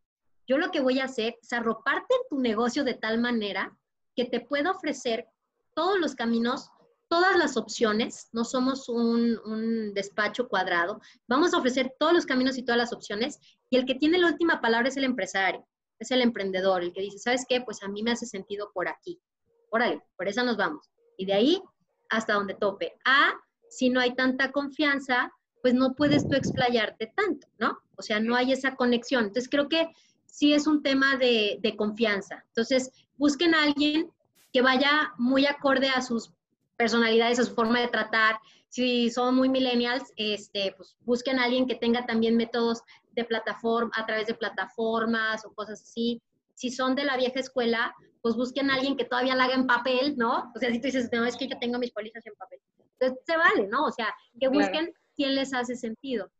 Yo 0.48 0.58
lo 0.58 0.72
que 0.72 0.82
voy 0.82 1.00
a 1.00 1.06
hacer 1.06 1.38
es 1.42 1.54
arroparte 1.54 2.14
en 2.14 2.30
tu 2.30 2.40
negocio 2.40 2.84
de 2.84 2.94
tal 2.94 3.20
manera 3.20 3.78
que 4.16 4.26
te 4.26 4.42
pueda 4.42 4.72
ofrecer 4.72 5.28
todos 5.74 6.00
los 6.00 6.16
caminos, 6.16 6.70
todas 7.10 7.38
las 7.38 7.58
opciones. 7.58 8.30
No 8.34 8.44
somos 8.44 8.90
un, 8.90 9.40
un, 9.46 9.94
despacho 9.94 10.48
cuadrado. 10.48 11.02
Vamos 11.28 11.54
a 11.54 11.58
ofrecer 11.58 11.96
todos 11.98 12.14
los 12.14 12.26
caminos 12.26 12.58
y 12.58 12.64
todas 12.64 12.78
las 12.78 12.94
opciones. 12.94 13.40
Y 13.70 13.78
el 13.78 13.86
que 13.86 13.96
tiene 13.96 14.18
la 14.18 14.28
última 14.28 14.62
palabra 14.62 14.90
es 14.90 14.98
el 14.98 15.06
empresario, 15.06 15.66
es 16.00 16.12
el 16.12 16.22
emprendedor, 16.22 16.84
el 16.84 16.94
que 16.94 17.02
dice, 17.02 17.18
¿sabes 17.18 17.46
qué? 17.48 17.62
Pues 17.62 17.82
a 17.82 17.88
mí 17.88 18.04
me 18.04 18.12
hace 18.12 18.26
sentido 18.26 18.72
por 18.74 18.88
aquí 18.88 19.20
órale, 19.74 20.04
por 20.16 20.28
esa 20.28 20.44
nos 20.44 20.56
vamos. 20.56 20.90
Y 21.18 21.26
de 21.26 21.34
ahí 21.34 21.64
hasta 22.10 22.34
donde 22.34 22.54
tope. 22.54 22.94
A, 23.06 23.34
si 23.70 23.90
no 23.90 24.00
hay 24.00 24.16
tanta 24.16 24.52
confianza, 24.52 25.32
pues 25.64 25.74
no 25.74 25.96
puedes 25.96 26.28
tú 26.28 26.36
explayarte 26.36 27.14
tanto, 27.16 27.48
¿no? 27.58 27.80
O 27.96 28.02
sea, 28.02 28.20
no 28.20 28.36
hay 28.36 28.52
esa 28.52 28.76
conexión. 28.76 29.24
Entonces, 29.24 29.50
creo 29.50 29.70
que 29.70 29.88
sí 30.26 30.54
es 30.54 30.68
un 30.68 30.84
tema 30.84 31.16
de, 31.16 31.58
de 31.62 31.78
confianza. 31.78 32.44
Entonces, 32.50 32.92
busquen 33.16 33.56
a 33.56 33.64
alguien 33.64 34.12
que 34.52 34.62
vaya 34.62 35.14
muy 35.18 35.46
acorde 35.46 35.88
a 35.88 36.02
sus 36.02 36.34
personalidades, 36.76 37.40
a 37.40 37.46
su 37.46 37.56
forma 37.56 37.80
de 37.80 37.88
tratar. 37.88 38.40
Si 38.68 39.10
son 39.10 39.36
muy 39.36 39.48
millennials, 39.48 40.12
este, 40.18 40.74
pues 40.76 40.98
busquen 41.06 41.40
a 41.40 41.46
alguien 41.46 41.66
que 41.66 41.76
tenga 41.76 42.06
también 42.06 42.36
métodos 42.36 42.82
de 43.14 43.24
plataforma, 43.24 43.92
a 43.96 44.06
través 44.06 44.28
de 44.28 44.34
plataformas 44.34 45.46
o 45.46 45.54
cosas 45.54 45.82
así. 45.82 46.22
Si 46.56 46.72
son 46.72 46.94
de 46.94 47.06
la 47.06 47.16
vieja 47.16 47.40
escuela, 47.40 47.96
pues 48.22 48.36
busquen 48.36 48.70
a 48.70 48.76
alguien 48.76 48.98
que 48.98 49.06
todavía 49.06 49.36
la 49.36 49.46
haga 49.46 49.54
en 49.54 49.66
papel, 49.66 50.18
¿no? 50.18 50.52
O 50.54 50.60
sea, 50.60 50.70
si 50.72 50.80
tú 50.80 50.88
dices, 50.88 51.10
no, 51.14 51.24
es 51.26 51.38
que 51.38 51.48
yo 51.48 51.58
tengo 51.58 51.80
mis 51.80 51.92
pólizas 51.92 52.26
en 52.26 52.34
papel. 52.34 52.60
Entonces, 53.00 53.24
se 53.26 53.38
vale, 53.38 53.66
¿no? 53.68 53.86
O 53.86 53.92
sea, 53.92 54.14
que 54.38 54.50
busquen 54.50 54.94
quién 55.16 55.36
les 55.36 55.54
hace 55.54 55.76
sentido. 55.76 56.32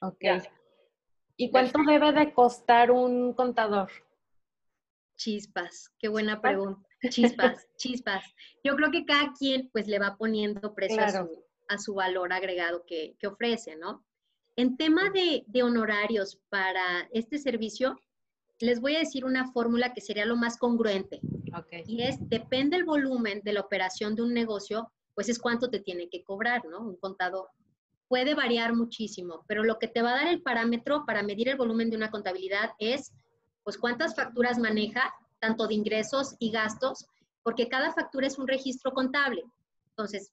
Ok. 0.00 0.24
¿Y 1.36 1.50
cuánto 1.50 1.80
debe 1.86 2.12
de 2.12 2.32
costar 2.32 2.90
un 2.90 3.32
contador? 3.32 3.90
Chispas, 5.16 5.90
qué 5.98 6.08
buena 6.08 6.40
pregunta. 6.40 6.86
Chispas, 7.08 7.66
chispas. 7.76 8.24
Yo 8.64 8.76
creo 8.76 8.90
que 8.90 9.04
cada 9.04 9.32
quien 9.38 9.70
pues 9.72 9.86
le 9.86 9.98
va 9.98 10.16
poniendo 10.16 10.74
precio 10.74 11.00
a, 11.68 11.78
su, 11.78 11.94
valor 11.94 12.32
agregado 12.32 12.84
que, 12.86 13.16
que 13.18 13.26
ofrece, 13.26 13.76
¿no? 13.76 14.04
En 14.56 14.76
tema 14.76 15.10
de, 15.10 15.44
de, 15.46 15.62
honorarios 15.62 16.38
para 16.50 17.08
este 17.12 17.38
servicio, 17.38 17.96
les 18.60 18.80
voy 18.80 18.96
a 18.96 19.00
decir 19.00 19.24
una 19.24 19.50
fórmula 19.50 19.92
que 19.92 20.00
sería 20.00 20.26
lo 20.26 20.36
más 20.36 20.56
congruente. 20.58 21.20
Y 21.86 22.02
es, 22.02 22.16
depende 22.28 22.76
el 22.76 22.84
volumen 22.84 23.40
de 23.42 23.54
la 23.54 23.60
operación 23.60 24.14
de 24.14 24.22
un 24.22 24.32
negocio, 24.32 24.92
pues 25.14 25.28
es 25.28 25.38
cuánto 25.38 25.68
te 25.68 25.80
tiene 25.80 26.08
que 26.08 26.22
cobrar, 26.22 26.64
¿no? 26.66 26.80
Un 26.80 26.96
contador. 26.96 27.48
Puede 28.12 28.34
variar 28.34 28.74
muchísimo, 28.74 29.42
pero 29.48 29.64
lo 29.64 29.78
que 29.78 29.88
te 29.88 30.02
va 30.02 30.10
a 30.10 30.16
dar 30.16 30.26
el 30.26 30.42
parámetro 30.42 31.06
para 31.06 31.22
medir 31.22 31.48
el 31.48 31.56
volumen 31.56 31.88
de 31.88 31.96
una 31.96 32.10
contabilidad 32.10 32.72
es, 32.78 33.10
pues, 33.64 33.78
cuántas 33.78 34.14
facturas 34.14 34.58
maneja, 34.58 35.14
tanto 35.40 35.66
de 35.66 35.72
ingresos 35.72 36.36
y 36.38 36.50
gastos, 36.50 37.06
porque 37.42 37.70
cada 37.70 37.90
factura 37.90 38.26
es 38.26 38.36
un 38.36 38.46
registro 38.46 38.92
contable. 38.92 39.42
Entonces, 39.86 40.30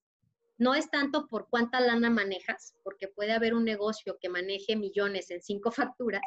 no 0.58 0.76
es 0.76 0.92
tanto 0.92 1.26
por 1.28 1.48
cuánta 1.48 1.80
lana 1.80 2.10
manejas, 2.10 2.76
porque 2.84 3.08
puede 3.08 3.32
haber 3.32 3.54
un 3.54 3.64
negocio 3.64 4.18
que 4.20 4.28
maneje 4.28 4.76
millones 4.76 5.32
en 5.32 5.42
cinco 5.42 5.72
facturas, 5.72 6.24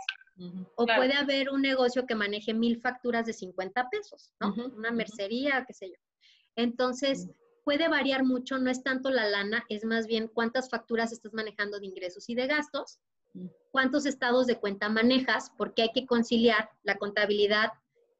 o 0.77 0.87
puede 0.87 1.13
haber 1.13 1.51
un 1.51 1.61
negocio 1.61 2.07
que 2.07 2.15
maneje 2.15 2.55
mil 2.55 2.81
facturas 2.81 3.27
de 3.27 3.35
50 3.35 3.91
pesos, 3.91 4.33
¿no? 4.41 4.55
Una 4.75 4.91
mercería, 4.91 5.67
qué 5.67 5.75
sé 5.75 5.89
yo. 5.89 6.01
Entonces, 6.57 7.29
puede 7.65 7.89
variar 7.89 8.25
mucho, 8.25 8.59
no 8.59 8.71
es 8.71 8.83
tanto 8.83 9.11
la 9.11 9.29
lana, 9.29 9.65
es 9.69 9.85
más 9.85 10.07
bien 10.07 10.29
cuántas 10.29 10.69
facturas 10.69 11.13
estás 11.13 11.33
manejando 11.33 11.79
de 11.79 11.87
ingresos 11.87 12.29
y 12.29 12.35
de 12.35 12.47
gastos, 12.47 12.99
cuántos 13.71 14.07
estados 14.07 14.47
de 14.47 14.59
cuenta 14.59 14.89
manejas, 14.89 15.51
porque 15.57 15.83
hay 15.83 15.91
que 15.95 16.07
conciliar 16.07 16.71
la 16.83 16.97
contabilidad, 16.97 17.73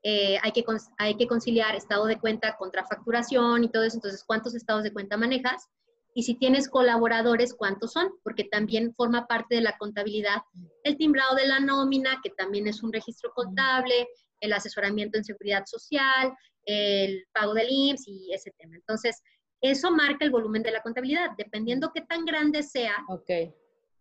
eh, 0.03 0.39
hay, 0.43 0.53
que, 0.53 0.65
hay 0.99 1.17
que 1.17 1.27
conciliar 1.27 1.75
estado 1.75 2.07
de 2.07 2.19
cuenta 2.19 2.57
contra 2.57 2.87
facturación 2.87 3.65
y 3.65 3.69
todo 3.69 3.85
eso, 3.85 3.99
entonces, 3.99 4.25
cuántos 4.25 4.55
estados 4.55 4.83
de 4.83 4.93
cuenta 4.93 5.17
manejas 5.17 5.69
y 6.15 6.25
si 6.25 6.35
tienes 6.35 6.69
colaboradores, 6.69 7.55
¿cuántos 7.55 7.93
son? 7.93 8.11
Porque 8.23 8.45
también 8.45 8.95
forma 8.95 9.27
parte 9.27 9.55
de 9.55 9.63
la 9.63 9.77
contabilidad 9.79 10.43
el 10.85 10.97
timbrado 10.97 11.35
de 11.37 11.47
la 11.47 11.61
nómina, 11.61 12.21
que 12.23 12.31
también 12.31 12.67
es 12.67 12.83
un 12.83 12.93
registro 12.93 13.33
contable, 13.35 14.09
el 14.41 14.53
asesoramiento 14.53 15.17
en 15.17 15.25
seguridad 15.25 15.65
social, 15.67 16.35
el 16.65 17.25
pago 17.33 17.55
del 17.55 17.69
IMSS 17.71 18.09
y 18.09 18.33
ese 18.33 18.53
tema. 18.59 18.77
Entonces, 18.77 19.23
eso 19.61 19.91
marca 19.91 20.25
el 20.25 20.31
volumen 20.31 20.63
de 20.63 20.73
la 20.73 20.83
contabilidad. 20.83 21.31
Dependiendo 21.37 21.93
qué 21.95 22.03
tan 22.03 22.25
grande 22.25 22.63
sea, 22.63 22.97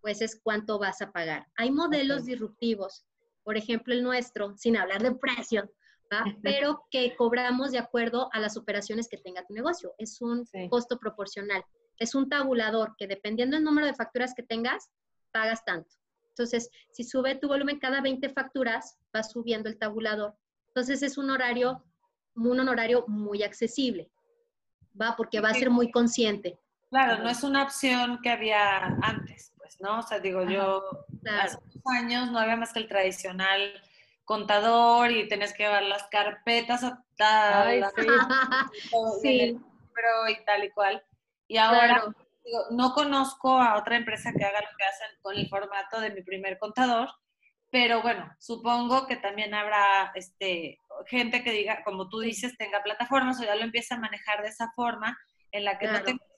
pues 0.01 0.22
es 0.22 0.39
cuánto 0.41 0.80
vas 0.80 1.01
a 1.01 1.12
pagar. 1.12 1.47
Hay 1.55 1.72
modelos 1.72 2.26
disruptivos, 2.26 3.05
por 3.43 3.57
ejemplo 3.57 3.93
el 3.93 4.03
nuestro, 4.03 4.57
sin 4.57 4.76
hablar 4.76 5.03
de 5.03 5.14
precio, 5.14 5.72
pero 6.43 6.84
que 6.89 7.16
cobramos 7.16 7.72
de 7.72 7.78
acuerdo 7.78 8.30
a 8.34 8.39
las 8.39 8.57
operaciones 8.57 9.07
que 9.07 9.18
tenga 9.18 9.45
tu 9.45 9.53
negocio. 9.53 9.93
Es 9.97 10.22
un 10.22 10.47
costo 10.70 10.97
proporcional. 10.97 11.64
Es 11.97 12.16
un 12.16 12.28
tabulador 12.28 12.95
que 12.97 13.07
dependiendo 13.07 13.55
del 13.55 13.64
número 13.64 13.86
de 13.86 13.93
facturas 13.93 14.34
que 14.36 14.43
tengas, 14.43 14.89
pagas 15.32 15.64
tanto. 15.64 15.89
Entonces, 16.30 16.70
si 16.91 17.03
sube 17.03 17.36
tu 17.36 17.47
volumen 17.47 17.80
cada 17.80 18.01
20 18.01 18.30
facturas, 18.30 18.97
va 19.16 19.22
subiendo 19.22 19.70
el 19.70 19.78
tabulador. 19.78 20.34
Entonces, 20.68 21.03
es 21.03 21.18
un 21.18 21.30
horario, 21.30 21.84
un 22.36 22.59
honorario 22.59 23.05
muy 23.07 23.43
accesible, 23.43 24.09
¿va? 24.99 25.15
Porque 25.15 25.39
va 25.39 25.49
a 25.49 25.53
ser 25.53 25.69
muy 25.69 25.91
consciente. 25.91 26.59
Claro, 26.89 27.23
no 27.23 27.29
es 27.29 27.43
una 27.43 27.63
opción 27.63 28.19
que 28.21 28.29
había 28.29 28.79
antes, 29.01 29.53
pues, 29.57 29.79
¿no? 29.79 29.99
O 29.99 30.03
sea, 30.03 30.19
digo, 30.19 30.43
yo 30.43 30.84
hace 31.41 31.57
unos 31.57 31.86
años 31.86 32.32
no 32.32 32.39
había 32.39 32.57
más 32.57 32.73
que 32.73 32.79
el 32.79 32.88
tradicional 32.88 33.82
contador 34.25 35.11
y 35.11 35.27
tenés 35.27 35.53
que 35.53 35.63
llevar 35.63 35.84
las 35.84 36.03
carpetas 36.03 36.84
a 36.84 37.03
tal, 37.15 37.86
sí. 39.21 39.59
pero 39.93 40.29
y 40.29 40.45
tal 40.45 40.63
y 40.63 40.71
cual. 40.71 41.03
Y 41.47 41.57
ahora 41.57 42.03
no 42.71 42.93
conozco 42.93 43.57
a 43.57 43.77
otra 43.77 43.95
empresa 43.95 44.32
que 44.38 44.43
haga 44.43 44.61
lo 44.61 44.77
que 44.77 44.84
hacen 44.84 45.09
con 45.21 45.38
el 45.38 45.47
formato 45.47 45.99
de 45.99 46.11
mi 46.11 46.21
primer 46.23 46.57
contador, 46.59 47.09
pero 47.69 48.01
bueno, 48.01 48.29
supongo 48.39 49.07
que 49.07 49.15
también 49.15 49.53
habrá 49.53 50.11
este, 50.15 50.80
gente 51.06 51.43
que 51.43 51.52
diga, 51.52 51.84
como 51.84 52.10
tú 52.10 52.20
dices, 52.20 52.58
tenga 52.58 52.84
plataformas 52.84 53.39
o 53.39 53.43
ya 53.43 53.56
lo 53.56 53.64
empieza 53.64 53.95
a 53.95 53.99
manejar 53.99 54.41
de 54.41 54.49
esa 54.49 54.72
forma 54.76 55.18
en 55.52 55.66
la 55.66 55.78
que 55.78 55.88
no 55.88 56.02
tengas 56.04 56.32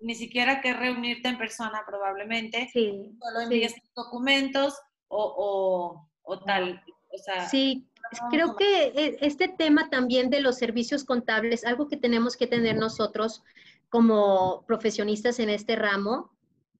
ni 0.00 0.14
siquiera 0.14 0.60
que 0.60 0.72
reunirte 0.72 1.28
en 1.28 1.38
persona 1.38 1.82
probablemente, 1.86 2.70
solo 2.72 3.40
envíes 3.42 3.74
documentos 3.94 4.74
o, 5.08 6.06
o, 6.22 6.38
tal. 6.40 6.82
O 7.10 7.18
sea, 7.18 7.48
sí, 7.48 7.88
creo 8.30 8.54
que 8.54 8.86
e, 8.88 9.18
este 9.20 9.48
tema 9.48 9.90
también 9.90 10.30
de 10.30 10.40
los 10.40 10.56
servicios 10.56 11.04
contables, 11.04 11.64
algo 11.64 11.88
que 11.88 11.96
tenemos 11.96 12.36
que 12.36 12.46
tener 12.46 12.76
nosotros 12.76 13.42
como 13.88 14.64
profesionistas 14.66 15.38
en 15.40 15.50
este 15.50 15.74
ramo, 15.74 16.30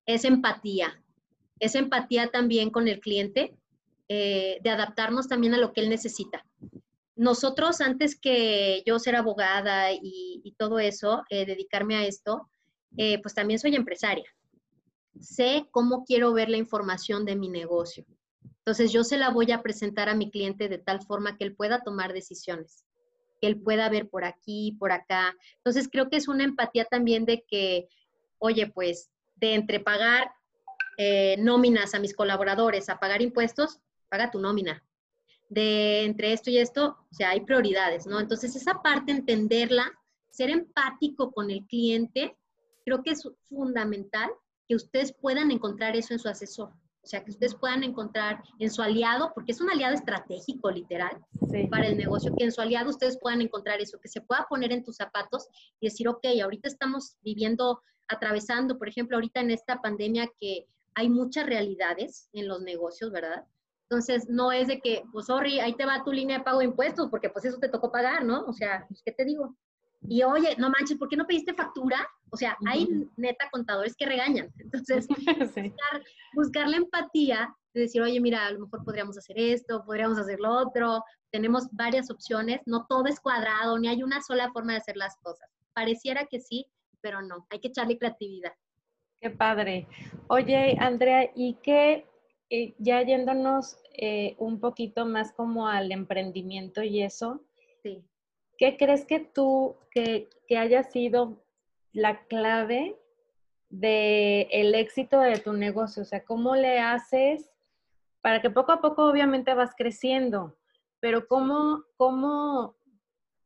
es 0.07 0.25
empatía. 0.25 1.03
Es 1.59 1.75
empatía 1.75 2.29
también 2.31 2.71
con 2.71 2.87
el 2.87 3.01
cliente, 3.01 3.57
eh, 4.09 4.59
de 4.63 4.71
adaptarnos 4.71 5.29
también 5.29 5.55
a 5.55 5.59
lo 5.59 5.73
que 5.73 5.81
él 5.81 5.89
necesita. 5.89 6.45
Nosotros, 7.19 7.81
antes 7.81 8.17
que 8.17 8.85
yo 8.87 9.01
ser 9.01 9.17
abogada 9.17 9.91
y, 9.93 10.55
todo 10.57 10.79
eso, 10.79 11.25
eh, 11.31 11.45
dedicarme 11.47 11.97
a 11.97 12.07
esto, 12.07 12.49
eh, 12.97 13.21
pues 13.21 13.35
también 13.35 13.59
soy 13.59 13.75
empresaria. 13.75 14.25
Sé 15.21 15.67
cómo 15.73 16.05
quiero 16.05 16.33
ver 16.33 16.49
la 16.49 16.59
información 16.59 17.25
de 17.25 17.35
mi 17.35 17.49
negocio. 17.49 18.07
Entonces 18.59 18.93
yo 18.93 19.03
se 19.03 19.19
la 19.19 19.31
voy 19.31 19.51
a 19.51 19.63
presentar 19.63 20.09
a 20.09 20.15
mi 20.15 20.31
cliente 20.31 20.69
de 20.69 20.79
tal 20.79 21.03
forma 21.03 21.37
que 21.37 21.43
él 21.43 21.57
pueda 21.57 21.83
tomar 21.83 22.13
decisiones, 22.13 22.85
que 23.41 23.49
él 23.49 23.61
pueda 23.61 23.89
ver 23.89 24.09
por 24.09 24.25
aquí, 24.25 24.77
por 24.79 24.93
acá. 24.93 25.35
Entonces 25.57 25.89
creo 25.91 26.09
que 26.11 26.19
es 26.19 26.29
una 26.29 26.45
empatía 26.45 26.85
también 26.85 27.25
de 27.25 27.45
que, 27.49 27.89
oye, 28.39 28.69
pues 28.69 29.11
de 29.35 29.55
entre 29.55 29.81
pagar 29.81 30.31
eh, 30.99 31.35
nóminas 31.41 31.95
a 31.95 31.99
mis 31.99 32.15
colaboradores 32.15 32.89
a 32.89 33.01
pagar 33.01 33.23
impuestos, 33.23 33.81
paga 34.09 34.31
tu 34.31 34.39
nómina. 34.39 34.85
De 35.49 36.05
entre 36.05 36.33
esto 36.33 36.51
y 36.51 36.59
esto, 36.59 36.99
o 37.11 37.15
sea, 37.15 37.31
hay 37.31 37.41
prioridades, 37.41 38.07
¿no? 38.07 38.21
Entonces 38.21 38.55
esa 38.55 38.83
parte, 38.83 39.13
entenderla, 39.13 39.91
ser 40.31 40.51
empático 40.51 41.33
con 41.33 41.51
el 41.51 41.67
cliente, 41.67 42.37
creo 42.85 43.03
que 43.03 43.11
es 43.11 43.29
fundamental 43.49 44.31
que 44.69 44.77
ustedes 44.77 45.13
puedan 45.13 45.51
encontrar 45.51 45.97
eso 45.97 46.13
en 46.13 46.19
su 46.19 46.29
asesor. 46.29 46.71
O 47.03 47.07
sea, 47.07 47.25
que 47.25 47.31
ustedes 47.31 47.55
puedan 47.55 47.85
encontrar 47.85 48.43
en 48.59 48.71
su 48.71 48.83
aliado, 48.83 49.33
porque 49.35 49.53
es 49.53 49.61
un 49.63 49.71
aliado 49.71 49.95
estratégico, 49.95 50.71
literal, 50.71 51.25
para 51.71 51.87
el 51.87 51.97
negocio, 51.97 52.35
que 52.37 52.45
en 52.45 52.53
su 52.53 52.61
aliado 52.61 52.91
ustedes 52.91 53.19
puedan 53.19 53.41
encontrar 53.41 53.81
eso, 53.81 53.99
que 53.99 54.09
se 54.09 54.21
pueda 54.21 54.47
poner 54.49 54.73
en 54.73 54.85
tus 54.85 54.97
zapatos 54.97 55.49
y 55.81 55.87
decir, 55.87 56.07
ok, 56.07 56.27
ahorita 56.43 56.69
estamos 56.69 57.17
viviendo, 57.23 57.81
atravesando, 58.09 58.77
por 58.77 58.89
ejemplo, 58.89 59.17
ahorita 59.17 59.41
en 59.41 59.53
esta 59.53 59.81
pandemia 59.81 60.31
que 60.39 60.67
hay 60.95 61.09
muchas 61.09 61.47
realidades 61.47 62.29
en 62.33 62.47
los 62.47 62.61
negocios, 62.61 63.11
¿verdad? 63.11 63.47
Entonces, 63.91 64.29
no 64.29 64.53
es 64.53 64.69
de 64.69 64.81
que, 64.81 65.03
pues, 65.13 65.27
sorry, 65.27 65.61
ahí 65.61 65.75
te 65.75 65.87
va 65.87 66.05
tu 66.05 66.13
línea 66.13 66.39
de 66.39 66.45
pago 66.45 66.59
de 66.59 66.67
impuestos, 66.67 67.09
porque 67.09 67.31
pues 67.31 67.47
eso 67.47 67.59
te 67.59 67.71
tocó 67.71 67.91
pagar, 67.91 68.23
¿no? 68.23 68.45
O 68.45 68.53
sea, 68.53 68.85
pues, 68.87 69.03
¿qué 69.03 69.13
te 69.13 69.25
digo? 69.25 69.57
Y 70.07 70.23
oye, 70.23 70.55
no 70.59 70.71
manches, 70.71 70.97
¿por 70.99 71.09
qué 71.09 71.17
no 71.17 71.27
pediste 71.27 71.55
factura? 71.55 72.07
O 72.31 72.37
sea, 72.37 72.57
hay 72.67 72.87
neta 73.17 73.49
contadores 73.51 73.97
que 73.97 74.07
regañan. 74.07 74.53
Entonces, 74.59 75.09
buscar, 76.35 76.69
la 76.69 76.77
empatía 76.77 77.55
de 77.75 77.83
decir, 77.83 78.03
oye, 78.03 78.21
mira, 78.21 78.47
a 78.47 78.51
lo 78.53 78.61
mejor 78.61 78.85
podríamos 78.85 79.17
hacer 79.17 79.39
esto, 79.39 79.85
podríamos 79.85 80.19
hacer 80.19 80.39
lo 80.39 80.51
otro. 80.51 81.03
Tenemos 81.31 81.69
varias 81.73 82.11
opciones, 82.11 82.61
no 82.67 82.87
todo 82.87 83.07
es 83.07 83.21
cuadrado, 83.21 83.79
ni 83.79 83.89
hay 83.89 84.03
una 84.03 84.21
sola 84.23 84.51
forma 84.53 84.73
de 84.73 84.79
hacer 84.79 84.97
las 84.97 85.17
cosas. 85.23 85.49
Pareciera 85.75 86.27
que 86.27 86.41
sí, 86.41 86.67
pero 87.01 87.23
no, 87.23 87.47
hay 87.51 87.61
que 87.61 87.69
echarle 87.69 87.99
creatividad. 87.99 88.53
Qué 89.21 89.31
padre. 89.31 89.89
Oye, 90.29 90.77
Andrea, 90.79 91.31
¿y 91.35 91.55
qué, 91.63 92.07
eh, 92.51 92.75
ya 92.79 93.03
yéndonos 93.03 93.79
eh, 93.93 94.35
un 94.39 94.59
poquito 94.59 95.05
más 95.05 95.33
como 95.33 95.69
al 95.69 95.93
emprendimiento 95.93 96.83
y 96.83 97.03
eso? 97.03 97.43
Sí. 97.83 98.03
¿Qué 98.57 98.77
crees 98.77 99.05
que 99.05 99.21
tú, 99.21 99.77
que, 99.91 100.29
haya 100.57 100.83
sido 100.83 101.45
la 101.93 102.25
clave 102.27 102.97
del 103.69 104.47
el 104.51 104.75
éxito 104.75 105.21
de 105.21 105.39
tu 105.39 105.53
negocio? 105.53 106.03
O 106.03 106.07
sea, 106.07 106.25
¿cómo 106.25 106.57
le 106.57 106.81
haces 106.81 107.51
para 108.23 108.41
que 108.41 108.51
poco 108.51 108.73
a 108.73 108.81
poco 108.81 109.05
obviamente 109.05 109.53
vas 109.55 109.75
creciendo? 109.77 110.57
Pero 111.01 111.29
¿cómo, 111.29 111.85
cómo, 111.97 112.77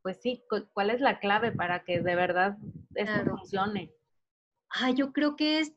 pues 0.01 0.21
sí, 0.21 0.43
cuál 0.73 0.89
es 0.89 1.01
la 1.01 1.19
clave 1.19 1.51
para 1.51 1.83
que 1.83 2.01
de 2.01 2.15
verdad 2.15 2.57
esto 2.95 3.25
funcione? 3.25 3.91
Ah, 4.69 4.91
yo 4.91 5.11
creo 5.11 5.35
que 5.35 5.59
es 5.59 5.73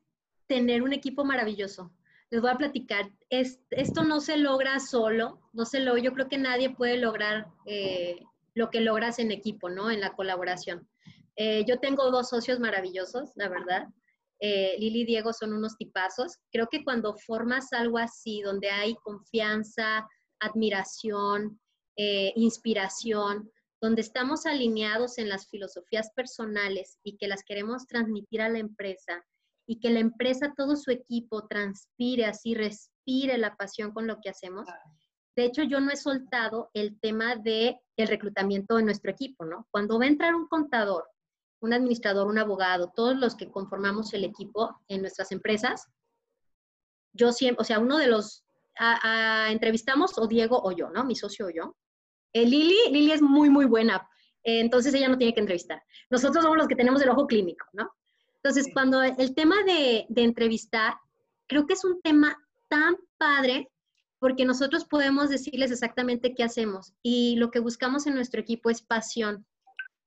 tener 0.47 0.83
un 0.83 0.93
equipo 0.93 1.25
maravilloso. 1.25 1.91
Les 2.31 2.41
voy 2.41 2.51
a 2.51 2.57
platicar, 2.57 3.11
esto 3.31 4.05
no 4.05 4.21
se 4.21 4.37
logra 4.37 4.81
solo, 4.81 5.41
no 5.53 5.65
se 5.65 5.81
lo, 5.81 5.97
yo 5.97 6.13
creo 6.13 6.29
que 6.29 6.39
nadie 6.39 6.71
puede 6.71 6.97
lograr 6.99 7.47
eh, 7.67 8.21
lo 8.55 8.71
que 8.71 8.81
logras 8.81 9.19
en 9.19 9.31
equipo, 9.31 9.69
¿no? 9.69 9.91
En 9.91 10.01
la 10.01 10.15
colaboración. 10.15 10.89
Eh, 11.37 11.65
yo 11.67 11.79
tengo 11.79 12.11
dos 12.11 12.31
socios 12.31 12.59
maravillosos, 12.59 13.31
la 13.37 13.49
verdad. 13.49 13.87
Eh, 14.41 14.77
Lili 14.79 15.03
y 15.03 15.05
Diego 15.05 15.33
son 15.33 15.53
unos 15.53 15.77
tipazos. 15.77 16.39
Creo 16.51 16.69
que 16.69 16.83
cuando 16.83 17.15
formas 17.15 17.73
algo 17.73 17.99
así, 17.99 18.41
donde 18.43 18.71
hay 18.71 18.95
confianza, 18.97 20.09
admiración, 20.41 21.61
eh, 21.97 22.33
inspiración, 22.37 23.51
donde 23.81 24.01
estamos 24.01 24.47
alineados 24.47 25.19
en 25.19 25.29
las 25.29 25.49
filosofías 25.49 26.11
personales 26.15 26.99
y 27.03 27.17
que 27.17 27.29
las 27.29 27.43
queremos 27.45 27.87
transmitir 27.87 28.41
a 28.41 28.49
la 28.49 28.59
empresa 28.59 29.25
y 29.67 29.81
que 29.81 29.91
la 29.91 30.01
empresa, 30.01 30.55
todo 30.57 30.77
su 30.77 30.91
equipo 30.91 31.47
transpire 31.47 32.27
así, 32.27 32.55
respire 32.55 33.37
la 33.39 33.57
pasión 33.57 33.93
con 33.93 34.07
lo 34.07 34.21
que 34.21 34.31
hacemos, 34.31 34.67
de 35.37 35.45
hecho, 35.45 35.63
yo 35.63 35.81
no 35.81 35.93
he 35.93 35.97
soltado 35.97 36.71
el 36.73 36.99
tema 36.99 37.37
de 37.37 37.79
el 37.97 38.09
reclutamiento 38.09 38.77
de 38.77 38.85
nuestro 38.85 39.11
equipo, 39.11 39.45
¿no? 39.45 39.69
Cuando 39.71 39.99
va 39.99 40.07
a 40.07 40.09
entrar 40.09 40.35
un 40.35 40.49
contador, 40.49 41.05
un 41.61 41.75
administrador, 41.75 42.27
un 42.27 42.39
abogado, 42.39 42.91
todos 42.97 43.17
los 43.17 43.37
que 43.37 43.51
conformamos 43.51 44.15
el 44.15 44.25
equipo 44.25 44.81
en 44.89 45.03
nuestras 45.03 45.33
empresas, 45.33 45.87
yo 47.13 47.33
siempre, 47.33 47.61
o 47.61 47.65
sea, 47.65 47.79
uno 47.81 47.99
de 47.99 48.07
los, 48.07 48.45
entrevistamos 49.49 50.19
o 50.19 50.27
Diego 50.27 50.59
o 50.63 50.73
yo, 50.73 50.89
¿no? 50.91 51.05
Mi 51.05 51.15
socio 51.15 51.47
o 51.47 51.51
yo. 51.51 51.77
Eh, 52.33 52.47
Lili, 52.47 52.91
Lili 52.91 53.13
es 53.13 53.23
muy, 53.23 53.51
muy 53.51 53.67
buena, 53.67 54.09
eh, 54.43 54.61
entonces 54.61 54.95
ella 54.95 55.09
no 55.09 55.19
tiene 55.19 55.35
que 55.35 55.41
entrevistar. 55.41 55.83
Nosotros 56.09 56.45
somos 56.45 56.57
los 56.57 56.69
que 56.69 56.77
tenemos 56.77 57.03
el 57.03 57.11
ojo 57.11 57.27
clínico, 57.27 57.67
¿no? 57.73 57.91
Entonces, 58.47 58.73
cuando 58.73 59.03
el 59.03 59.35
tema 59.35 59.57
de, 59.65 60.07
de 60.09 60.23
entrevistar, 60.23 60.95
creo 61.49 61.67
que 61.67 61.73
es 61.73 61.85
un 61.85 62.01
tema 62.01 62.39
tan 62.69 62.95
padre 63.19 63.73
porque 64.21 64.45
nosotros 64.45 64.85
podemos 64.85 65.31
decirles 65.31 65.73
exactamente 65.73 66.33
qué 66.33 66.45
hacemos 66.45 66.93
y 67.03 67.35
lo 67.39 67.51
que 67.51 67.59
buscamos 67.59 68.07
en 68.07 68.15
nuestro 68.15 68.41
equipo 68.41 68.71
es 68.71 68.83
pasión. 68.83 69.45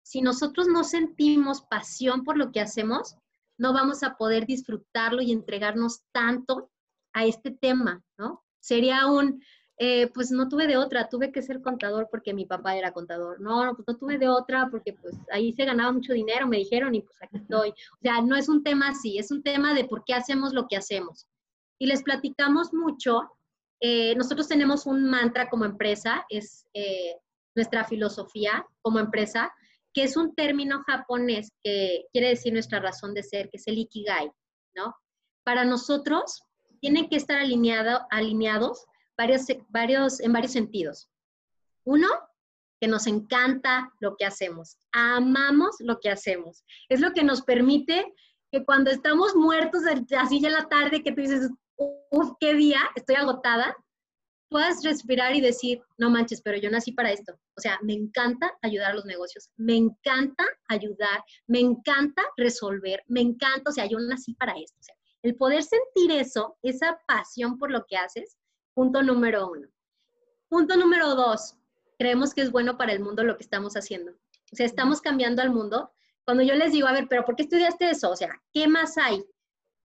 Si 0.04 0.22
nosotros 0.22 0.70
no 0.70 0.86
sentimos 0.86 1.64
pasión 1.64 2.24
por 2.24 2.38
lo 2.38 2.54
que 2.54 2.62
hacemos, 2.62 3.18
no 3.58 3.74
vamos 3.74 4.04
a 4.04 4.16
poder 4.16 4.46
disfrutarlo 4.46 5.22
y 5.22 5.34
entregarnos 5.34 6.04
tanto 6.14 6.72
a 7.12 7.26
este 7.26 7.52
tema, 7.52 8.06
¿no? 8.18 8.46
Sería 8.62 9.08
un, 9.08 9.44
eh, 9.80 10.08
pues 10.14 10.30
no 10.30 10.48
tuve 10.48 10.68
de 10.68 10.78
otra, 10.78 11.10
tuve 11.10 11.32
que 11.32 11.42
ser 11.42 11.62
contador 11.62 12.08
porque 12.12 12.34
mi 12.34 12.46
papá 12.46 12.76
era 12.76 12.92
contador. 12.92 13.42
No, 13.42 13.74
pues 13.76 13.88
no 13.88 13.98
tuve 13.98 14.18
de 14.18 14.28
otra 14.28 14.68
porque 14.70 14.94
pues 14.94 15.16
ahí 15.32 15.54
se 15.54 15.66
ganaba 15.66 15.92
mucho 15.92 16.14
dinero, 16.14 16.48
me 16.48 16.58
dijeron 16.58 16.94
y 16.94 17.02
pues 17.02 17.18
aquí 17.24 17.38
estoy. 17.38 17.70
O 17.70 18.02
sea, 18.02 18.22
no 18.22 18.36
es 18.36 18.48
un 18.50 18.64
tema 18.64 18.90
así, 18.90 19.18
es 19.18 19.32
un 19.32 19.42
tema 19.42 19.74
de 19.74 19.86
por 19.86 20.04
qué 20.06 20.14
hacemos 20.14 20.54
lo 20.54 20.68
que 20.68 20.78
hacemos. 20.78 21.28
Y 21.80 21.88
les 21.88 22.04
platicamos 22.04 22.74
mucho 22.74 23.32
eh, 23.80 24.14
nosotros 24.16 24.48
tenemos 24.48 24.86
un 24.86 25.10
mantra 25.10 25.50
como 25.50 25.66
empresa, 25.66 26.26
es 26.30 26.66
eh, 26.74 27.16
nuestra 27.56 27.86
filosofía 27.86 28.66
como 28.82 29.00
empresa, 29.00 29.54
que 29.94 30.04
es 30.04 30.18
un 30.18 30.36
término 30.36 30.84
japonés 30.86 31.52
que 31.64 32.06
quiere 32.12 32.30
decir 32.30 32.54
nuestra 32.54 32.80
razón 32.80 33.14
de 33.14 33.24
ser, 33.24 33.50
que 33.50 33.58
es 33.58 33.68
el 33.68 33.78
ikigai, 33.78 34.32
¿no? 34.76 34.96
Para 35.44 35.66
nosotros 35.66 36.44
tienen 36.82 37.10
que 37.10 37.16
estar 37.16 37.40
alineado, 37.40 38.06
alineados 38.12 38.86
varios, 39.20 39.46
varios, 39.68 40.22
en 40.22 40.32
varios 40.32 40.54
sentidos. 40.54 41.10
Uno, 41.84 42.08
que 42.80 42.88
nos 42.88 43.06
encanta 43.06 43.92
lo 44.00 44.16
que 44.16 44.26
hacemos, 44.26 44.78
amamos 44.94 45.76
lo 45.80 46.00
que 46.00 46.10
hacemos. 46.10 46.64
Es 46.88 47.02
lo 47.02 47.12
que 47.12 47.24
nos 47.24 47.42
permite 47.42 48.14
que 48.50 48.64
cuando 48.64 48.90
estamos 48.90 49.36
muertos 49.36 49.84
así 50.18 50.40
ya 50.40 50.48
en 50.48 50.54
la 50.54 50.70
tarde, 50.70 51.04
que 51.04 51.12
tú 51.12 51.20
dices, 51.20 51.50
uff, 51.76 52.32
qué 52.40 52.54
día, 52.54 52.80
estoy 52.96 53.16
agotada, 53.16 53.76
puedas 54.48 54.82
respirar 54.84 55.36
y 55.36 55.42
decir, 55.42 55.82
no 55.98 56.10
manches, 56.10 56.42
pero 56.42 56.58
yo 56.58 56.72
nací 56.72 56.94
para 56.94 57.12
esto. 57.12 57.34
O 57.58 57.62
sea, 57.62 57.78
me 57.84 57.94
encanta 57.94 58.58
ayudar 58.62 58.92
a 58.92 58.96
los 58.96 59.06
negocios, 59.06 59.50
me 59.58 59.76
encanta 59.76 60.46
ayudar, 60.70 61.22
me 61.46 61.60
encanta 61.60 62.24
resolver, 62.38 63.04
me 63.08 63.20
encanta, 63.20 63.70
o 63.70 63.74
sea, 63.74 63.86
yo 63.86 64.00
nací 64.00 64.34
para 64.36 64.54
esto. 64.54 64.80
El 65.22 65.36
poder 65.36 65.64
sentir 65.64 66.12
eso, 66.12 66.58
esa 66.64 66.98
pasión 67.06 67.60
por 67.60 67.70
lo 67.70 67.86
que 67.86 67.98
haces, 67.98 68.38
punto 68.80 69.04
número 69.04 69.52
uno. 69.52 69.68
Punto 70.48 70.78
número 70.78 71.14
dos, 71.14 71.58
creemos 71.98 72.34
que 72.34 72.40
es 72.40 72.50
bueno 72.50 72.78
para 72.78 72.94
el 72.94 73.02
mundo 73.02 73.26
lo 73.26 73.36
que 73.36 73.44
estamos 73.44 73.74
haciendo. 73.74 74.14
O 74.54 74.56
sea, 74.56 74.66
estamos 74.66 75.02
cambiando 75.02 75.42
al 75.42 75.50
mundo. 75.50 75.92
Cuando 76.24 76.44
yo 76.44 76.56
les 76.56 76.72
digo, 76.72 76.88
a 76.88 76.94
ver, 76.94 77.08
pero 77.10 77.26
¿por 77.26 77.36
qué 77.36 77.44
estudiaste 77.44 77.90
eso? 77.90 78.10
O 78.10 78.16
sea, 78.16 78.42
¿qué 78.54 78.70
más 78.70 78.98
hay? 78.98 79.22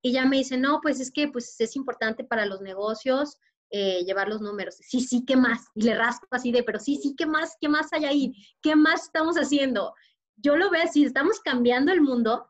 Y 0.02 0.14
ya 0.14 0.26
me 0.26 0.38
dicen, 0.38 0.62
no, 0.62 0.80
pues 0.82 1.02
es 1.02 1.12
que 1.12 1.28
pues, 1.28 1.60
es 1.60 1.76
importante 1.76 2.24
para 2.24 2.46
los 2.46 2.62
negocios 2.62 3.38
eh, 3.72 4.06
llevar 4.06 4.30
los 4.30 4.40
números. 4.40 4.76
Sí, 4.80 5.02
sí, 5.02 5.26
¿qué 5.26 5.36
más? 5.36 5.66
Y 5.76 5.82
le 5.82 5.94
rasco 5.94 6.26
así 6.32 6.54
de, 6.54 6.64
pero 6.64 6.80
sí, 6.80 6.96
sí, 6.96 7.14
¿qué 7.18 7.26
más? 7.26 7.58
¿Qué 7.60 7.68
más 7.68 7.92
hay 7.92 8.06
ahí? 8.06 8.34
¿Qué 8.62 8.78
más 8.78 9.08
estamos 9.08 9.36
haciendo? 9.36 9.94
Yo 10.38 10.56
lo 10.56 10.70
veo, 10.70 10.88
si 10.90 11.04
estamos 11.04 11.42
cambiando 11.42 11.92
el 11.92 12.00
mundo, 12.00 12.48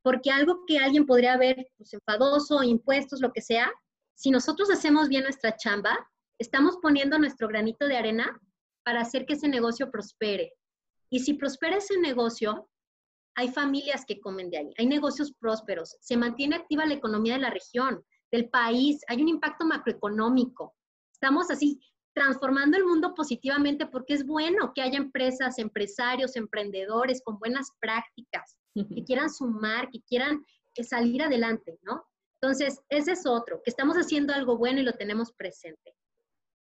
porque 0.00 0.30
algo 0.30 0.64
que 0.66 0.78
alguien 0.78 1.04
podría 1.04 1.36
ver 1.36 1.68
pues, 1.76 1.92
enfadoso, 1.92 2.62
impuestos, 2.62 3.20
lo 3.20 3.30
que 3.30 3.42
sea, 3.42 3.70
si 4.16 4.30
nosotros 4.30 4.70
hacemos 4.70 5.08
bien 5.08 5.24
nuestra 5.24 5.56
chamba, 5.56 5.94
estamos 6.38 6.78
poniendo 6.80 7.18
nuestro 7.18 7.48
granito 7.48 7.86
de 7.86 7.98
arena 7.98 8.40
para 8.82 9.02
hacer 9.02 9.26
que 9.26 9.34
ese 9.34 9.46
negocio 9.46 9.90
prospere. 9.90 10.54
Y 11.10 11.20
si 11.20 11.34
prospera 11.34 11.76
ese 11.76 11.98
negocio, 11.98 12.68
hay 13.34 13.48
familias 13.52 14.04
que 14.06 14.18
comen 14.18 14.48
de 14.48 14.58
ahí, 14.58 14.74
hay 14.78 14.86
negocios 14.86 15.32
prósperos, 15.38 15.96
se 16.00 16.16
mantiene 16.16 16.56
activa 16.56 16.86
la 16.86 16.94
economía 16.94 17.34
de 17.34 17.40
la 17.40 17.50
región, 17.50 18.02
del 18.32 18.48
país, 18.48 19.02
hay 19.06 19.20
un 19.20 19.28
impacto 19.28 19.66
macroeconómico. 19.66 20.74
Estamos 21.12 21.50
así 21.50 21.78
transformando 22.14 22.78
el 22.78 22.86
mundo 22.86 23.14
positivamente 23.14 23.86
porque 23.86 24.14
es 24.14 24.24
bueno 24.24 24.72
que 24.74 24.80
haya 24.80 24.96
empresas, 24.96 25.58
empresarios, 25.58 26.36
emprendedores 26.36 27.22
con 27.22 27.38
buenas 27.38 27.70
prácticas, 27.78 28.56
que 28.74 29.04
quieran 29.06 29.28
sumar, 29.28 29.90
que 29.90 30.00
quieran 30.00 30.42
salir 30.82 31.22
adelante, 31.22 31.78
¿no? 31.82 32.04
Entonces, 32.40 32.82
ese 32.88 33.12
es 33.12 33.26
otro, 33.26 33.62
que 33.62 33.70
estamos 33.70 33.96
haciendo 33.96 34.34
algo 34.34 34.56
bueno 34.56 34.80
y 34.80 34.84
lo 34.84 34.92
tenemos 34.92 35.32
presente. 35.32 35.94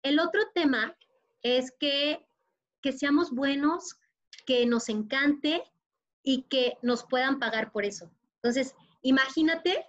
El 0.03 0.19
otro 0.19 0.41
tema 0.53 0.97
es 1.41 1.71
que, 1.79 2.25
que 2.81 2.91
seamos 2.91 3.31
buenos, 3.31 3.95
que 4.45 4.65
nos 4.65 4.89
encante 4.89 5.63
y 6.23 6.43
que 6.43 6.77
nos 6.81 7.05
puedan 7.05 7.39
pagar 7.39 7.71
por 7.71 7.85
eso. 7.85 8.11
Entonces, 8.35 8.75
imagínate 9.01 9.85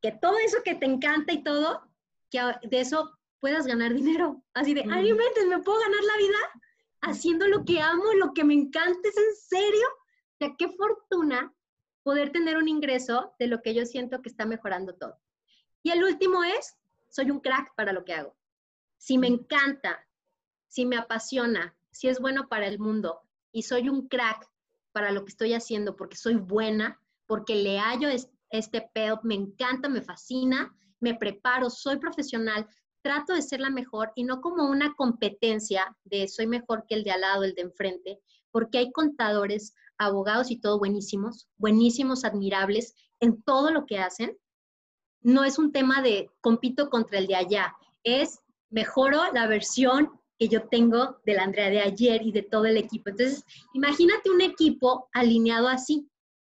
que 0.00 0.12
todo 0.12 0.36
eso 0.38 0.58
que 0.64 0.74
te 0.74 0.86
encanta 0.86 1.32
y 1.32 1.42
todo, 1.42 1.82
que 2.30 2.40
de 2.62 2.80
eso 2.80 3.10
puedas 3.40 3.66
ganar 3.66 3.94
dinero. 3.94 4.42
Así 4.54 4.74
de, 4.74 4.84
ay, 4.90 5.12
me 5.12 5.58
puedo 5.60 5.80
ganar 5.80 6.04
la 6.04 6.16
vida 6.18 6.38
haciendo 7.02 7.46
lo 7.48 7.64
que 7.64 7.80
amo, 7.80 8.12
lo 8.14 8.32
que 8.32 8.44
me 8.44 8.54
encanta, 8.54 9.08
¿es 9.08 9.16
en 9.16 9.34
serio? 9.36 9.86
O 9.88 10.36
sea, 10.38 10.54
qué 10.58 10.68
fortuna 10.68 11.52
poder 12.02 12.30
tener 12.30 12.56
un 12.56 12.68
ingreso 12.68 13.34
de 13.38 13.46
lo 13.46 13.62
que 13.62 13.74
yo 13.74 13.86
siento 13.86 14.22
que 14.22 14.28
está 14.28 14.46
mejorando 14.46 14.94
todo. 14.94 15.18
Y 15.82 15.90
el 15.90 16.02
último 16.04 16.44
es, 16.44 16.76
soy 17.08 17.30
un 17.30 17.40
crack 17.40 17.74
para 17.74 17.92
lo 17.92 18.04
que 18.04 18.14
hago. 18.14 18.36
Si 18.96 19.18
me 19.18 19.26
encanta, 19.26 20.06
si 20.68 20.86
me 20.86 20.96
apasiona, 20.96 21.76
si 21.90 22.08
es 22.08 22.20
bueno 22.20 22.48
para 22.48 22.66
el 22.66 22.78
mundo 22.78 23.20
y 23.52 23.62
soy 23.62 23.88
un 23.88 24.08
crack 24.08 24.48
para 24.92 25.10
lo 25.10 25.24
que 25.24 25.30
estoy 25.30 25.54
haciendo 25.54 25.96
porque 25.96 26.16
soy 26.16 26.34
buena, 26.34 27.00
porque 27.26 27.56
le 27.56 27.78
hallo 27.78 28.08
este 28.50 28.90
pedo, 28.94 29.20
me 29.22 29.34
encanta, 29.34 29.88
me 29.88 30.02
fascina, 30.02 30.74
me 31.00 31.14
preparo, 31.14 31.68
soy 31.70 31.98
profesional, 31.98 32.66
trato 33.02 33.34
de 33.34 33.42
ser 33.42 33.60
la 33.60 33.70
mejor 33.70 34.12
y 34.14 34.24
no 34.24 34.40
como 34.40 34.68
una 34.68 34.94
competencia 34.94 35.96
de 36.04 36.28
soy 36.28 36.46
mejor 36.46 36.86
que 36.86 36.94
el 36.94 37.04
de 37.04 37.10
al 37.10 37.22
lado, 37.22 37.42
el 37.42 37.54
de 37.54 37.62
enfrente, 37.62 38.20
porque 38.50 38.78
hay 38.78 38.92
contadores, 38.92 39.74
abogados 40.06 40.50
y 40.50 40.56
todo 40.56 40.78
buenísimos, 40.78 41.48
buenísimos, 41.56 42.24
admirables 42.24 42.94
en 43.20 43.42
todo 43.42 43.70
lo 43.70 43.86
que 43.86 43.98
hacen. 43.98 44.36
No 45.20 45.44
es 45.44 45.58
un 45.58 45.72
tema 45.72 46.02
de 46.02 46.30
compito 46.40 46.90
contra 46.90 47.18
el 47.18 47.26
de 47.26 47.36
allá, 47.36 47.76
es 48.04 48.40
mejoro 48.70 49.32
la 49.32 49.46
versión 49.46 50.10
que 50.38 50.48
yo 50.48 50.66
tengo 50.68 51.20
de 51.24 51.34
la 51.34 51.44
Andrea 51.44 51.70
de 51.70 51.80
ayer 51.80 52.22
y 52.22 52.32
de 52.32 52.42
todo 52.42 52.64
el 52.64 52.76
equipo. 52.76 53.10
Entonces, 53.10 53.44
imagínate 53.74 54.30
un 54.30 54.40
equipo 54.40 55.08
alineado 55.12 55.68
así, 55.68 56.08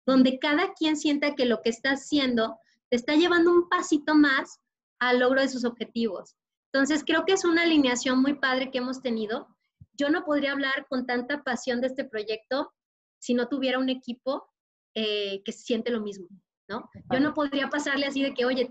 donde 0.06 0.40
cada 0.40 0.74
quien 0.74 0.98
sienta 0.98 1.36
que 1.36 1.46
lo 1.46 1.62
que 1.62 1.70
está 1.70 1.92
haciendo 1.92 2.58
te 2.90 2.96
está 2.96 3.16
llevando 3.16 3.52
un 3.52 3.70
pasito 3.70 4.16
más 4.16 4.60
al 5.00 5.20
logro 5.20 5.42
de 5.42 5.48
sus 5.48 5.64
objetivos. 5.64 6.36
Entonces, 6.72 7.04
creo 7.06 7.24
que 7.26 7.34
es 7.34 7.46
una 7.46 7.64
alineación 7.64 8.22
muy 8.22 8.34
padre 8.34 8.72
que 8.72 8.80
hemos 8.80 9.02
tenido. 9.02 9.48
Yo 9.94 10.10
no 10.10 10.26
podría 10.26 10.52
hablar 10.52 10.86
con 10.90 11.06
tanta 11.06 11.44
pasión 11.44 11.80
de 11.80 11.88
este 11.88 12.04
proyecto 12.04 12.74
si 13.20 13.34
no 13.34 13.48
tuviera 13.48 13.80
un 13.80 13.90
equipo 13.90 14.50
eh, 14.96 15.42
que 15.44 15.52
siente 15.52 15.92
lo 15.92 16.02
mismo, 16.02 16.28
¿no? 16.70 16.90
Yo 17.12 17.20
no 17.20 17.34
podría 17.34 17.70
pasarle 17.70 18.06
así 18.06 18.22
de 18.24 18.34
que, 18.34 18.46
oye, 18.46 18.70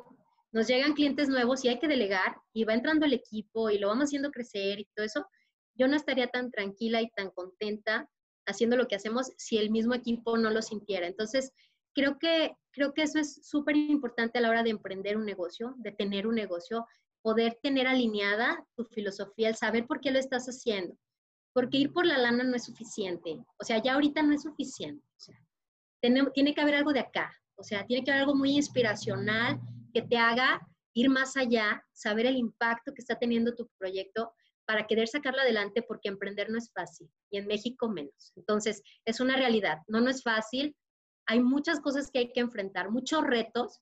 nos 0.53 0.67
llegan 0.69 0.95
clientes 0.95 1.29
nuevos 1.29 1.65
y 1.65 1.69
hay 1.69 1.79
que 1.79 1.89
delegar 1.89 2.37
y 2.53 2.65
va 2.65 2.75
entrando 2.75 3.07
el 3.07 3.13
equipo 3.13 3.71
y 3.71 3.79
lo 3.79 3.89
vamos 3.89 4.05
haciendo 4.05 4.31
crecer 4.31 4.81
y 4.81 4.89
todo 4.95 5.05
eso, 5.05 5.27
yo 5.75 5.89
no 5.89 5.97
estaría 5.97 6.29
tan 6.29 6.51
tranquila 6.51 7.03
y 7.03 7.11
tan 7.11 7.31
contenta 7.31 8.09
haciendo 8.47 8.77
lo 8.77 8.89
que 8.89 8.95
hacemos 8.95 9.33
si 9.37 9.59
el 9.59 9.71
mismo 9.71 9.95
equipo 9.95 10.39
no 10.39 10.51
lo 10.51 10.63
sintiera. 10.63 11.07
Entonces, 11.07 11.53
creo 11.95 12.19
que, 12.19 12.57
creo 12.73 12.93
que 12.95 13.03
eso 13.03 13.19
es 13.19 13.47
súper 13.47 13.77
importante 13.77 14.39
a 14.39 14.41
la 14.41 14.51
hora 14.51 14.63
de 14.63 14.71
emprender 14.71 15.17
un 15.17 15.25
negocio, 15.25 15.75
de 15.79 15.93
tener 15.93 16.27
un 16.27 16.37
negocio, 16.37 16.87
poder 17.23 17.59
tener 17.63 17.87
alineada 17.87 18.65
tu 18.77 18.85
filosofía, 18.85 19.49
el 19.49 19.57
saber 19.57 19.87
por 19.87 20.01
qué 20.01 20.11
lo 20.11 20.19
estás 20.19 20.47
haciendo. 20.47 20.97
Porque 21.57 21.79
ir 21.79 21.91
por 21.91 22.05
la 22.05 22.19
lana 22.19 22.45
no 22.45 22.55
es 22.55 22.65
suficiente. 22.65 23.43
O 23.59 23.65
sea, 23.65 23.83
ya 23.83 23.95
ahorita 23.95 24.23
no 24.23 24.35
es 24.35 24.43
suficiente. 24.43 25.03
O 25.17 25.21
sea, 25.21 25.41
tiene, 26.03 26.27
tiene 26.35 26.55
que 26.55 26.61
haber 26.61 26.75
algo 26.75 26.93
de 26.93 27.01
acá. 27.01 27.33
O 27.57 27.63
sea, 27.63 27.87
tiene 27.87 28.05
que 28.05 28.11
haber 28.11 28.25
algo 28.25 28.35
muy 28.35 28.51
inspiracional, 28.51 29.59
que 29.95 30.03
te 30.03 30.19
haga 30.19 30.61
ir 30.93 31.09
más 31.09 31.35
allá, 31.39 31.83
saber 31.95 32.27
el 32.27 32.37
impacto 32.37 32.93
que 32.93 33.01
está 33.01 33.19
teniendo 33.19 33.55
tu 33.55 33.71
proyecto 33.79 34.35
para 34.67 34.87
querer 34.87 35.09
sacarlo 35.09 35.41
adelante 35.41 35.83
porque 35.83 36.11
emprender 36.11 36.51
no 36.51 36.59
es 36.59 36.71
fácil 36.75 37.09
y 37.31 37.39
en 37.39 37.47
México 37.47 37.89
menos. 37.89 38.33
Entonces, 38.37 38.83
es 39.07 39.21
una 39.21 39.37
realidad, 39.37 39.79
no, 39.87 40.03
no 40.03 40.11
es 40.11 40.23
fácil, 40.23 40.77
hay 41.27 41.41
muchas 41.41 41.81
cosas 41.81 42.11
que 42.11 42.19
hay 42.19 42.33
que 42.33 42.41
enfrentar, 42.41 42.91
muchos 42.91 43.25
retos. 43.25 43.81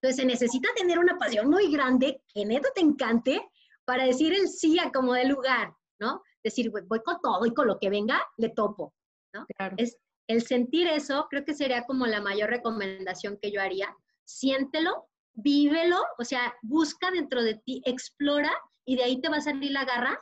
Entonces, 0.00 0.16
se 0.16 0.24
necesita 0.24 0.68
tener 0.74 0.98
una 0.98 1.16
pasión 1.16 1.48
muy 1.48 1.70
grande, 1.70 2.22
que 2.34 2.44
neto 2.44 2.68
te 2.74 2.80
encante, 2.80 3.40
para 3.84 4.04
decir 4.04 4.32
el 4.34 4.48
sí 4.48 4.78
a 4.80 4.90
como 4.90 5.12
de 5.14 5.26
lugar, 5.26 5.72
¿no? 6.00 6.22
Decir, 6.44 6.70
voy 6.70 7.00
con 7.04 7.20
todo 7.22 7.46
y 7.46 7.54
con 7.54 7.66
lo 7.66 7.78
que 7.78 7.90
venga, 7.90 8.20
le 8.36 8.48
topo, 8.50 8.94
¿no? 9.32 9.46
Es, 9.76 9.98
el 10.28 10.42
sentir 10.42 10.86
eso, 10.86 11.26
creo 11.28 11.44
que 11.44 11.54
sería 11.54 11.84
como 11.84 12.06
la 12.06 12.20
mayor 12.20 12.50
recomendación 12.50 13.38
que 13.40 13.50
yo 13.50 13.60
haría. 13.60 13.94
Siéntelo, 14.24 15.08
vívelo, 15.34 16.00
o 16.18 16.24
sea, 16.24 16.54
busca 16.62 17.10
dentro 17.10 17.42
de 17.42 17.56
ti, 17.56 17.82
explora 17.84 18.52
y 18.84 18.96
de 18.96 19.04
ahí 19.04 19.20
te 19.20 19.28
va 19.28 19.36
a 19.36 19.42
salir 19.42 19.70
la 19.72 19.84
garra 19.84 20.20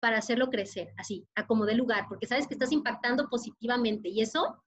para 0.00 0.18
hacerlo 0.18 0.48
crecer, 0.50 0.92
así, 0.96 1.26
a 1.34 1.46
como 1.46 1.66
de 1.66 1.74
lugar, 1.74 2.06
porque 2.08 2.26
sabes 2.26 2.46
que 2.46 2.54
estás 2.54 2.72
impactando 2.72 3.28
positivamente 3.28 4.08
y 4.08 4.20
eso, 4.20 4.62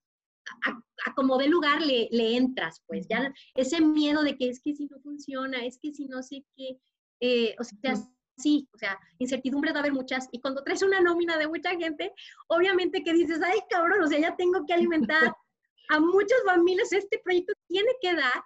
a, 0.66 1.14
como 1.16 1.38
de 1.38 1.48
lugar 1.48 1.82
le, 1.82 2.10
le, 2.12 2.36
entras, 2.36 2.82
pues 2.88 3.08
ya 3.08 3.34
ese 3.56 3.80
miedo 3.80 4.24
de 4.24 4.38
que 4.38 4.50
es 4.50 4.62
que 4.62 4.76
si 4.76 4.88
no 4.88 5.00
funciona, 5.00 5.64
es 5.64 5.78
que 5.80 5.94
si 5.94 6.06
no 6.06 6.22
sé 6.22 6.46
qué, 6.56 6.80
eh, 7.22 7.56
o 7.60 7.64
sea, 7.64 7.94
sí, 8.42 8.68
o 8.74 8.78
sea, 8.78 9.00
incertidumbre 9.20 9.72
va 9.72 9.78
a 9.78 9.82
haber 9.82 9.94
muchas 9.94 10.28
y 10.32 10.40
cuando 10.40 10.64
traes 10.64 10.82
una 10.82 11.00
nómina 11.00 11.38
de 11.38 11.48
mucha 11.48 11.72
gente, 11.72 12.14
obviamente 12.48 13.04
que 13.04 13.14
dices, 13.14 13.40
ay 13.44 13.60
cabrón, 13.70 14.04
o 14.04 14.08
sea, 14.08 14.20
ya 14.20 14.36
tengo 14.36 14.66
que 14.66 14.74
alimentar 14.74 15.34
a 15.90 16.00
muchas 16.00 16.40
familias, 16.46 16.92
este 16.94 17.20
proyecto 17.24 17.54
tiene 17.68 17.92
que 18.02 18.16
dar 18.16 18.44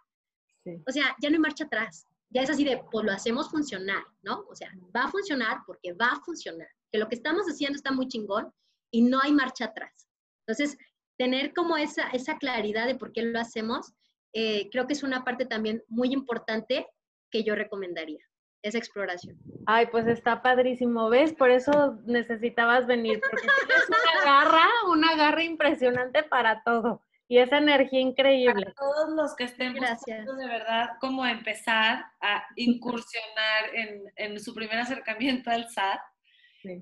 o 0.88 0.92
sea, 0.92 1.16
ya 1.22 1.30
no 1.30 1.36
hay 1.36 1.40
marcha 1.40 1.66
atrás. 1.66 2.08
Ya 2.30 2.42
es 2.42 2.50
así 2.50 2.64
de, 2.64 2.84
pues 2.92 3.06
lo 3.06 3.12
hacemos 3.12 3.50
funcionar, 3.50 4.04
¿no? 4.24 4.46
O 4.50 4.56
sea, 4.56 4.72
va 4.96 5.06
a 5.06 5.12
funcionar 5.12 5.60
porque 5.66 5.94
va 5.94 6.08
a 6.08 6.22
funcionar. 6.22 6.68
Que 6.92 6.98
lo 6.98 7.08
que 7.08 7.16
estamos 7.16 7.46
haciendo 7.46 7.76
está 7.76 7.92
muy 7.92 8.08
chingón 8.08 8.52
y 8.92 9.04
no 9.04 9.22
hay 9.22 9.32
marcha 9.32 9.66
atrás. 9.66 10.10
Entonces, 10.46 10.78
tener 11.18 11.54
como 11.54 11.78
esa, 11.78 12.10
esa 12.10 12.38
claridad 12.38 12.88
de 12.88 12.96
por 12.96 13.14
qué 13.14 13.22
lo 13.22 13.40
hacemos, 13.40 13.94
eh, 14.34 14.70
creo 14.70 14.86
que 14.88 14.94
es 14.94 15.04
una 15.04 15.24
parte 15.24 15.46
también 15.46 15.84
muy 15.88 16.12
importante 16.12 16.88
que 17.32 17.44
yo 17.44 17.56
recomendaría, 17.56 18.24
esa 18.66 18.80
exploración. 18.80 19.38
Ay, 19.68 19.86
pues 19.92 20.08
está 20.08 20.42
padrísimo, 20.42 21.10
¿ves? 21.10 21.34
Por 21.34 21.52
eso 21.52 22.00
necesitabas 22.06 22.88
venir, 22.88 23.22
porque 23.30 23.48
tienes 23.68 23.86
una 23.88 24.26
garra, 24.26 24.66
una 24.90 25.16
garra 25.16 25.44
impresionante 25.44 26.24
para 26.24 26.64
todo. 26.64 27.02
Y 27.28 27.38
esa 27.38 27.58
energía 27.58 28.00
increíble. 28.00 28.66
A 28.68 28.74
todos 28.74 29.10
los 29.16 29.36
que 29.36 29.46
estén 29.46 29.74
Gracias. 29.74 30.26
de 30.26 30.48
verdad 30.48 30.90
cómo 31.00 31.26
empezar 31.26 32.06
a 32.22 32.46
incursionar 32.56 33.74
en, 33.74 34.04
en, 34.16 34.40
su 34.40 34.54
primer 34.54 34.80
acercamiento 34.80 35.50
al 35.52 35.70
SAT, 35.70 36.00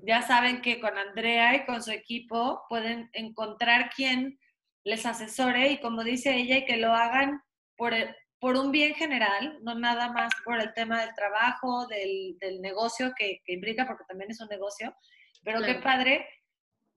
ya 0.02 0.22
saben 0.22 0.62
que 0.62 0.80
con 0.80 0.96
Andrea 0.96 1.54
y 1.54 1.66
con 1.66 1.82
su 1.82 1.90
equipo 1.90 2.62
pueden 2.70 3.10
encontrar 3.12 3.90
quien 3.94 4.38
les 4.84 5.04
asesore 5.04 5.72
y 5.72 5.80
como 5.80 6.02
dice 6.02 6.34
ella, 6.34 6.58
y 6.58 6.64
que 6.64 6.78
lo 6.78 6.92
hagan 6.92 7.42
por, 7.76 7.92
por 8.44 8.58
un 8.58 8.70
bien 8.70 8.94
general, 8.94 9.58
no 9.62 9.74
nada 9.74 10.12
más 10.12 10.30
por 10.44 10.60
el 10.60 10.74
tema 10.74 11.00
del 11.00 11.14
trabajo, 11.14 11.86
del, 11.86 12.60
negocio 12.60 13.14
que, 13.16 13.40
implica, 13.46 13.86
porque 13.86 14.04
también 14.06 14.30
es 14.32 14.38
un 14.38 14.48
negocio, 14.48 14.94
pero 15.42 15.62
qué 15.62 15.76
padre, 15.76 16.28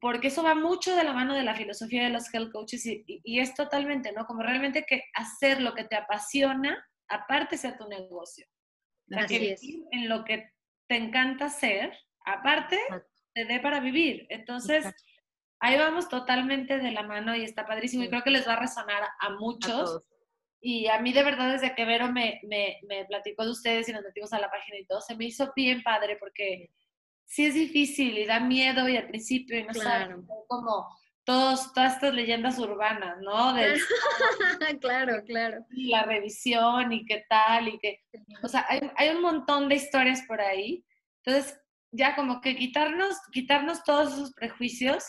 porque 0.01 0.27
eso 0.27 0.43
va 0.43 0.55
mucho 0.55 0.93
de 0.93 1.05
la 1.05 1.13
mano 1.13 1.33
de 1.33 1.43
la 1.43 1.55
filosofía 1.55 2.03
de 2.03 2.09
los 2.09 2.33
health 2.33 2.51
coaches 2.51 2.85
y, 2.85 3.39
es 3.39 3.53
totalmente, 3.53 4.11
¿no? 4.11 4.25
Como 4.25 4.43
realmente 4.43 4.85
que 4.85 5.05
hacer 5.13 5.61
lo 5.61 5.73
que 5.73 5.85
te 5.85 5.95
apasiona, 5.95 6.85
aparte 7.07 7.57
sea 7.57 7.77
tu 7.77 7.87
negocio. 7.87 8.45
Así 9.15 9.47
es. 9.47 9.61
En 9.91 10.09
lo 10.09 10.25
que 10.25 10.51
te 10.87 10.97
encanta 10.97 11.45
hacer, 11.45 11.97
aparte, 12.25 12.77
te 13.33 13.45
dé 13.45 13.61
para 13.61 13.79
vivir. 13.79 14.27
Entonces, 14.31 14.85
ahí 15.61 15.77
vamos 15.77 16.09
totalmente 16.09 16.77
de 16.77 16.91
la 16.91 17.03
mano 17.03 17.33
y 17.37 17.43
está 17.43 17.65
padrísimo 17.65 18.03
y 18.03 18.09
creo 18.09 18.23
que 18.23 18.31
les 18.31 18.45
va 18.45 18.55
a 18.55 18.59
resonar 18.59 19.01
a 19.17 19.29
muchos. 19.29 20.03
Y 20.59 20.87
a 20.87 20.99
mí 20.99 21.13
de 21.13 21.23
verdad 21.23 21.53
desde 21.53 21.75
que 21.75 21.85
Vero 21.85 22.11
me, 22.11 22.39
me, 22.43 22.79
me, 22.87 23.05
platicó 23.05 23.43
de 23.45 23.51
ustedes 23.51 23.87
y 23.89 23.93
nos 23.93 24.03
metimos 24.03 24.33
a 24.33 24.39
la 24.39 24.49
página 24.49 24.79
y 24.79 24.85
todo, 24.85 25.01
se 25.01 25.15
me 25.15 25.25
hizo 25.25 25.51
bien 25.55 25.83
padre 25.83 26.17
porque 26.19 26.71
sí 27.25 27.45
es 27.45 27.53
difícil 27.53 28.17
y 28.17 28.25
da 28.25 28.39
miedo 28.39 28.87
y 28.89 28.97
al 28.97 29.07
principio 29.07 29.59
y 29.59 29.63
no 29.63 29.73
claro. 29.73 30.23
como 30.47 30.87
todos, 31.27 31.73
todas 31.73 31.95
estas 31.95 32.13
leyendas 32.13 32.57
urbanas, 32.57 33.17
¿no? 33.21 33.53
claro, 34.81 35.23
claro. 35.25 35.65
Y 35.71 35.89
la 35.89 36.03
revisión 36.03 36.93
y 36.93 37.05
qué 37.05 37.25
tal 37.27 37.67
y 37.67 37.79
qué... 37.79 38.01
O 38.41 38.47
sea, 38.47 38.65
hay, 38.69 38.79
hay 38.95 39.09
un 39.09 39.21
montón 39.21 39.67
de 39.67 39.75
historias 39.75 40.21
por 40.21 40.39
ahí. 40.39 40.85
Entonces, 41.25 41.59
ya 41.91 42.15
como 42.15 42.39
que 42.39 42.55
quitarnos, 42.55 43.17
quitarnos 43.33 43.83
todos 43.83 44.13
esos 44.13 44.33
prejuicios 44.35 45.03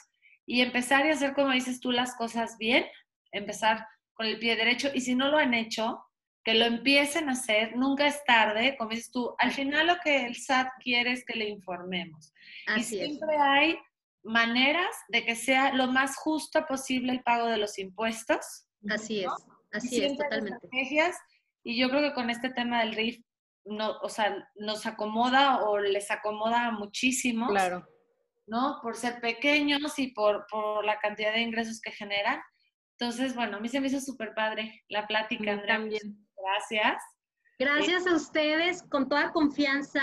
y 0.44 0.60
empezar 0.60 1.06
y 1.06 1.10
hacer, 1.10 1.34
como 1.34 1.52
dices 1.52 1.78
tú, 1.78 1.92
las 1.92 2.16
cosas 2.16 2.58
bien, 2.58 2.84
empezar 3.30 3.86
con 4.18 4.26
el 4.26 4.40
pie 4.40 4.56
derecho 4.56 4.90
y 4.92 5.00
si 5.00 5.14
no 5.14 5.28
lo 5.28 5.38
han 5.38 5.54
hecho, 5.54 6.04
que 6.44 6.54
lo 6.54 6.64
empiecen 6.64 7.28
a 7.28 7.32
hacer, 7.32 7.76
nunca 7.76 8.06
es 8.06 8.24
tarde, 8.24 8.76
como 8.76 8.90
dices 8.90 9.12
tú, 9.12 9.32
al 9.38 9.52
final 9.52 9.86
lo 9.86 9.96
que 10.02 10.26
el 10.26 10.34
SAT 10.34 10.68
quiere 10.82 11.12
es 11.12 11.24
que 11.24 11.38
le 11.38 11.48
informemos. 11.48 12.32
Así 12.66 12.96
y 12.96 13.06
siempre 13.06 13.36
hay 13.36 13.78
maneras 14.24 14.94
de 15.08 15.24
que 15.24 15.36
sea 15.36 15.72
lo 15.72 15.86
más 15.86 16.16
justo 16.16 16.66
posible 16.66 17.12
el 17.12 17.22
pago 17.22 17.46
de 17.46 17.58
los 17.58 17.78
impuestos. 17.78 18.66
Así 18.90 19.20
es, 19.24 19.32
así 19.72 20.04
es, 20.04 20.16
totalmente. 20.16 20.56
Estrategias, 20.56 21.16
y 21.62 21.78
yo 21.78 21.88
creo 21.88 22.02
que 22.02 22.14
con 22.14 22.28
este 22.28 22.50
tema 22.50 22.80
del 22.80 22.94
RIF, 22.94 23.22
no, 23.64 23.98
o 24.00 24.08
sea, 24.08 24.34
nos 24.56 24.84
acomoda 24.84 25.62
o 25.64 25.78
les 25.78 26.10
acomoda 26.10 26.72
muchísimo. 26.72 27.46
Claro. 27.48 27.86
¿no? 28.46 28.80
Por 28.82 28.96
ser 28.96 29.20
pequeños 29.20 29.98
y 29.98 30.08
por, 30.08 30.46
por 30.50 30.84
la 30.84 30.98
cantidad 30.98 31.32
de 31.32 31.42
ingresos 31.42 31.80
que 31.80 31.92
generan. 31.92 32.40
Entonces, 33.00 33.34
bueno, 33.34 33.56
a 33.58 33.60
mí 33.60 33.68
se 33.68 33.80
me 33.80 33.86
hizo 33.86 34.00
súper 34.00 34.34
padre 34.34 34.82
la 34.88 35.06
plática, 35.06 35.52
Andrea. 35.52 35.76
También. 35.76 36.26
Gracias. 36.36 37.00
Gracias 37.58 38.08
a 38.08 38.14
ustedes, 38.14 38.82
con 38.84 39.08
toda 39.08 39.32
confianza. 39.32 40.02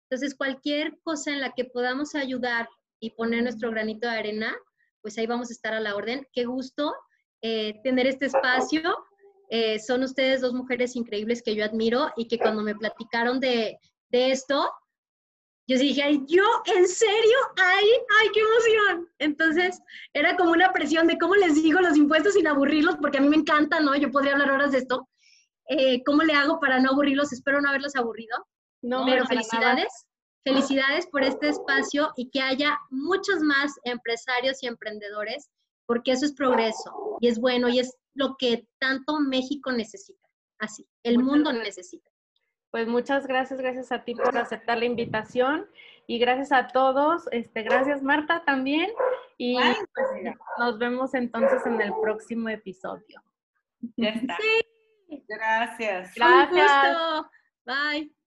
Entonces, 0.10 0.36
cualquier 0.36 0.98
cosa 1.02 1.32
en 1.32 1.42
la 1.42 1.52
que 1.54 1.66
podamos 1.66 2.16
ayudar 2.16 2.70
y 3.00 3.12
poner 3.12 3.44
nuestro 3.44 3.70
granito 3.72 4.08
de 4.08 4.18
arena, 4.18 4.56
pues 5.02 5.18
ahí 5.18 5.28
vamos 5.28 5.50
a 5.50 5.54
estar 5.54 5.74
a 5.74 5.80
la 5.80 5.96
orden. 5.96 6.28
Qué 6.34 6.46
gusto 6.46 6.94
eh, 7.42 7.80
tener 7.84 8.08
este 8.08 8.28
espacio. 8.28 8.82
Eh, 9.50 9.80
son 9.80 10.04
ustedes 10.04 10.42
dos 10.42 10.54
mujeres 10.54 10.96
increíbles 10.96 11.42
que 11.42 11.56
yo 11.56 11.66
admiro 11.66 12.12
y 12.16 12.28
que 12.28 12.38
cuando 12.38 12.62
me 12.62 12.76
platicaron 12.76 13.40
de, 13.40 13.80
de 14.10 14.32
esto, 14.32 14.72
yo 15.70 15.78
dije, 15.78 16.02
ay, 16.02 16.24
yo, 16.28 16.44
¿en 16.66 16.88
serio? 16.88 17.38
Ay, 17.58 17.86
ay, 18.20 18.30
qué 18.34 18.40
emoción. 18.40 19.08
Entonces, 19.20 19.80
era 20.14 20.36
como 20.36 20.52
una 20.52 20.74
presión 20.74 21.06
de 21.06 21.20
cómo 21.20 21.36
les 21.36 21.56
digo 21.56 21.80
los 21.80 21.96
impuestos 21.96 22.34
sin 22.34 22.48
aburrirlos, 22.48 22.98
porque 22.98 23.20
a 23.20 23.22
mí 23.22 23.30
me 23.30 23.36
encanta, 23.36 23.80
¿no? 23.80 23.96
Yo 23.96 24.12
podría 24.12 24.34
hablar 24.34 24.50
horas 24.50 24.72
de 24.72 24.80
esto. 24.80 25.08
Eh, 25.68 26.04
¿Cómo 26.04 26.24
le 26.24 26.34
hago 26.34 26.60
para 26.60 26.80
no 26.80 26.90
aburrirlos? 26.90 27.32
Espero 27.34 27.62
no 27.62 27.70
haberlos 27.70 27.96
aburrido. 27.96 28.36
No, 28.82 29.06
pero 29.06 29.28
felicidades, 29.28 30.08
felicidades 30.44 31.08
por 31.08 31.24
este 31.24 31.50
espacio 31.50 32.12
y 32.16 32.30
que 32.30 32.42
haya 32.42 32.80
muchos 32.90 33.42
más 33.42 33.74
empresarios 33.84 34.64
y 34.64 34.68
emprendedores, 34.68 35.50
porque 35.86 36.12
eso 36.12 36.26
es 36.26 36.34
progreso 36.34 37.18
y 37.20 37.28
es 37.28 37.40
bueno 37.40 37.70
y 37.70 37.80
es 37.80 37.96
lo 38.14 38.36
que 38.38 38.68
tanto 38.80 39.20
México 39.20 39.72
necesita. 39.72 40.28
Así, 40.60 40.88
el 41.04 41.20
mundo 41.20 41.54
necesita. 41.54 42.10
Pues 42.72 42.88
muchas 42.88 43.26
gracias, 43.26 43.60
gracias 43.60 43.92
a 43.92 44.04
ti 44.04 44.14
por 44.14 44.38
aceptar 44.38 44.78
la 44.78 44.86
invitación 44.86 45.68
y 46.06 46.20
gracias 46.20 46.52
a 46.52 46.68
todos. 46.68 47.28
Este, 47.32 47.64
gracias 47.64 48.04
Marta 48.04 48.44
también 48.46 48.92
y 49.38 49.56
pues, 49.56 50.36
nos 50.58 50.78
vemos 50.78 51.14
entonces 51.14 51.66
en 51.66 51.82
el 51.82 51.94
próximo 52.02 52.50
episodio. 52.50 53.24
Ya 53.98 54.10
está. 54.10 54.38
Sí. 54.40 55.24
Gracias. 55.28 56.14
Gracias. 56.16 57.28
Bye. 57.66 58.19